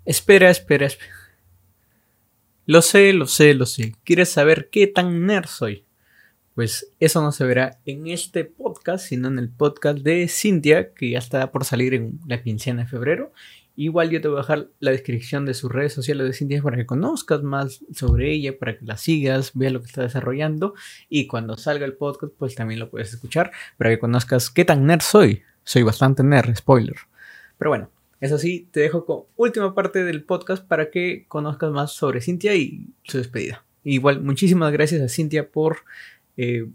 Espera, 0.06 0.50
espera, 0.50 0.86
espera. 0.86 1.12
Lo 2.64 2.80
sé, 2.80 3.12
lo 3.12 3.26
sé, 3.26 3.54
lo 3.54 3.66
sé. 3.66 3.92
¿Quieres 4.04 4.30
saber 4.30 4.68
qué 4.70 4.86
tan 4.86 5.26
nerd 5.26 5.46
soy? 5.46 5.84
Pues 6.54 6.92
eso 7.00 7.20
no 7.22 7.32
se 7.32 7.44
verá 7.44 7.80
en 7.84 8.06
este 8.06 8.44
podcast, 8.44 9.04
sino 9.04 9.26
en 9.26 9.40
el 9.40 9.50
podcast 9.50 9.98
de 9.98 10.28
Cintia, 10.28 10.94
que 10.94 11.10
ya 11.10 11.18
está 11.18 11.50
por 11.50 11.64
salir 11.64 11.92
en 11.92 12.20
la 12.28 12.40
quincena 12.40 12.82
de 12.82 12.88
febrero. 12.88 13.32
Igual 13.74 14.10
yo 14.10 14.20
te 14.20 14.28
voy 14.28 14.38
a 14.38 14.42
dejar 14.42 14.68
la 14.78 14.92
descripción 14.92 15.44
de 15.44 15.54
sus 15.54 15.72
redes 15.72 15.92
sociales 15.92 16.24
de 16.24 16.32
Cintia 16.32 16.62
para 16.62 16.76
que 16.76 16.86
conozcas 16.86 17.42
más 17.42 17.80
sobre 17.92 18.32
ella, 18.32 18.56
para 18.56 18.78
que 18.78 18.84
la 18.84 18.96
sigas, 18.98 19.50
veas 19.54 19.72
lo 19.72 19.80
que 19.80 19.86
está 19.86 20.02
desarrollando 20.02 20.74
y 21.08 21.26
cuando 21.26 21.56
salga 21.56 21.84
el 21.84 21.94
podcast 21.94 22.32
pues 22.38 22.54
también 22.54 22.78
lo 22.78 22.90
puedes 22.90 23.12
escuchar 23.12 23.50
para 23.76 23.90
que 23.90 23.98
conozcas 23.98 24.50
qué 24.50 24.64
tan 24.64 24.86
nerd 24.86 25.02
soy. 25.02 25.42
Soy 25.64 25.82
bastante 25.82 26.22
nerd, 26.22 26.54
spoiler. 26.54 26.96
Pero 27.58 27.70
bueno, 27.70 27.90
eso 28.20 28.38
sí, 28.38 28.68
te 28.70 28.80
dejo 28.80 29.04
con 29.04 29.24
última 29.36 29.74
parte 29.74 30.04
del 30.04 30.24
podcast 30.24 30.66
para 30.66 30.90
que 30.90 31.26
conozcas 31.28 31.70
más 31.70 31.92
sobre 31.92 32.20
Cintia 32.20 32.54
y 32.54 32.88
su 33.02 33.18
despedida. 33.18 33.64
Igual, 33.84 34.22
muchísimas 34.22 34.72
gracias 34.72 35.02
a 35.02 35.08
Cintia 35.08 35.50
por 35.50 35.78
eh, 36.36 36.66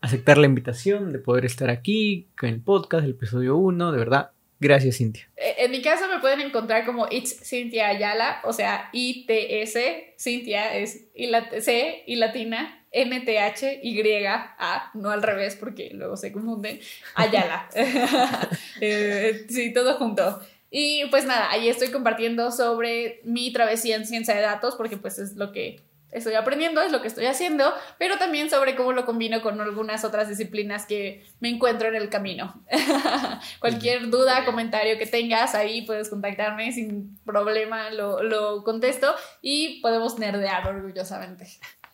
aceptar 0.00 0.36
la 0.36 0.46
invitación 0.46 1.12
de 1.12 1.18
poder 1.18 1.44
estar 1.44 1.70
aquí 1.70 2.28
con 2.38 2.48
el 2.48 2.60
podcast, 2.60 3.04
el 3.04 3.12
episodio 3.12 3.56
1. 3.56 3.92
De 3.92 3.98
verdad, 3.98 4.32
gracias, 4.60 4.98
Cintia. 4.98 5.30
Eh, 5.36 5.54
en 5.58 5.70
mi 5.70 5.80
caso 5.80 6.08
me 6.08 6.18
pueden 6.18 6.40
encontrar 6.40 6.84
como 6.84 7.06
It's 7.10 7.48
Cintia 7.48 7.88
Ayala, 7.88 8.40
o 8.44 8.52
sea, 8.52 8.90
I-T-S, 8.92 10.14
Cintia 10.18 10.76
es 10.76 11.06
y 11.14 11.28
la 11.28 11.48
C 11.60 12.02
y 12.06 12.16
latina, 12.16 12.84
N-T-H-Y-A, 12.90 14.90
no 14.94 15.10
al 15.10 15.22
revés 15.22 15.56
porque 15.56 15.90
luego 15.94 16.16
se 16.16 16.32
confunden, 16.32 16.80
Ayala. 17.14 17.68
Eh, 18.80 19.46
sí, 19.48 19.72
todo 19.72 19.94
junto. 19.94 20.40
Y 20.74 21.04
pues 21.10 21.26
nada, 21.26 21.50
ahí 21.50 21.68
estoy 21.68 21.90
compartiendo 21.90 22.50
sobre 22.50 23.20
mi 23.24 23.52
travesía 23.52 23.94
en 23.94 24.06
ciencia 24.06 24.34
de 24.34 24.40
datos, 24.40 24.74
porque 24.74 24.96
pues 24.96 25.18
es 25.18 25.36
lo 25.36 25.52
que 25.52 25.82
estoy 26.10 26.32
aprendiendo, 26.32 26.80
es 26.80 26.90
lo 26.90 27.02
que 27.02 27.08
estoy 27.08 27.26
haciendo, 27.26 27.74
pero 27.98 28.16
también 28.16 28.48
sobre 28.48 28.74
cómo 28.74 28.94
lo 28.94 29.04
combino 29.04 29.42
con 29.42 29.60
algunas 29.60 30.02
otras 30.02 30.30
disciplinas 30.30 30.86
que 30.86 31.26
me 31.40 31.50
encuentro 31.50 31.88
en 31.88 31.96
el 31.96 32.08
camino. 32.08 32.64
Cualquier 33.60 34.08
duda, 34.08 34.46
comentario 34.46 34.96
que 34.96 35.04
tengas, 35.04 35.54
ahí 35.54 35.82
puedes 35.82 36.08
contactarme 36.08 36.72
sin 36.72 37.18
problema, 37.26 37.90
lo, 37.90 38.22
lo 38.22 38.64
contesto 38.64 39.14
y 39.42 39.82
podemos 39.82 40.18
nerdear 40.18 40.66
orgullosamente. 40.66 41.48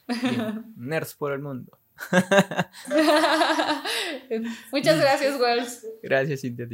Nerds 0.77 1.15
por 1.15 1.33
el 1.33 1.41
mundo. 1.41 1.77
Muchas 4.71 5.01
gracias, 5.01 5.41
Wells. 5.41 5.85
Gracias, 6.01 6.43
Cintia. 6.43 6.69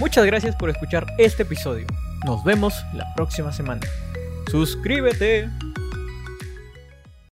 Muchas 0.00 0.24
gracias 0.24 0.56
por 0.56 0.70
escuchar 0.70 1.06
este 1.18 1.42
episodio. 1.42 1.86
Nos 2.24 2.42
vemos 2.42 2.86
la 2.94 3.04
próxima 3.14 3.52
semana. 3.52 3.82
Suscríbete. 4.50 5.50